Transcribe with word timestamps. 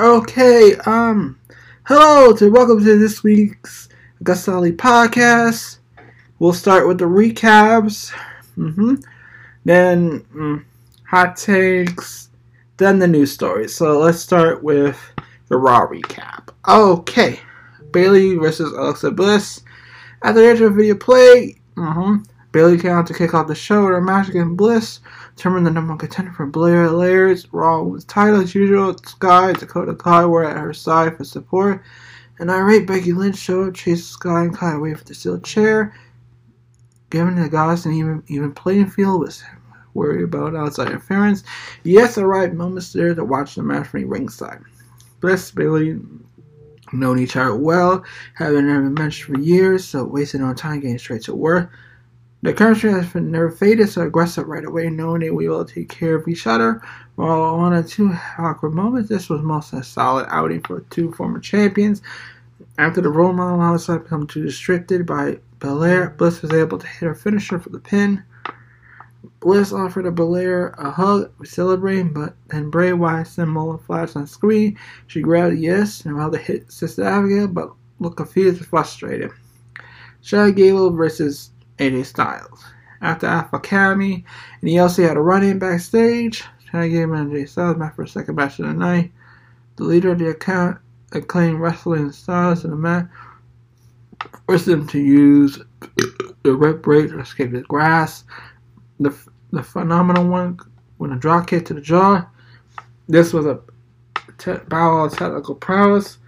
Okay, 0.00 0.76
um, 0.86 1.38
hello 1.84 2.32
to 2.32 2.50
welcome 2.50 2.82
to 2.82 2.98
this 2.98 3.22
week's 3.22 3.90
Gustali 4.24 4.74
podcast. 4.74 5.76
We'll 6.38 6.54
start 6.54 6.88
with 6.88 6.96
the 6.96 7.04
recaps, 7.04 8.10
mm-hmm. 8.56 8.94
then 9.66 10.20
mm, 10.34 10.64
hot 11.06 11.36
takes, 11.36 12.30
then 12.78 12.98
the 12.98 13.06
news 13.06 13.30
stories. 13.30 13.74
So 13.74 13.98
let's 13.98 14.20
start 14.20 14.62
with 14.62 14.98
the 15.48 15.58
Raw 15.58 15.86
recap. 15.86 16.48
Okay, 16.66 17.38
Bayley 17.92 18.36
versus 18.36 18.72
Alexa 18.72 19.10
Bliss. 19.10 19.60
After 20.22 20.56
the 20.56 20.70
video 20.70 20.94
play, 20.94 21.56
mm-hmm, 21.76 22.22
Bayley 22.52 22.78
came 22.78 22.92
out 22.92 23.06
to 23.06 23.14
kick 23.14 23.32
off 23.32 23.46
the 23.46 23.54
show 23.54 23.86
with 23.86 23.96
a 23.96 24.00
match 24.00 24.28
against 24.28 24.56
Bliss, 24.56 25.00
determined 25.36 25.66
the 25.66 25.70
number 25.70 25.92
one 25.92 25.98
contender 25.98 26.32
for 26.32 26.46
Blair 26.46 26.90
Layers. 26.90 27.46
Raw 27.52 27.82
was 27.82 28.04
title 28.04 28.40
as 28.40 28.54
usual. 28.54 28.96
Sky, 28.98 29.52
Dakota 29.52 29.94
Kai 29.94 30.24
were 30.26 30.44
at 30.44 30.56
her 30.56 30.74
side 30.74 31.16
for 31.16 31.24
support. 31.24 31.82
An 32.40 32.50
irate 32.50 32.86
Becky 32.86 33.12
Lynch 33.12 33.36
showed 33.36 33.68
up, 33.68 33.74
chased 33.74 34.10
Sky 34.10 34.42
and 34.42 34.56
Kai 34.56 34.72
away 34.72 34.94
from 34.94 35.04
the 35.06 35.14
steel 35.14 35.38
chair, 35.40 35.94
giving 37.10 37.36
the 37.36 37.48
guys 37.48 37.86
an 37.86 37.92
even, 37.92 38.22
even 38.26 38.52
playing 38.52 38.88
field 38.90 39.20
was 39.20 39.44
worried 39.94 40.24
about 40.24 40.56
outside 40.56 40.88
interference. 40.88 41.44
Yes, 41.84 42.16
the 42.16 42.26
right 42.26 42.52
moments 42.52 42.92
there 42.92 43.14
to 43.14 43.24
watch 43.24 43.54
the 43.54 43.62
match 43.62 43.88
from 43.88 44.08
ringside. 44.08 44.60
Bliss, 45.20 45.50
Bayley, 45.50 46.00
known 46.92 47.18
each 47.18 47.36
other 47.36 47.54
well, 47.54 48.04
having 48.34 48.66
never 48.66 48.90
matched 48.90 49.24
for 49.24 49.38
years, 49.38 49.84
so 49.84 50.04
wasting 50.04 50.40
no 50.40 50.54
time 50.54 50.80
getting 50.80 50.98
straight 50.98 51.22
to 51.22 51.34
work. 51.34 51.70
The 52.42 52.54
chemistry 52.54 52.90
has 52.90 53.06
been 53.12 53.50
faded, 53.50 53.90
so 53.90 54.00
aggressive 54.00 54.48
right 54.48 54.64
away, 54.64 54.88
knowing 54.88 55.20
they 55.20 55.30
will 55.30 55.62
take 55.62 55.90
care 55.90 56.14
of 56.14 56.26
each 56.26 56.46
other. 56.46 56.80
While 57.16 57.42
on 57.42 57.74
a 57.74 57.82
two 57.82 58.16
awkward 58.38 58.72
moments, 58.72 59.10
this 59.10 59.28
was 59.28 59.42
most 59.42 59.74
a 59.74 59.82
solid 59.82 60.26
outing 60.30 60.62
for 60.62 60.80
two 60.88 61.12
former 61.12 61.38
champions. 61.38 62.00
After 62.78 63.02
the 63.02 63.10
role 63.10 63.34
model 63.34 63.60
outside 63.60 64.04
become 64.04 64.26
too 64.26 64.44
restricted 64.44 65.04
by 65.04 65.38
Belair, 65.58 66.14
Bliss 66.16 66.40
was 66.40 66.52
able 66.52 66.78
to 66.78 66.86
hit 66.86 67.06
her 67.06 67.14
finisher 67.14 67.58
for 67.58 67.68
the 67.68 67.78
pin. 67.78 68.22
Bliss 69.40 69.70
offered 69.74 70.06
a 70.06 70.10
Belair 70.10 70.68
a 70.78 70.90
hug, 70.90 71.30
celebrating, 71.44 72.10
but 72.14 72.36
then 72.48 72.70
Bray 72.70 72.94
Wyatt 72.94 73.26
symbol 73.26 73.76
flashed 73.76 74.16
on 74.16 74.26
screen. 74.26 74.78
She 75.08 75.20
grabbed 75.20 75.52
a 75.52 75.56
yes 75.58 76.06
and 76.06 76.32
to 76.32 76.38
hit 76.38 76.72
Sister 76.72 77.04
Abigail, 77.04 77.48
but 77.48 77.74
looked 77.98 78.16
confused 78.16 78.58
and 78.58 78.66
frustrated. 78.66 79.30
Chad 80.22 80.56
Gable 80.56 80.90
versus 80.90 81.50
AJ 81.80 82.06
Styles. 82.06 82.64
After 83.00 83.26
Alpha 83.26 83.56
Academy 83.56 84.24
and 84.60 84.70
ELC 84.70 85.06
had 85.08 85.16
a 85.16 85.20
run 85.20 85.42
in 85.42 85.58
backstage, 85.58 86.44
Chad 86.70 86.90
Gable 86.90 87.14
and 87.14 87.32
AJ 87.32 87.48
Styles 87.48 87.76
met 87.76 87.96
for 87.96 88.02
a 88.02 88.08
second 88.08 88.36
match 88.36 88.58
of 88.58 88.66
the 88.66 88.74
night. 88.74 89.10
The 89.76 89.84
leader 89.84 90.12
of 90.12 90.18
the 90.18 90.28
account 90.28 90.78
acclaimed 91.12 91.60
wrestling 91.60 92.12
styles 92.12 92.64
in 92.64 92.70
the 92.70 92.76
match 92.76 93.08
forced 94.46 94.66
them 94.66 94.86
to 94.88 94.98
use 94.98 95.58
the 96.42 96.54
rip 96.54 96.82
break 96.82 97.08
to 97.08 97.20
escape 97.20 97.52
the 97.52 97.62
grass. 97.62 98.24
The, 98.98 99.16
the 99.52 99.62
phenomenal 99.62 100.28
one 100.28 100.58
when 100.98 101.12
a 101.12 101.16
drop 101.16 101.46
kick 101.46 101.66
to 101.66 101.74
the 101.74 101.80
jaw. 101.80 102.26
This 103.08 103.32
was 103.32 103.46
a 103.46 103.60
te- 104.38 104.52
of 104.70 105.16
technical 105.16 105.54
prowess, 105.54 106.18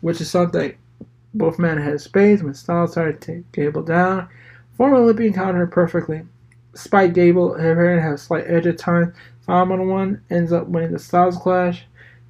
which 0.00 0.20
is 0.20 0.30
something 0.30 0.74
both 1.34 1.58
men 1.58 1.78
had 1.78 2.00
spades 2.00 2.42
when 2.42 2.54
Styles 2.54 2.92
started 2.92 3.20
to 3.20 3.34
take 3.34 3.52
Gable 3.52 3.82
down. 3.82 4.28
Former 4.78 4.96
Olympian 4.96 5.34
countered 5.34 5.70
perfectly. 5.70 6.22
Spike 6.74 7.12
Gable 7.12 7.58
having 7.58 8.00
had 8.00 8.14
a 8.14 8.18
slight 8.18 8.44
edge 8.46 8.66
at 8.66 8.78
times, 8.78 9.14
Phenomenal 9.40 9.86
One 9.86 10.22
ends 10.30 10.52
up 10.52 10.68
winning 10.68 10.92
the 10.92 10.98
Styles 10.98 11.36
Clash. 11.36 11.84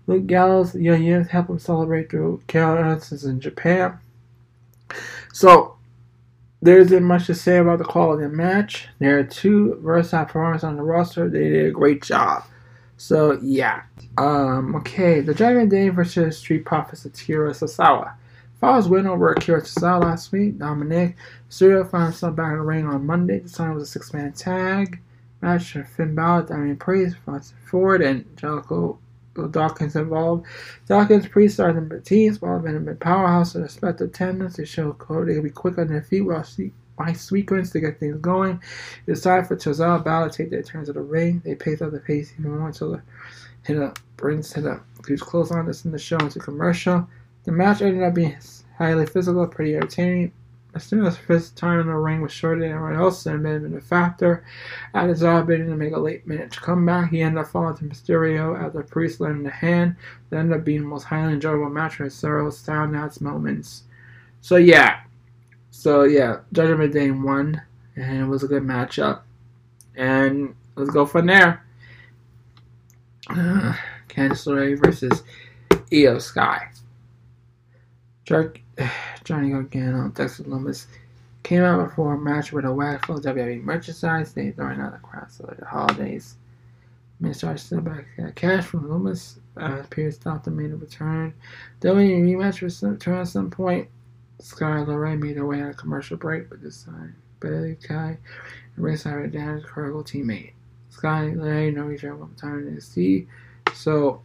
Luke 0.06 0.26
Gallows, 0.26 0.72
the 0.72 0.80
Young 0.80 1.02
Yuns 1.02 1.28
help 1.28 1.50
him 1.50 1.58
celebrate 1.58 2.10
through 2.10 2.42
countenances 2.46 3.24
in 3.24 3.38
Japan. 3.40 3.98
So, 5.32 5.76
there 6.62 6.78
isn't 6.78 7.04
much 7.04 7.26
to 7.26 7.34
say 7.34 7.58
about 7.58 7.78
the 7.78 7.84
quality 7.84 8.24
of 8.24 8.30
the 8.30 8.36
match. 8.36 8.88
There 8.98 9.18
are 9.18 9.24
two 9.24 9.78
versatile 9.82 10.24
performers 10.24 10.64
on 10.64 10.76
the 10.76 10.82
roster. 10.82 11.28
They 11.28 11.50
did 11.50 11.66
a 11.66 11.70
great 11.70 12.02
job. 12.02 12.44
So, 12.96 13.38
yeah. 13.42 13.82
Um, 14.16 14.74
okay, 14.76 15.20
the 15.20 15.34
Judgment 15.34 15.70
Day 15.70 15.90
versus 15.90 16.38
Street 16.38 16.64
Profits 16.64 17.04
Akira 17.04 17.50
Tozawa. 17.50 18.14
Falls 18.60 18.88
win 18.88 19.06
over 19.06 19.32
Akira 19.32 19.62
Tozawa 19.62 20.02
last 20.02 20.32
week. 20.32 20.58
Dominic 20.58 21.16
Mysterio 21.48 21.88
found 21.88 22.04
himself 22.04 22.34
back 22.34 22.52
in 22.52 22.58
the 22.58 22.64
ring 22.64 22.86
on 22.86 23.06
Monday. 23.06 23.38
This 23.38 23.52
time 23.52 23.74
was 23.74 23.84
a 23.84 23.86
six-man 23.86 24.32
tag 24.32 25.00
match. 25.40 25.76
Finn 25.96 26.14
Balor, 26.14 26.46
Damian 26.46 26.76
Priest, 26.76 27.16
Francis 27.24 27.54
Ford, 27.70 28.02
and 28.02 28.24
Jericho 28.36 28.98
Dawkins 29.50 29.94
involved. 29.94 30.46
Dawkins, 30.86 31.28
Priest, 31.28 31.58
the 31.58 31.72
Batiste, 31.72 32.42
while 32.42 32.58
been 32.58 32.88
a 32.88 32.94
powerhouse 32.94 33.54
and 33.54 33.62
respected 33.62 34.12
tendons 34.12 34.56
to 34.56 34.66
show 34.66 34.92
Cody 34.94 35.28
they 35.28 35.34
can 35.34 35.44
be 35.44 35.50
quick 35.50 35.78
on 35.78 35.86
their 35.86 36.02
feet 36.02 36.22
while 36.22 36.42
see 36.42 36.72
my 36.98 37.12
sequence 37.12 37.70
to 37.70 37.78
get 37.78 38.00
things 38.00 38.18
going. 38.18 38.60
It's 39.06 39.20
time 39.20 39.44
for 39.44 39.54
Tozawa 39.54 40.04
Balor 40.04 40.30
to 40.30 40.36
take 40.36 40.50
their 40.50 40.64
turns 40.64 40.88
at 40.88 40.96
the 40.96 41.00
ring. 41.00 41.40
They 41.44 41.54
pace 41.54 41.80
up 41.80 41.92
the 41.92 42.00
pace 42.00 42.32
even 42.36 42.58
more 42.58 42.66
until 42.66 42.90
the 42.90 43.02
hit 43.62 43.78
up 43.80 44.00
brings 44.16 44.52
hit 44.52 44.66
up. 44.66 44.84
Who's 45.06 45.22
close 45.22 45.52
on 45.52 45.66
this 45.66 45.84
in 45.84 45.92
the 45.92 45.98
show 45.98 46.18
into 46.18 46.40
commercial. 46.40 47.08
The 47.44 47.52
match 47.52 47.82
ended 47.82 48.02
up 48.02 48.14
being 48.14 48.36
highly 48.76 49.06
physical, 49.06 49.46
pretty 49.46 49.76
entertaining. 49.76 50.32
As 50.74 50.84
soon 50.84 51.04
as 51.06 51.16
his 51.16 51.50
time 51.50 51.80
in 51.80 51.86
the 51.86 51.94
ring 51.94 52.20
was 52.20 52.30
shorter 52.30 52.60
than 52.60 52.70
everyone 52.70 52.94
else, 52.94 53.24
and 53.26 53.42
may 53.42 53.52
have 53.52 53.62
been 53.62 53.76
a 53.76 53.80
factor. 53.80 54.44
At 54.94 55.08
his 55.08 55.20
bidding 55.20 55.66
to 55.66 55.76
make 55.76 55.94
a 55.94 55.98
late 55.98 56.26
minute 56.26 56.54
comeback, 56.54 57.10
he 57.10 57.22
ended 57.22 57.42
up 57.42 57.50
falling 57.50 57.76
to 57.78 57.84
Mysterio 57.84 58.56
after 58.56 58.82
Priest 58.82 59.20
landed 59.20 59.46
a 59.46 59.50
hand. 59.50 59.96
That 60.30 60.38
ended 60.38 60.58
up 60.58 60.64
being 60.64 60.82
the 60.82 60.88
most 60.88 61.04
highly 61.04 61.32
enjoyable 61.32 61.70
match 61.70 61.98
with 61.98 62.12
several 62.12 62.50
sound 62.50 62.94
moments. 63.20 63.84
So 64.40 64.56
yeah, 64.56 65.00
so 65.70 66.04
yeah, 66.04 66.40
Judgment 66.52 66.92
Day 66.92 67.10
won, 67.10 67.62
and 67.96 68.20
it 68.20 68.26
was 68.26 68.42
a 68.42 68.48
good 68.48 68.62
matchup. 68.62 69.22
And 69.96 70.54
let's 70.76 70.90
go 70.90 71.06
from 71.06 71.26
there. 71.26 71.64
Uh, 73.30 73.74
Candice 74.08 74.46
LeRae 74.46 74.84
versus 74.84 75.22
Io 75.92 76.18
Sky. 76.18 76.68
Jerk, 78.28 78.60
Johnny 79.24 79.48
Gargano, 79.48 80.10
Dexter 80.10 80.42
Lumis 80.42 80.84
came 81.44 81.62
out 81.62 81.88
before 81.88 82.12
a 82.12 82.18
match 82.18 82.52
with 82.52 82.66
a 82.66 82.70
whack 82.70 83.06
full 83.06 83.16
of 83.16 83.24
WWE 83.24 83.62
merchandise. 83.62 84.34
They 84.34 84.50
throwing 84.50 84.80
out 84.80 84.92
the 84.92 84.98
crowd 84.98 85.30
the 85.58 85.64
holidays. 85.64 86.36
Miz 87.20 87.42
still 87.56 87.80
back 87.80 88.04
got 88.18 88.34
cash 88.34 88.66
from 88.66 88.86
Lumis. 88.86 89.38
Uh, 89.56 89.82
Pierce 89.88 90.18
and 90.26 90.56
made 90.58 90.72
a 90.72 90.76
return. 90.76 91.32
WWE 91.80 92.20
rematch 92.36 92.60
was 92.60 92.82
return 92.82 93.20
at 93.20 93.28
some 93.28 93.50
point. 93.50 93.88
Sky 94.40 94.82
Lorraine 94.82 95.20
made 95.20 95.38
her 95.38 95.46
way 95.46 95.62
on 95.62 95.70
a 95.70 95.74
commercial 95.74 96.18
break, 96.18 96.50
but 96.50 96.62
this 96.62 96.82
time 96.82 97.16
Billy 97.40 97.76
Kai 97.76 98.18
and 98.76 98.84
ringside 98.84 99.22
with 99.22 99.32
Dan's 99.32 99.64
Cargo 99.64 100.02
teammate. 100.02 100.52
Sky 100.90 101.32
Lorraine 101.34 101.76
no 101.76 101.90
other 101.90 102.14
one 102.14 102.34
time 102.34 102.68
in. 102.68 103.26
So 103.74 104.20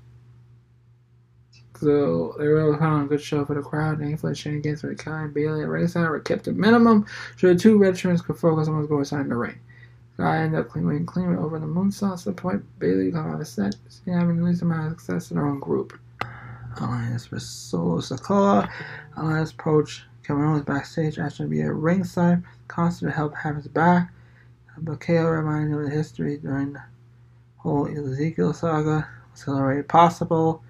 so 1.80 2.36
they 2.38 2.46
put 2.46 2.82
on 2.82 3.04
a 3.04 3.08
good 3.08 3.22
show 3.22 3.46
for 3.46 3.56
the 3.56 3.62
crowd. 3.62 4.00
And 4.00 4.12
Inflation 4.12 4.52
shenanigans 4.52 4.84
with 4.84 4.98
Kai 4.98 5.24
and 5.24 5.34
Bayley 5.34 5.64
at 5.64 5.68
ringside 5.68 6.10
were 6.10 6.20
kept 6.20 6.48
at 6.48 6.56
minimum 6.56 7.06
so 7.38 7.48
the 7.48 7.60
two 7.60 7.80
veterans 7.80 8.22
could 8.22 8.38
focus 8.38 8.68
on 8.68 8.78
what's 8.78 8.90
going 8.90 9.06
on 9.12 9.26
in 9.26 9.30
the 9.30 9.36
ring. 9.36 9.60
Guy 10.18 10.38
ended 10.38 10.60
up 10.60 10.70
cleaning 10.70 11.06
clean 11.06 11.36
over 11.36 11.58
the 11.58 11.66
moonsault 11.66 12.20
to 12.20 12.26
the 12.26 12.34
point 12.34 12.64
Bayley 12.80 13.10
got 13.10 13.28
out 13.28 13.42
of 13.42 13.48
set, 13.48 13.76
having 14.06 14.38
the 14.38 14.44
least 14.44 14.62
amount 14.62 14.94
of 14.94 15.00
success 15.00 15.32
in 15.32 15.38
her 15.38 15.48
own 15.48 15.60
group. 15.60 15.98
Alliance 16.80 17.26
for 17.26 17.40
Solo 17.40 18.00
Sikoa. 18.00 18.70
Alliance 19.18 19.52
approached 19.52 20.04
Kevin 20.24 20.44
Owens 20.44 20.66
backstage 20.66 21.18
asking 21.20 21.48
to 21.48 21.50
be 21.50 21.62
at 21.62 21.74
ringside, 21.74 22.44
constant 22.68 23.14
help 23.14 23.36
have 23.36 23.56
his 23.56 23.68
back. 23.68 24.12
But 24.78 25.00
KO 25.00 25.26
reminded 25.26 25.72
him 25.72 25.80
of 25.80 25.90
the 25.90 25.96
history 25.96 26.38
during 26.38 26.74
the 26.74 26.84
whole 27.58 27.88
Ezekiel 27.88 28.54
saga. 28.54 29.08
Was 29.32 29.48
already 29.48 29.82
possible. 29.82 30.64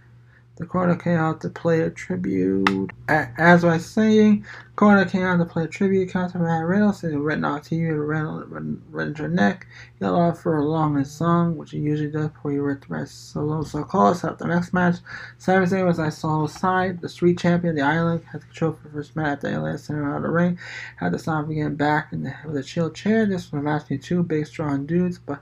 The 0.57 0.65
corner 0.67 0.95
came 0.95 1.17
out 1.19 1.41
to 1.41 1.49
play 1.49 1.81
a 1.81 1.89
tribute. 1.91 2.91
As 3.09 3.65
I 3.65 3.75
was 3.75 3.85
saying, 3.85 4.45
corner 4.75 5.05
came 5.05 5.21
out 5.21 5.37
to 5.37 5.45
play 5.45 5.65
a 5.65 5.67
tribute 5.67 6.11
concert 6.11 6.39
for 6.39 6.45
Matt 6.45 6.65
Reynolds. 6.65 7.01
They 7.01 7.15
written 7.15 7.45
on 7.45 7.61
TV 7.61 7.89
with 7.89 8.07
Reynolds 8.07 8.81
around 8.91 9.19
your 9.19 9.27
neck. 9.27 9.67
He 9.99 10.05
allowed 10.05 10.37
for 10.37 10.57
a 10.57 10.65
long 10.65 10.95
and 10.95 11.05
song, 11.05 11.57
which 11.57 11.71
he 11.71 11.77
usually 11.77 12.09
does 12.09 12.29
before 12.29 12.51
he 12.51 12.57
ripped 12.57 12.87
the 12.87 12.95
rest 12.95 13.31
solo. 13.31 13.63
So 13.63 13.83
us 13.83 14.23
up 14.23 14.39
the 14.39 14.47
next 14.47 14.73
match. 14.73 14.95
Sami 15.37 15.65
Zayn 15.67 15.85
was 15.85 15.99
I 15.99 16.09
solo 16.09 16.47
side. 16.47 17.01
The 17.01 17.09
street 17.09 17.37
champion, 17.37 17.75
the 17.75 17.81
island, 17.81 18.23
had 18.31 18.41
control 18.41 18.73
for 18.73 18.87
the 18.87 18.93
first 18.95 19.15
match 19.15 19.43
after 19.43 19.59
LA 19.59 19.77
sent 19.77 19.99
him 19.99 20.05
out 20.05 20.17
of 20.17 20.23
the 20.23 20.29
ring. 20.29 20.57
Had 20.97 21.13
the 21.13 21.19
song 21.19 21.47
begin 21.47 21.75
back 21.75 22.11
in 22.11 22.23
the, 22.23 22.35
with 22.45 22.57
a 22.57 22.63
chill 22.63 22.89
chair. 22.89 23.25
This 23.25 23.51
was 23.51 23.59
a 23.59 23.63
match 23.63 23.83
between 23.83 23.99
two 23.99 24.23
big, 24.23 24.47
strong 24.47 24.85
dudes, 24.85 25.19
but 25.19 25.39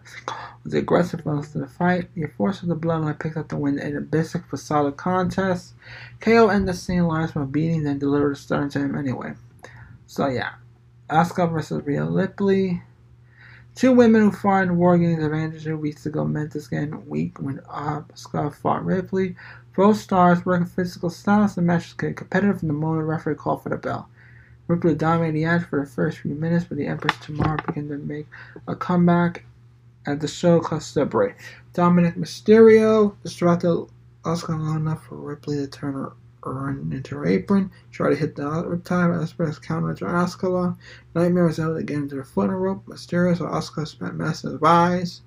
was 0.64 0.74
aggressive 0.74 1.26
most 1.26 1.56
of 1.56 1.62
the 1.62 1.68
fight. 1.68 2.10
The 2.16 2.28
force 2.28 2.62
of 2.62 2.68
the 2.68 2.76
bloodline 2.76 3.20
picked 3.20 3.38
up 3.38 3.50
the 3.50 3.58
win 3.58 3.80
in 3.80 3.96
a 3.96 4.02
basic 4.02 4.46
for 4.46 4.58
solid 4.58 4.98
contest. 4.98 5.74
KO 6.20 6.50
ended 6.50 6.70
the 6.70 6.78
scene 6.78 7.08
Lars 7.08 7.32
from 7.32 7.50
beating, 7.52 7.84
then 7.84 7.98
delivered 7.98 8.34
a 8.34 8.36
stern 8.36 8.70
to 8.70 8.80
him 8.80 8.96
anyway. 8.96 9.31
So 10.12 10.28
yeah, 10.28 10.56
Asuka 11.10 11.50
versus 11.50 11.86
Rhea 11.86 12.04
Ripley. 12.04 12.82
Two 13.76 13.94
women 13.94 14.24
who 14.24 14.32
fought 14.32 14.64
in 14.64 14.76
war 14.76 14.98
gained 14.98 15.24
advantage 15.24 15.64
two 15.64 15.78
weeks 15.78 16.06
ago 16.06 16.26
met 16.26 16.52
this 16.52 16.68
game 16.68 17.08
week 17.08 17.40
when 17.40 17.60
Asuka 17.60 18.54
fought 18.54 18.84
Ripley. 18.84 19.38
Both 19.74 20.02
stars 20.02 20.46
working 20.46 20.66
physical 20.66 21.10
styles. 21.10 21.56
The 21.56 21.62
match 21.62 21.84
was 21.84 22.14
competitive 22.14 22.60
from 22.60 22.68
the 22.68 22.74
moment 22.74 23.08
referee 23.08 23.36
called 23.36 23.64
for 23.64 23.70
the 23.70 23.78
bell. 23.78 24.10
Ripley 24.68 24.96
dominated 24.96 25.38
the 25.38 25.46
action 25.46 25.70
for 25.70 25.80
the 25.80 25.90
first 25.90 26.18
few 26.18 26.36
minutes, 26.36 26.66
but 26.66 26.76
the 26.78 26.88
Empress 26.88 27.16
tomorrow 27.22 27.64
began 27.66 27.88
to 27.88 27.98
make 27.98 28.28
a 28.68 28.76
comeback 28.76 29.46
at 30.06 30.20
the 30.20 30.28
show 30.28 30.60
called 30.60 30.84
Celebrate. 30.84 31.36
Dominic 31.72 32.16
Mysterio 32.16 33.16
distracted 33.24 33.88
Asuka 34.26 34.60
long 34.60 34.76
enough 34.76 35.06
for 35.06 35.16
Ripley 35.16 35.56
to 35.56 35.68
turn 35.68 35.94
her 35.94 36.12
run 36.44 36.92
into 36.94 37.16
her 37.16 37.26
apron, 37.26 37.72
try 37.92 38.10
to 38.10 38.16
hit 38.16 38.36
the 38.36 38.44
riptide, 38.44 39.22
Express 39.22 39.60
counter 39.60 39.94
to 39.94 40.50
long. 40.50 40.78
Nightmare 41.14 41.46
was 41.46 41.60
able 41.60 41.76
to 41.76 41.84
get 41.84 41.98
into 41.98 42.16
her 42.18 42.24
foot 42.24 42.46
in 42.46 42.52
a 42.52 42.58
rope. 42.58 42.86
Mysterio 42.86 43.38
saw 43.38 43.46
Asuka 43.46 43.88
spent 43.88 44.16
massive 44.16 44.64
eyes 44.64 45.22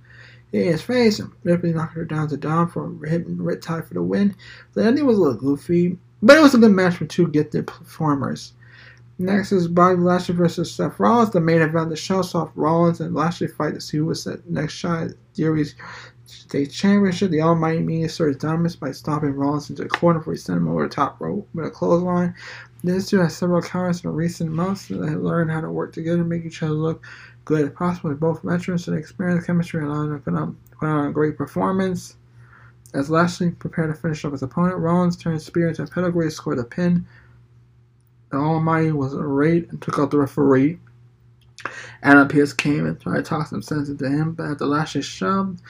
in 0.53 0.65
his 0.65 0.83
face, 0.83 1.19
and 1.19 1.31
Ripley 1.43 1.73
knocked 1.73 1.95
her 1.95 2.05
down 2.05 2.29
to 2.29 2.37
Dom 2.37 2.69
for 2.69 2.93
a 3.05 3.09
hitting 3.09 3.39
Tie 3.61 3.81
for 3.81 3.95
the 3.95 4.03
win. 4.03 4.35
The 4.75 4.85
ending 4.85 5.07
was 5.07 5.19
a 5.19 5.21
little 5.21 5.39
goofy, 5.39 5.99
but 6.23 6.37
it 6.37 6.43
was 6.43 6.55
a 6.55 6.59
good 6.59 6.73
match 6.73 6.97
for 6.97 7.07
two 7.07 7.29
gifted 7.29 7.67
performers. 7.67 8.53
Next 9.19 9.53
is 9.53 9.69
Bobby 9.69 10.01
Lashley 10.01 10.35
versus 10.35 10.73
Seth 10.73 10.99
Rollins. 10.99 11.31
The 11.31 11.41
main 11.41 11.63
event 11.63 11.85
of 11.85 11.91
the 11.91 11.97
show 11.97 12.23
saw 12.23 12.51
Rollins 12.57 13.01
and 13.01 13.15
Lashley 13.15 13.47
fight 13.47 13.75
to 13.75 13.81
see 13.81 13.99
who 13.99 14.07
was 14.07 14.25
the 14.25 14.43
next 14.49 14.73
shot 14.73 15.05
at 15.05 15.11
Theory's 15.35 15.77
State 16.45 16.71
Championship. 16.71 17.31
The 17.31 17.41
Almighty 17.41 17.81
Media 17.81 18.07
started 18.07 18.39
dominance 18.39 18.77
by 18.77 18.93
stopping 18.93 19.33
Rollins 19.33 19.71
into 19.71 19.83
the 19.83 19.89
corner 19.89 20.23
he 20.23 20.37
sent 20.37 20.59
him 20.59 20.69
over 20.69 20.83
the 20.87 20.95
top 20.95 21.19
rope 21.19 21.49
with 21.55 21.65
a 21.65 21.71
clothesline. 21.71 22.35
These 22.85 23.09
two 23.09 23.19
had 23.19 23.33
several 23.33 23.63
counters 23.63 24.05
in 24.05 24.13
recent 24.13 24.53
months 24.53 24.91
and 24.91 25.03
they 25.03 25.15
learned 25.15 25.51
how 25.51 25.63
to 25.63 25.71
work 25.71 25.95
together, 25.95 26.21
and 26.21 26.29
make 26.29 26.45
each 26.45 26.63
other 26.63 26.75
look 26.75 27.03
good 27.47 27.65
as 27.65 27.71
possible. 27.71 28.11
They're 28.11 28.19
both 28.19 28.43
veterans, 28.43 28.85
they 28.85 28.95
experienced 28.99 29.47
chemistry 29.47 29.81
and 29.81 29.91
allowed 29.91 30.09
them 30.09 30.19
to 30.19 30.23
put 30.23 30.35
on, 30.35 30.59
put 30.79 30.87
on 30.87 31.07
a 31.07 31.13
great 31.13 31.39
performance. 31.39 32.17
As 32.93 33.09
Lashley 33.09 33.51
prepared 33.53 33.95
to 33.95 33.99
finish 33.99 34.23
off 34.27 34.33
his 34.33 34.43
opponent, 34.43 34.77
Rollins 34.77 35.17
turned 35.17 35.41
spear 35.41 35.69
into 35.69 35.85
a 35.85 35.87
pedigree, 35.87 36.31
scored 36.31 36.59
a 36.59 36.65
pin. 36.65 37.07
The 38.31 38.37
Almighty 38.37 38.93
was 38.93 39.15
irate 39.15 39.71
and 39.71 39.81
took 39.81 39.99
out 39.99 40.11
the 40.11 40.19
referee. 40.19 40.79
Adam 42.03 42.29
Pearce 42.29 42.53
came 42.53 42.85
and 42.85 43.01
tried 43.01 43.17
to 43.17 43.23
talk 43.23 43.47
some 43.47 43.63
sense 43.63 43.89
into 43.89 44.07
him, 44.07 44.33
but 44.33 44.45
after 44.45 44.67
Lashley 44.67 45.01
shoved, 45.01 45.63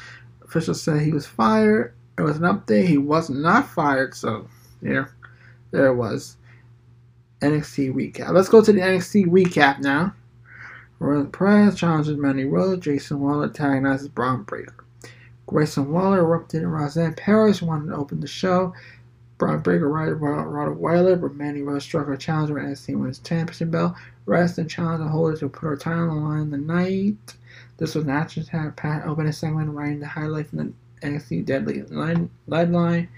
officials 0.45 0.83
said 0.83 1.01
he 1.01 1.13
was 1.13 1.27
fired. 1.27 1.95
It 2.19 2.23
was 2.23 2.37
an 2.37 2.43
update. 2.43 2.87
He 2.87 2.99
was 2.99 3.29
not 3.31 3.69
fired, 3.69 4.15
so 4.15 4.47
there, 4.81 5.11
there 5.71 5.89
it 5.89 5.97
was. 5.97 6.37
NXT 7.41 7.93
recap. 7.93 8.33
Let's 8.33 8.49
go 8.49 8.63
to 8.63 8.73
the 8.73 8.81
NXT 8.81 9.27
recap 9.27 9.81
now. 9.81 10.15
Royal 10.99 11.27
Perez 11.27 11.75
challenges 11.75 12.17
Mandy 12.17 12.45
Rose. 12.45 12.79
Grayson 12.79 13.21
Waller 13.21 13.45
antagonizes 13.45 14.09
Bron 14.09 14.45
Breakker. 14.45 14.85
Grayson 15.47 15.93
Waller 15.93 16.21
erupted 16.21 16.63
and 16.63 16.73
Roxanne 16.73 17.15
Perez 17.15 17.61
wanted 17.61 17.89
to 17.89 17.97
open 17.97 18.21
the 18.21 18.27
show. 18.27 18.73
Bron 19.37 19.61
Breakker 19.61 19.89
rider 19.89 20.15
Rhoda 20.15 20.73
Weiler, 20.73 21.17
but 21.17 21.35
Mandy 21.35 21.63
Rose 21.63 21.83
struck 21.83 22.07
her 22.07 22.17
challenger 22.17 22.59
at 22.59 22.67
NXT 22.67 22.97
Women's 22.97 23.19
Championship 23.19 23.71
belt. 23.71 23.95
Rest 24.27 24.59
and 24.59 24.71
challenge 24.71 25.01
the 25.01 25.09
holder 25.09 25.37
to 25.37 25.49
put 25.49 25.67
her 25.67 25.77
title 25.77 26.09
on 26.11 26.17
the 26.17 26.29
line 26.29 26.51
the 26.51 26.57
night. 26.57 27.35
This 27.77 27.95
was 27.95 28.05
an 28.05 28.11
action 28.11 28.45
Pat 28.77 29.07
opening 29.07 29.33
segment, 29.33 29.71
writing 29.71 30.01
the 30.01 30.07
highlight 30.07 30.49
from 30.49 30.59
the 30.59 30.73
NXT 31.07 31.45
Deadly 31.45 31.83
line, 31.83 32.31
line. 32.47 33.09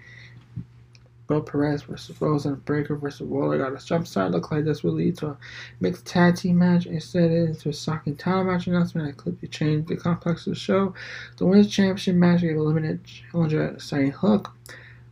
Bill 1.29 1.41
Perez 1.41 1.83
versus 1.83 2.21
Rose 2.21 2.47
and 2.47 2.65
Breakker 2.65 2.95
versus 2.95 3.27
Waller 3.27 3.59
got 3.59 3.73
a 3.73 3.85
jump 3.85 4.07
start. 4.07 4.31
Looked 4.31 4.53
like 4.53 4.65
this 4.65 4.85
would 4.85 4.95
lead 4.95 5.17
to 5.19 5.29
a 5.29 5.39
mixed 5.81 6.07
tag 6.07 6.37
team 6.37 6.59
match. 6.59 6.87
Instead, 6.87 7.33
it 7.33 7.51
into 7.51 7.69
a 7.69 7.73
shocking 7.73 8.17
title 8.17 8.45
match 8.45 8.67
announcement 8.67 9.09
that 9.09 9.17
quickly 9.17 9.49
changed 9.49 9.89
the 9.89 9.97
complex 9.97 10.47
of 10.47 10.55
the 10.55 10.59
show. 10.59 10.95
The 11.37 11.47
Women's 11.47 11.73
Championship 11.73 12.15
match 12.15 12.43
gave 12.43 12.57
a 12.57 12.63
limited 12.63 13.01
challenger 13.05 13.69
a 13.69 13.73
exciting 13.73 14.13
hook. 14.13 14.53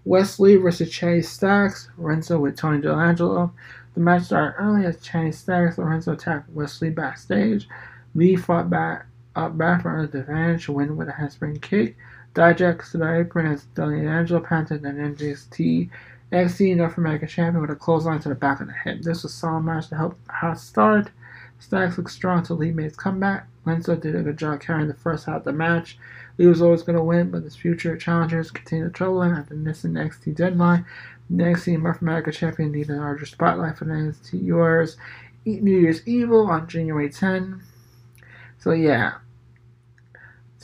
Wes 0.04 0.38
Lee 0.38 0.56
versus 0.56 0.90
Chase 0.90 1.28
Stacks, 1.28 1.88
Lorenzo 1.98 2.38
with 2.38 2.56
Tony 2.56 2.80
D'Angelo. 2.80 3.52
The 3.94 4.00
match 4.00 4.24
started 4.24 4.56
early 4.58 4.84
as 4.84 5.00
Chase 5.00 5.38
Stacks, 5.38 5.78
Lorenzo 5.78 6.12
attacked 6.12 6.50
Wes 6.50 6.80
Lee 6.80 6.90
backstage. 6.90 7.68
Lee 8.14 8.36
fought 8.36 8.70
back 8.70 9.06
up 9.36 9.56
back 9.58 9.82
for 9.82 9.98
an 9.98 10.04
advantage 10.04 10.68
win 10.68 10.96
with 10.96 11.08
a 11.08 11.12
handspring 11.12 11.58
kick. 11.58 11.96
Dijak 12.34 12.90
to 12.90 12.98
the 12.98 13.20
apron 13.20 13.46
as 13.46 13.64
D'Angelo 13.74 14.40
panted 14.40 14.84
an 14.84 14.96
NXT 14.96 15.90
NXT 16.32 16.76
North 16.76 16.98
American 16.98 17.28
champion 17.28 17.60
with 17.60 17.70
a 17.70 17.76
clothesline 17.76 18.18
to 18.20 18.28
the 18.28 18.34
back 18.34 18.60
of 18.60 18.66
the 18.66 18.72
head. 18.72 19.04
This 19.04 19.22
was 19.22 19.32
a 19.32 19.36
solid 19.36 19.60
match 19.60 19.88
to 19.88 19.96
help 19.96 20.18
hot 20.28 20.58
start. 20.58 21.10
Stacks 21.60 21.96
looked 21.96 22.10
strong 22.10 22.38
until 22.38 22.56
Lee 22.56 22.72
made 22.72 22.84
his 22.84 22.96
comeback. 22.96 23.46
Lenzo 23.64 23.98
did 24.00 24.16
a 24.16 24.22
good 24.22 24.36
job 24.36 24.60
carrying 24.60 24.88
the 24.88 24.94
first 24.94 25.26
half 25.26 25.36
of 25.36 25.44
the 25.44 25.52
match. 25.52 25.96
Lee 26.36 26.46
was 26.46 26.60
always 26.60 26.82
going 26.82 26.98
to 26.98 27.04
win, 27.04 27.30
but 27.30 27.44
his 27.44 27.54
future 27.54 27.96
challengers 27.96 28.50
continued 28.50 28.86
to 28.86 28.90
trouble 28.90 29.22
him 29.22 29.46
missing 29.62 29.92
the 29.92 30.00
NXT 30.00 30.34
deadline. 30.34 30.84
The 31.30 31.44
NXT 31.44 31.80
North 31.80 32.02
America 32.02 32.32
champion 32.32 32.72
needed 32.72 32.96
a 32.96 32.98
larger 32.98 33.26
spotlight 33.26 33.78
for 33.78 33.84
the 33.84 33.92
NXT 33.92 34.44
Yours 34.44 34.96
New 35.46 35.78
Year's 35.78 36.06
Evil 36.06 36.50
on 36.50 36.66
January 36.66 37.10
10. 37.10 37.62
So 38.58 38.72
yeah, 38.72 39.14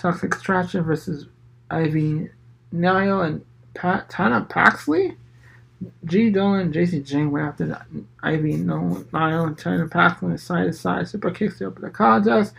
Toxic 0.00 0.34
Attraction 0.34 0.82
versus 0.82 1.26
Ivy 1.70 2.30
Nile 2.72 3.20
and 3.20 3.44
Tatum 3.74 4.46
Paxley. 4.46 5.16
G. 6.04 6.30
Dolan 6.30 6.72
Jacy 6.72 7.00
Jayne 7.00 7.30
went 7.30 7.46
after 7.46 7.66
the 7.66 7.80
Ivy 8.22 8.56
Nile 8.56 9.44
and 9.44 9.58
Tatum 9.58 9.90
Paxley 9.90 10.36
side 10.38 10.66
to 10.66 10.72
side 10.72 11.08
super 11.08 11.30
kicks 11.30 11.58
to 11.58 11.66
open 11.66 11.82
the 11.82 11.90
contest. 11.90 12.54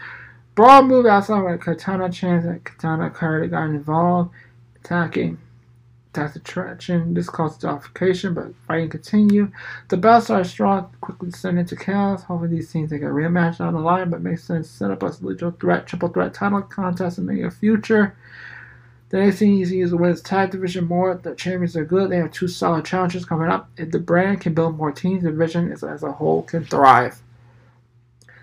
Brawl 0.53 0.83
move 0.83 1.05
outside 1.05 1.41
with 1.41 1.61
Katana 1.61 2.11
chance 2.11 2.45
and 2.45 2.63
Katana 2.63 3.09
Carter 3.09 3.47
got 3.47 3.65
involved, 3.65 4.31
attacking. 4.83 5.37
That's 6.13 6.35
attraction. 6.35 7.13
This 7.13 7.29
caused 7.29 7.61
disqualification, 7.61 8.33
but 8.33 8.53
fighting 8.67 8.89
continued. 8.89 9.51
The 9.87 9.95
belts 9.95 10.29
are 10.29 10.43
strong, 10.43 10.93
quickly 10.99 11.29
descend 11.29 11.57
into 11.57 11.77
chaos. 11.77 12.23
Hopefully, 12.23 12.49
these 12.49 12.71
teams 12.71 12.89
take 12.89 13.01
a 13.01 13.05
rematch 13.05 13.59
down 13.59 13.73
the 13.73 13.79
line, 13.79 14.09
but 14.09 14.21
makes 14.21 14.43
sense 14.43 14.67
to 14.67 14.73
set 14.73 14.91
up 14.91 15.03
a 15.03 15.13
legit 15.21 15.59
threat, 15.59 15.87
triple 15.87 16.09
threat 16.09 16.33
title 16.33 16.61
contest 16.63 17.17
in 17.17 17.27
the 17.27 17.33
near 17.33 17.49
future. 17.49 18.15
The 19.07 19.19
next 19.19 19.39
thing 19.39 19.55
you 19.55 19.65
see 19.65 19.81
is 19.81 19.91
the 19.91 19.97
women's 19.97 20.21
tag 20.21 20.51
division 20.51 20.85
more. 20.85 21.15
The 21.15 21.35
champions 21.35 21.77
are 21.77 21.85
good. 21.85 22.09
They 22.09 22.17
have 22.17 22.31
two 22.31 22.47
solid 22.47 22.85
challenges 22.85 23.25
coming 23.25 23.49
up. 23.49 23.69
If 23.77 23.91
the 23.91 23.99
brand 23.99 24.41
can 24.41 24.53
build 24.53 24.77
more 24.77 24.91
teams, 24.91 25.23
the 25.23 25.31
division 25.31 25.71
as 25.71 25.83
a 25.83 26.11
whole 26.11 26.43
can 26.43 26.65
thrive. 26.65 27.21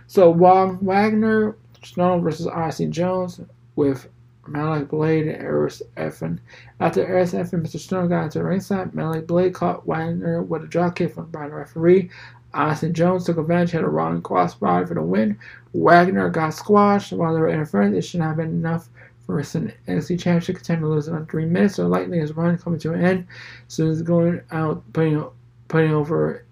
So, 0.07 0.31
Wong 0.31 0.79
Wagner, 0.83 1.57
Snow 1.83 2.19
versus 2.21 2.47
RC 2.47 2.91
Jones 2.91 3.41
with 3.77 4.09
Malik 4.49 4.89
Blade 4.89 5.27
and 5.27 5.43
Eris 5.43 5.83
Effin. 5.97 6.39
After 6.81 7.07
Eris 7.07 7.33
Effin 7.33 7.63
Mr. 7.63 7.79
Stone 7.79 8.09
got 8.09 8.25
into 8.25 8.39
the 8.39 8.45
ringside, 8.45 8.95
Malik 8.95 9.27
Blade 9.27 9.55
caught 9.55 9.87
Wagner 9.87 10.43
with 10.43 10.65
a 10.65 10.67
dropkick 10.67 11.15
from 11.15 11.31
by 11.31 11.47
referee. 11.47 12.11
Austin 12.55 12.95
Jones 12.95 13.25
took 13.25 13.37
advantage, 13.37 13.73
had 13.73 13.85
a 13.85 13.89
running 13.89 14.23
crossbody 14.23 14.89
for 14.89 14.95
the 14.95 15.03
win. 15.03 15.39
Wagner 15.75 16.31
got 16.31 16.55
squashed 16.55 17.13
while 17.13 17.35
they 17.35 17.41
were 17.41 17.49
interference. 17.51 17.95
It 17.95 18.09
shouldn't 18.09 18.29
have 18.29 18.39
been 18.39 18.49
enough 18.49 18.89
for 19.27 19.39
an 19.41 19.75
NXT 19.87 20.19
Championship 20.19 20.57
contender 20.57 20.89
lose 20.89 21.07
in 21.07 21.27
three 21.27 21.45
minutes. 21.45 21.75
So 21.75 21.87
Lightning 21.87 22.21
is 22.21 22.33
run 22.33 22.57
coming 22.57 22.79
to 22.81 22.95
an 22.95 23.05
end. 23.05 23.27
So 23.69 23.87
he's 23.87 24.01
going 24.01 24.41
out 24.51 24.83
putting 24.95 25.23
putting 25.69 25.93
over 25.93 26.47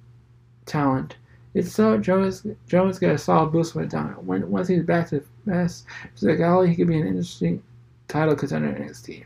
talent. 0.66 1.16
It's 1.54 1.72
so 1.72 1.96
Jones 1.96 2.46
Jones 2.68 2.98
got 2.98 3.14
a 3.14 3.18
solid 3.18 3.52
boost 3.52 3.74
when 3.74 3.88
down. 3.88 4.10
When 4.26 4.50
once 4.50 4.68
he's 4.68 4.82
back 4.82 5.08
to 5.08 5.20
the 5.20 5.26
best 5.46 5.86
physicality, 6.14 6.68
he 6.68 6.76
could 6.76 6.88
be 6.88 7.00
an 7.00 7.06
interesting 7.06 7.62
title 8.08 8.36
contender 8.36 8.68
in 8.68 8.88
NXT. 8.88 9.24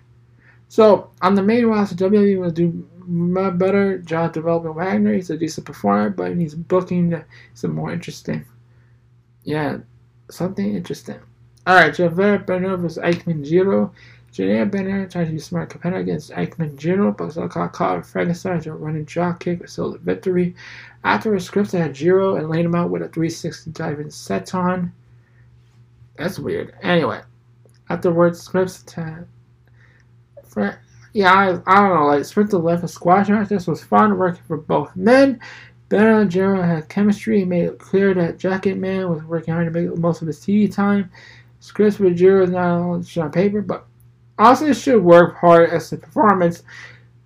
So 0.68 1.10
on 1.20 1.34
the 1.34 1.42
main 1.42 1.66
roster, 1.66 1.96
WWE 1.96 2.38
will 2.40 2.50
do 2.50 2.88
much 3.06 3.58
better 3.58 3.98
job 3.98 4.32
developing 4.32 4.74
Wagner. 4.74 5.14
He's 5.14 5.30
a 5.30 5.36
decent 5.36 5.66
performer, 5.66 6.10
but 6.10 6.36
he's 6.36 6.54
booking 6.54 7.22
some 7.54 7.74
more 7.74 7.92
interesting. 7.92 8.44
Yeah, 9.42 9.78
something 10.30 10.74
interesting. 10.76 11.18
Alright, 11.68 11.94
Javier 11.94 12.46
Bernal 12.46 12.76
versus 12.76 13.02
Ikemen 13.02 13.44
Jiro. 13.44 13.92
Javier 14.32 14.70
Bernal 14.70 15.08
tried 15.08 15.26
to 15.26 15.32
be 15.32 15.38
smart 15.40 15.70
competitor 15.70 16.00
against 16.00 16.30
Ikemen 16.30 16.76
Jiro, 16.76 17.10
but 17.10 17.34
got 17.48 17.72
caught 17.72 17.98
with 17.98 18.06
Frankenstein 18.06 18.60
to 18.60 18.70
a 18.70 18.74
running 18.74 19.04
drop 19.04 19.40
kick, 19.40 19.68
so 19.68 19.90
the 19.90 19.98
victory. 19.98 20.54
After 21.02 21.34
a 21.34 21.40
script 21.40 21.72
had 21.72 21.94
Jiro 21.94 22.36
and 22.36 22.48
laid 22.48 22.64
him 22.64 22.74
out 22.74 22.90
with 22.90 23.02
a 23.02 23.08
360 23.08 23.72
diving 23.72 24.06
senton. 24.06 24.92
That's 26.16 26.38
weird. 26.38 26.74
Anyway, 26.82 27.22
afterwards, 27.90 28.40
scripts 28.40 28.82
to. 28.84 29.26
Yeah, 31.12 31.32
I, 31.32 31.48
I 31.66 31.80
don't 31.80 31.94
know, 31.94 32.06
like 32.06 32.50
to 32.50 32.58
left 32.58 32.84
a 32.84 32.88
squash 32.88 33.28
match. 33.28 33.48
This 33.48 33.66
was 33.66 33.82
fun 33.82 34.16
working 34.16 34.42
for 34.46 34.56
both 34.56 34.94
men. 34.94 35.40
Ben 35.88 36.06
and 36.06 36.30
Jiro 36.30 36.62
had 36.62 36.88
chemistry. 36.88 37.40
He 37.40 37.44
made 37.44 37.64
it 37.64 37.78
clear 37.78 38.14
that 38.14 38.38
Jacket 38.38 38.78
Man 38.78 39.10
was 39.10 39.24
working 39.24 39.52
hard 39.52 39.72
to 39.72 39.80
make 39.80 39.98
most 39.98 40.22
of 40.22 40.28
his 40.28 40.38
TV 40.38 40.72
time. 40.72 41.10
Scripts 41.58 41.98
with 41.98 42.16
Jiro 42.16 42.44
is 42.44 42.50
not 42.50 42.78
only 42.78 43.06
on 43.16 43.32
paper, 43.32 43.60
but 43.60 43.86
also 44.38 44.72
should 44.72 45.02
work 45.02 45.36
hard 45.36 45.68
as 45.70 45.92
a 45.92 45.98
performance. 45.98 46.62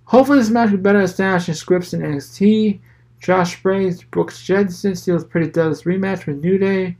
Hopefully, 0.06 0.38
this 0.38 0.48
match 0.48 0.70
will 0.70 0.78
be 0.78 0.82
better 0.82 1.02
established 1.02 1.48
in 1.48 1.54
scripts 1.54 1.92
in 1.92 2.00
NXT. 2.00 2.80
Josh 3.20 3.62
Briggs, 3.62 4.02
Brooks 4.02 4.42
Jensen 4.42 4.94
steals 4.96 5.24
pretty 5.24 5.50
Does 5.50 5.82
rematch 5.82 6.26
with 6.26 6.42
New 6.42 6.58
Day. 6.58 6.96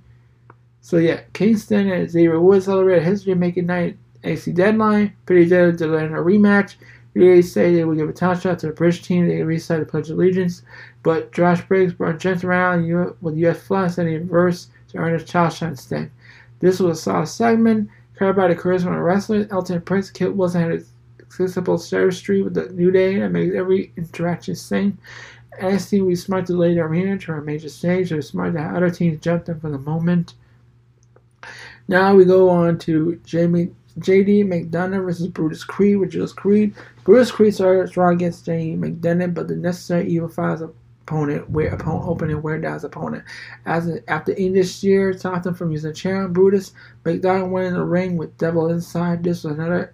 So 0.85 0.99
yeah, 0.99 1.23
Kingston 1.33 1.91
and 1.91 2.11
Xavier 2.11 2.39
Woods 2.39 2.67
celebrated 2.67 3.05
history 3.05 3.35
making 3.35 3.65
night 3.65 3.97
AC 4.23 4.53
deadline. 4.53 5.17
Pretty 5.25 5.49
Deadly 5.49 5.79
delaying 5.79 6.13
a 6.13 6.19
rematch. 6.19 6.75
They 7.15 7.41
say 7.41 7.75
they 7.75 7.85
will 7.85 7.95
give 7.95 8.11
a 8.11 8.13
title 8.13 8.39
shot 8.39 8.59
to 8.59 8.67
the 8.67 8.75
British 8.75 9.01
team. 9.01 9.27
They 9.27 9.43
recite 9.43 9.81
the 9.81 9.87
Pledge 9.87 10.11
of 10.11 10.19
Allegiance. 10.19 10.61
But 11.03 11.33
Josh 11.33 11.67
Briggs 11.67 11.95
brought 11.95 12.19
Jens 12.19 12.45
around 12.45 12.85
with 13.23 13.35
US 13.39 13.63
flash 13.63 13.97
and 13.97 14.11
he 14.11 14.17
reversed 14.17 14.73
to 14.89 14.99
earn 14.99 15.15
his 15.15 15.25
title 15.25 15.49
shot 15.49 15.71
instead. 15.71 16.11
This 16.61 16.81
was 16.81 16.99
a 16.99 17.03
solid 17.03 17.29
segment. 17.29 17.89
Carried 18.19 18.37
by 18.37 18.49
the 18.49 18.55
charisma 18.55 18.95
of 18.95 19.01
wrestlers, 19.01 19.47
Elton 19.51 19.81
Prince 19.81 20.11
Kit 20.11 20.37
Wilson 20.37 20.61
had 20.61 20.71
his 20.73 20.91
accessible 21.19 21.79
chemistry 21.79 22.43
with 22.43 22.53
the 22.53 22.69
New 22.75 22.91
Day 22.91 23.23
and 23.23 23.33
makes 23.33 23.57
every 23.57 23.91
interaction 23.97 24.55
sing. 24.55 24.99
As 25.59 25.87
NXT, 25.87 26.05
we 26.05 26.15
smart 26.15 26.45
to 26.49 26.53
lay 26.59 26.75
the 26.75 26.81
arena 26.81 27.17
to 27.17 27.33
our 27.33 27.41
major 27.41 27.71
stage. 27.71 28.13
It 28.13 28.17
was 28.17 28.29
smart 28.29 28.53
that 28.53 28.77
other 28.77 28.91
teams 28.91 29.23
jumped 29.23 29.49
in 29.49 29.59
for 29.59 29.71
the 29.71 29.79
moment. 29.79 30.35
Now 31.89 32.15
we 32.15 32.25
go 32.25 32.49
on 32.49 32.79
to 32.81 33.21
Jamie 33.25 33.71
JD 33.99 34.47
McDonagh 34.47 35.05
versus 35.05 35.29
Brutus 35.29 35.65
Creed 35.65 35.99
with 35.99 36.11
Julius 36.11 36.33
Creed. 36.33 36.75
Brutus 37.05 37.31
Creed 37.31 37.55
started 37.55 37.89
strong 37.89 38.15
against 38.15 38.47
JD 38.47 38.79
McDonagh, 38.79 39.35
but 39.35 39.49
the 39.49 39.57
necessary 39.57 40.09
evil 40.09 40.29
finds 40.29 40.63
opponent 40.63 41.49
where 41.51 41.75
opponent 41.75 42.09
opening 42.09 42.43
wear 42.43 42.59
down 42.59 42.75
his 42.75 42.85
opponent. 42.85 43.25
As 43.67 43.89
a, 43.89 44.11
after 44.11 44.35
English 44.37 44.83
year 44.83 45.17
stopped 45.17 45.55
from 45.57 45.71
using 45.71 45.91
a 45.91 45.95
chair 45.95 46.25
on 46.25 46.33
Brutus, 46.33 46.73
McDonagh 47.05 47.51
went 47.51 47.69
in 47.69 47.75
the 47.75 47.85
ring 47.85 48.17
with 48.17 48.37
Devil 48.39 48.69
inside. 48.71 49.23
This 49.23 49.45
was 49.45 49.55
another 49.55 49.93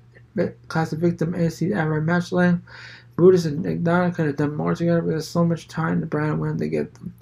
classic 0.68 1.00
victim 1.00 1.34
AC 1.34 1.72
ever 1.72 2.00
match 2.00 2.32
length. 2.32 2.62
Brutus 3.16 3.44
and 3.44 3.64
McDonagh 3.64 4.14
could 4.14 4.26
have 4.26 4.36
done 4.36 4.56
more 4.56 4.74
together, 4.74 5.02
but 5.02 5.10
there's 5.10 5.28
so 5.28 5.44
much 5.44 5.68
time 5.68 6.00
the 6.00 6.06
Brand 6.06 6.40
win 6.40 6.56
to 6.58 6.68
get 6.68 6.94
them. 6.94 7.12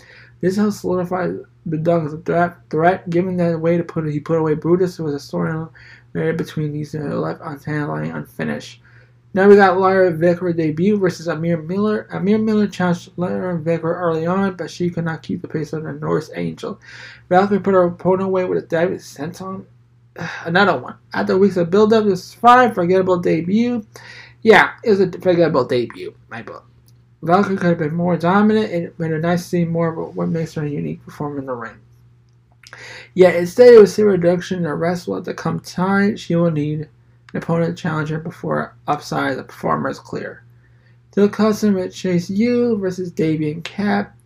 This 0.40 0.56
helps 0.56 0.80
solidify 0.80 1.32
the 1.70 1.78
Dog 1.78 2.06
as 2.06 2.12
a 2.12 2.18
threat, 2.18 2.56
threat. 2.70 3.08
Given 3.10 3.36
that 3.36 3.60
way 3.60 3.76
to 3.76 3.84
put 3.84 4.06
it, 4.06 4.12
he 4.12 4.20
put 4.20 4.38
away 4.38 4.54
Brutus. 4.54 4.98
It 4.98 5.02
was 5.02 5.14
a 5.14 5.20
story 5.20 5.52
between 6.12 6.72
these 6.72 6.94
uh, 6.94 6.98
left 6.98 7.40
untangled 7.44 8.08
unfinished. 8.08 8.80
Now 9.34 9.46
we 9.46 9.56
got 9.56 9.78
Lyra 9.78 10.10
Valkyrie 10.10 10.54
debut 10.54 10.98
versus 10.98 11.28
Amari 11.28 11.62
Miller. 11.62 12.08
Amari 12.12 12.38
Miller 12.38 12.66
challenged 12.66 13.10
Lyra 13.16 13.58
Valkyrie 13.58 13.94
early 13.94 14.26
on, 14.26 14.56
but 14.56 14.70
she 14.70 14.88
could 14.88 15.04
not 15.04 15.22
keep 15.22 15.42
the 15.42 15.48
pace 15.48 15.72
of 15.72 15.82
the 15.84 15.92
Norse 15.92 16.30
Angel. 16.34 16.80
Valkyrie 17.28 17.60
put 17.60 17.74
her 17.74 17.84
opponent 17.84 18.28
away 18.28 18.46
with 18.46 18.64
a 18.64 18.66
David 18.66 19.00
Senton. 19.00 19.66
Another 20.44 20.78
one. 20.78 20.96
After 21.12 21.36
weeks 21.36 21.58
of 21.58 21.70
build-up, 21.70 22.04
this 22.04 22.32
fine. 22.32 22.72
Forgettable 22.72 23.18
debut. 23.18 23.86
Yeah, 24.42 24.72
it 24.82 24.90
was 24.90 25.00
a 25.00 25.10
forgettable 25.12 25.64
debut, 25.64 26.14
my 26.30 26.42
book. 26.42 26.64
Valkyrie 27.22 27.56
could 27.56 27.70
have 27.70 27.78
been 27.78 27.94
more 27.94 28.16
dominant 28.16 28.72
and 28.72 28.98
made 28.98 29.12
a 29.12 29.18
nice 29.18 29.42
to 29.42 29.48
see 29.48 29.64
more 29.64 29.88
of 29.88 30.16
what 30.16 30.28
makes 30.28 30.54
her 30.54 30.64
a 30.64 30.68
unique 30.68 31.04
performer 31.04 31.38
in 31.38 31.46
the 31.46 31.54
ring. 31.54 31.78
Yet 33.14 33.34
instead 33.34 33.74
it 33.74 33.80
was 33.80 33.98
a 33.98 34.04
reduction 34.04 34.58
in 34.58 34.64
the 34.64 34.74
wrestle 34.74 35.16
at 35.16 35.24
the 35.24 35.34
come 35.34 35.60
time 35.60 36.16
she 36.16 36.36
will 36.36 36.50
need 36.50 36.88
an 37.32 37.38
opponent 37.38 37.76
challenger 37.76 38.18
before 38.18 38.76
upside 38.86 39.36
the 39.36 39.42
performer 39.42 39.90
is 39.90 39.98
clear. 39.98 40.44
Dill 41.12 41.28
Hudson 41.28 41.74
with 41.74 41.94
Chase 41.94 42.30
U 42.30 42.76
versus 42.78 43.10
Davian 43.10 43.64
Cap. 43.64 44.16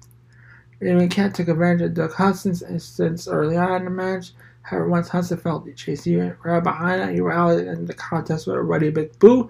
Davian 0.80 1.10
Cap 1.10 1.32
took 1.32 1.48
advantage 1.48 1.82
of 1.82 1.94
Doug 1.94 2.12
Hudson's 2.12 2.62
instance 2.62 3.26
early 3.26 3.56
on 3.56 3.76
in 3.76 3.84
the 3.84 3.90
match. 3.90 4.32
However, 4.62 4.88
once 4.88 5.08
Hudson 5.08 5.38
felt 5.38 5.64
the 5.64 5.72
Chase 5.72 6.06
U 6.06 6.36
right 6.44 6.62
behind 6.62 7.00
it, 7.00 7.14
he 7.14 7.20
rallied 7.20 7.66
in 7.66 7.86
the 7.86 7.94
contest 7.94 8.46
with 8.46 8.56
a 8.56 8.62
ready 8.62 8.90
big 8.90 9.18
boo. 9.18 9.48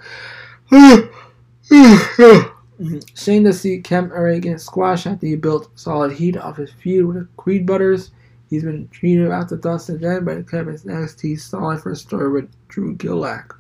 Shame 3.14 3.44
to 3.44 3.52
see 3.52 3.80
Kemp 3.80 4.12
Aragon 4.12 4.58
squash 4.58 5.06
after 5.06 5.26
he 5.26 5.36
built 5.36 5.70
solid 5.78 6.12
heat 6.12 6.36
off 6.36 6.56
his 6.56 6.72
feud 6.72 7.06
with 7.06 7.36
Creed 7.36 7.66
Butters. 7.66 8.10
He's 8.50 8.64
been 8.64 8.88
treated 8.88 9.30
out 9.30 9.48
the 9.48 9.56
dust 9.56 9.88
again, 9.88 10.24
but 10.24 10.50
Kemp 10.50 10.68
is 10.68 10.84
NXT 10.84 11.40
solid 11.40 11.80
for 11.80 11.92
a 11.92 11.96
story 11.96 12.30
with 12.30 12.50
Drew 12.68 12.96
Gulak. 12.96 13.54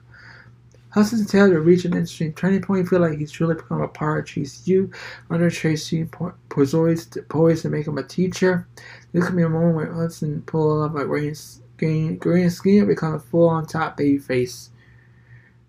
Hudson's 0.90 1.30
tale 1.30 1.48
to 1.48 1.60
reach 1.60 1.86
an 1.86 1.92
interesting 1.92 2.34
turning 2.34 2.60
point. 2.60 2.86
Feel 2.86 3.00
like 3.00 3.18
he's 3.18 3.32
truly 3.32 3.54
become 3.54 3.80
a 3.80 3.88
part 3.88 4.20
of 4.20 4.26
Chase 4.26 4.66
U 4.66 4.90
under 5.30 5.50
Tracy 5.50 6.04
poised, 6.04 7.16
poised 7.30 7.62
to 7.62 7.70
make 7.70 7.86
him 7.86 7.96
a 7.96 8.02
teacher. 8.02 8.66
This 9.12 9.26
could 9.26 9.36
be 9.36 9.42
a 9.42 9.48
moment 9.48 9.76
where 9.76 9.92
Hudson 9.92 10.42
pull 10.42 10.82
up 10.82 10.94
a 10.94 11.06
green, 11.06 11.34
green, 11.78 12.18
green 12.18 12.50
skin 12.50 12.80
and 12.80 12.88
become 12.88 13.14
a 13.14 13.18
full 13.18 13.48
on 13.48 13.66
top 13.66 13.96
baby 13.96 14.18
face. 14.18 14.68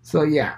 So 0.02 0.24
yeah, 0.24 0.56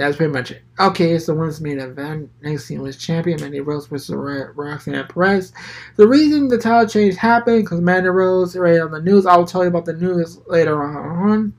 that's 0.00 0.16
pretty 0.16 0.32
much 0.32 0.50
it. 0.50 0.62
Okay, 0.78 1.18
so 1.18 1.34
women's 1.34 1.60
main 1.60 1.78
event. 1.78 2.30
Next 2.42 2.66
team 2.66 2.80
was 2.80 2.96
champion 2.96 3.40
Mandy 3.40 3.60
Rose 3.60 3.86
versus 3.86 4.14
Roxanne 4.14 5.06
Perez. 5.06 5.52
The 5.96 6.08
reason 6.08 6.48
the 6.48 6.58
title 6.58 6.88
change 6.88 7.16
happened 7.16 7.64
because 7.64 7.80
Mandy 7.80 8.08
Rose 8.08 8.56
right 8.56 8.80
on 8.80 8.90
the 8.90 9.00
news. 9.00 9.26
I 9.26 9.36
will 9.36 9.46
tell 9.46 9.62
you 9.62 9.68
about 9.68 9.84
the 9.84 9.92
news 9.92 10.38
later 10.46 10.82
on. 10.82 11.52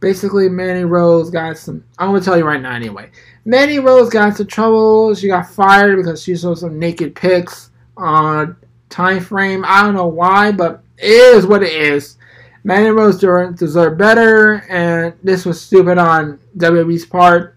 Basically, 0.00 0.48
Mandy 0.48 0.84
Rose 0.84 1.30
got 1.30 1.56
some. 1.56 1.84
I'm 1.98 2.08
gonna 2.08 2.20
tell 2.20 2.36
you 2.36 2.44
right 2.44 2.60
now 2.60 2.74
anyway. 2.74 3.10
Mandy 3.44 3.78
Rose 3.78 4.10
got 4.10 4.28
into 4.28 4.44
trouble. 4.44 5.14
She 5.14 5.28
got 5.28 5.48
fired 5.48 5.96
because 5.96 6.22
she 6.22 6.36
showed 6.36 6.58
some 6.58 6.78
naked 6.78 7.14
pics 7.14 7.70
on 7.96 8.56
time 8.90 9.20
frame. 9.20 9.64
I 9.66 9.82
don't 9.82 9.94
know 9.94 10.06
why, 10.06 10.52
but 10.52 10.82
it 10.98 11.06
is 11.06 11.46
what 11.46 11.62
it 11.62 11.72
is. 11.72 12.18
Mandy 12.64 12.90
Rose 12.90 13.18
deserved 13.18 13.98
better, 13.98 14.64
and 14.68 15.14
this 15.24 15.44
was 15.44 15.60
stupid 15.60 15.98
on 15.98 16.38
WWE's 16.56 17.04
part. 17.04 17.51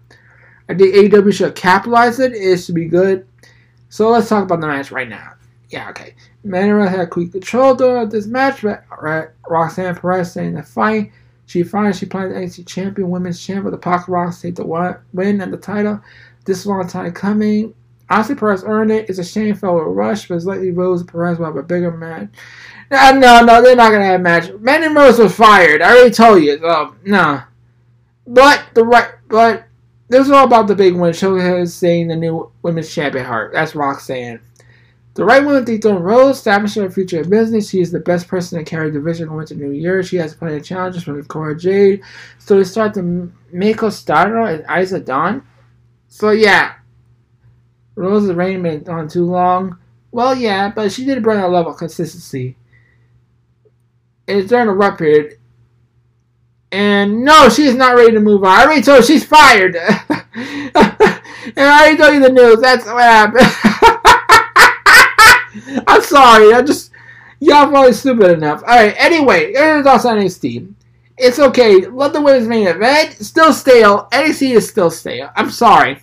I 0.68 0.74
think 0.74 0.94
AEW 0.94 1.32
should 1.32 1.54
capitalize 1.54 2.20
it. 2.20 2.32
It 2.32 2.58
should 2.58 2.74
be 2.74 2.86
good. 2.86 3.26
So 3.88 4.10
let's 4.10 4.28
talk 4.28 4.44
about 4.44 4.60
the 4.60 4.66
match 4.66 4.90
right 4.90 5.08
now. 5.08 5.34
Yeah, 5.70 5.88
okay. 5.90 6.14
Manera 6.44 6.88
had 6.88 7.10
quick 7.10 7.32
control 7.32 7.80
of 7.82 8.10
this 8.10 8.26
match, 8.26 8.62
but 8.62 8.84
Roxanne 9.48 9.96
Perez 9.96 10.32
saying 10.32 10.54
the 10.54 10.62
fight. 10.62 11.12
She 11.46 11.62
finds 11.62 11.98
she 11.98 12.06
plans 12.06 12.34
NXT 12.34 12.66
champion, 12.66 13.08
women's 13.08 13.44
champion, 13.44 13.70
the 13.70 13.78
Pocket 13.78 14.10
Rocks 14.10 14.40
take 14.40 14.56
the 14.56 14.66
win 15.12 15.40
and 15.40 15.52
the 15.52 15.56
title. 15.56 16.00
This 16.44 16.60
is 16.60 16.66
a 16.66 16.70
long 16.70 16.86
time 16.88 17.12
coming. 17.12 17.74
Honestly, 18.08 18.34
Perez 18.34 18.64
earned 18.64 18.92
it. 18.92 19.08
It's 19.08 19.18
a 19.18 19.24
shame 19.24 19.58
a 19.62 19.66
rush, 19.66 20.28
but 20.28 20.36
it's 20.36 20.44
likely 20.44 20.70
Rose 20.70 21.00
and 21.00 21.10
Perez 21.10 21.38
will 21.38 21.46
have 21.46 21.56
a 21.56 21.62
bigger 21.62 21.90
match. 21.90 22.28
No, 22.90 23.12
no, 23.12 23.44
no, 23.44 23.62
they're 23.62 23.74
not 23.74 23.90
gonna 23.90 24.04
have 24.04 24.20
a 24.20 24.22
match. 24.22 24.52
Mandy 24.60 24.88
Rose 24.88 25.18
was 25.18 25.34
fired. 25.34 25.82
I 25.82 25.90
already 25.90 26.10
told 26.10 26.42
you. 26.42 26.58
So, 26.58 26.94
no. 27.04 27.42
But 28.28 28.64
the 28.74 28.84
right, 28.84 29.10
but 29.28 29.65
this 30.08 30.26
is 30.26 30.30
all 30.30 30.44
about 30.44 30.68
the 30.68 30.74
big 30.74 30.94
one 30.94 31.12
win. 31.20 31.66
saying 31.66 32.08
the 32.08 32.16
new 32.16 32.50
women's 32.62 32.92
champion 32.92 33.24
heart. 33.24 33.52
That's 33.52 33.74
Roxanne. 33.74 34.40
The 35.14 35.24
right 35.24 35.42
woman 35.42 35.64
on 35.64 36.02
Rose, 36.02 36.36
establishing 36.36 36.82
her 36.82 36.90
future 36.90 37.22
in 37.22 37.30
business. 37.30 37.70
She 37.70 37.80
is 37.80 37.90
the 37.90 38.00
best 38.00 38.28
person 38.28 38.58
to 38.58 38.64
carry 38.64 38.90
the 38.90 38.98
division 38.98 39.28
going 39.28 39.40
into 39.40 39.54
New 39.54 39.70
Year. 39.70 40.02
She 40.02 40.16
has 40.16 40.34
plenty 40.34 40.56
of 40.56 40.64
challenges 40.64 41.04
from 41.04 41.24
Cora 41.24 41.58
Jade. 41.58 42.02
So 42.38 42.58
we 42.58 42.64
start 42.64 42.92
to 42.94 43.32
Mako 43.50 43.88
Starter 43.88 44.42
and 44.42 44.64
Isla 44.68 45.00
Dawn. 45.00 45.46
So 46.08 46.30
yeah. 46.30 46.74
Rose's 47.94 48.34
reign 48.34 48.62
been 48.62 48.86
on 48.90 49.08
too 49.08 49.24
long. 49.24 49.78
Well, 50.12 50.34
yeah, 50.34 50.70
but 50.70 50.92
she 50.92 51.06
did 51.06 51.22
bring 51.22 51.40
a 51.40 51.48
level 51.48 51.72
of 51.72 51.78
consistency. 51.78 52.56
And 54.28 54.46
during 54.46 54.66
the 54.66 54.72
rut 54.72 54.98
period, 54.98 55.38
and 56.76 57.24
no, 57.24 57.48
she's 57.48 57.74
not 57.74 57.96
ready 57.96 58.12
to 58.12 58.20
move 58.20 58.44
on. 58.44 58.50
I 58.50 58.64
already 58.64 58.82
told 58.82 58.98
her 58.98 59.02
she's 59.02 59.24
fired. 59.24 59.76
and 59.76 60.02
I 60.34 61.80
already 61.80 61.96
told 61.96 62.14
you 62.14 62.20
the 62.20 62.28
news. 62.28 62.60
That's 62.60 62.84
what 62.84 63.02
happened. 63.02 63.46
I'm 65.88 66.02
sorry. 66.02 66.52
I 66.52 66.60
just 66.60 66.90
y'all 67.40 67.70
probably 67.70 67.94
stupid 67.94 68.30
enough. 68.30 68.62
All 68.62 68.76
right. 68.76 68.94
Anyway, 68.98 69.54
here's 69.54 69.86
us 69.86 70.04
on 70.04 70.18
NXT. 70.18 70.74
It's 71.16 71.38
okay. 71.38 71.86
Let 71.86 72.12
the 72.12 72.20
women's 72.20 72.46
main 72.46 72.66
event 72.66 73.14
still 73.24 73.54
stale. 73.54 74.06
NXT 74.12 74.56
is 74.56 74.68
still 74.68 74.90
stale. 74.90 75.30
I'm 75.34 75.50
sorry, 75.50 76.02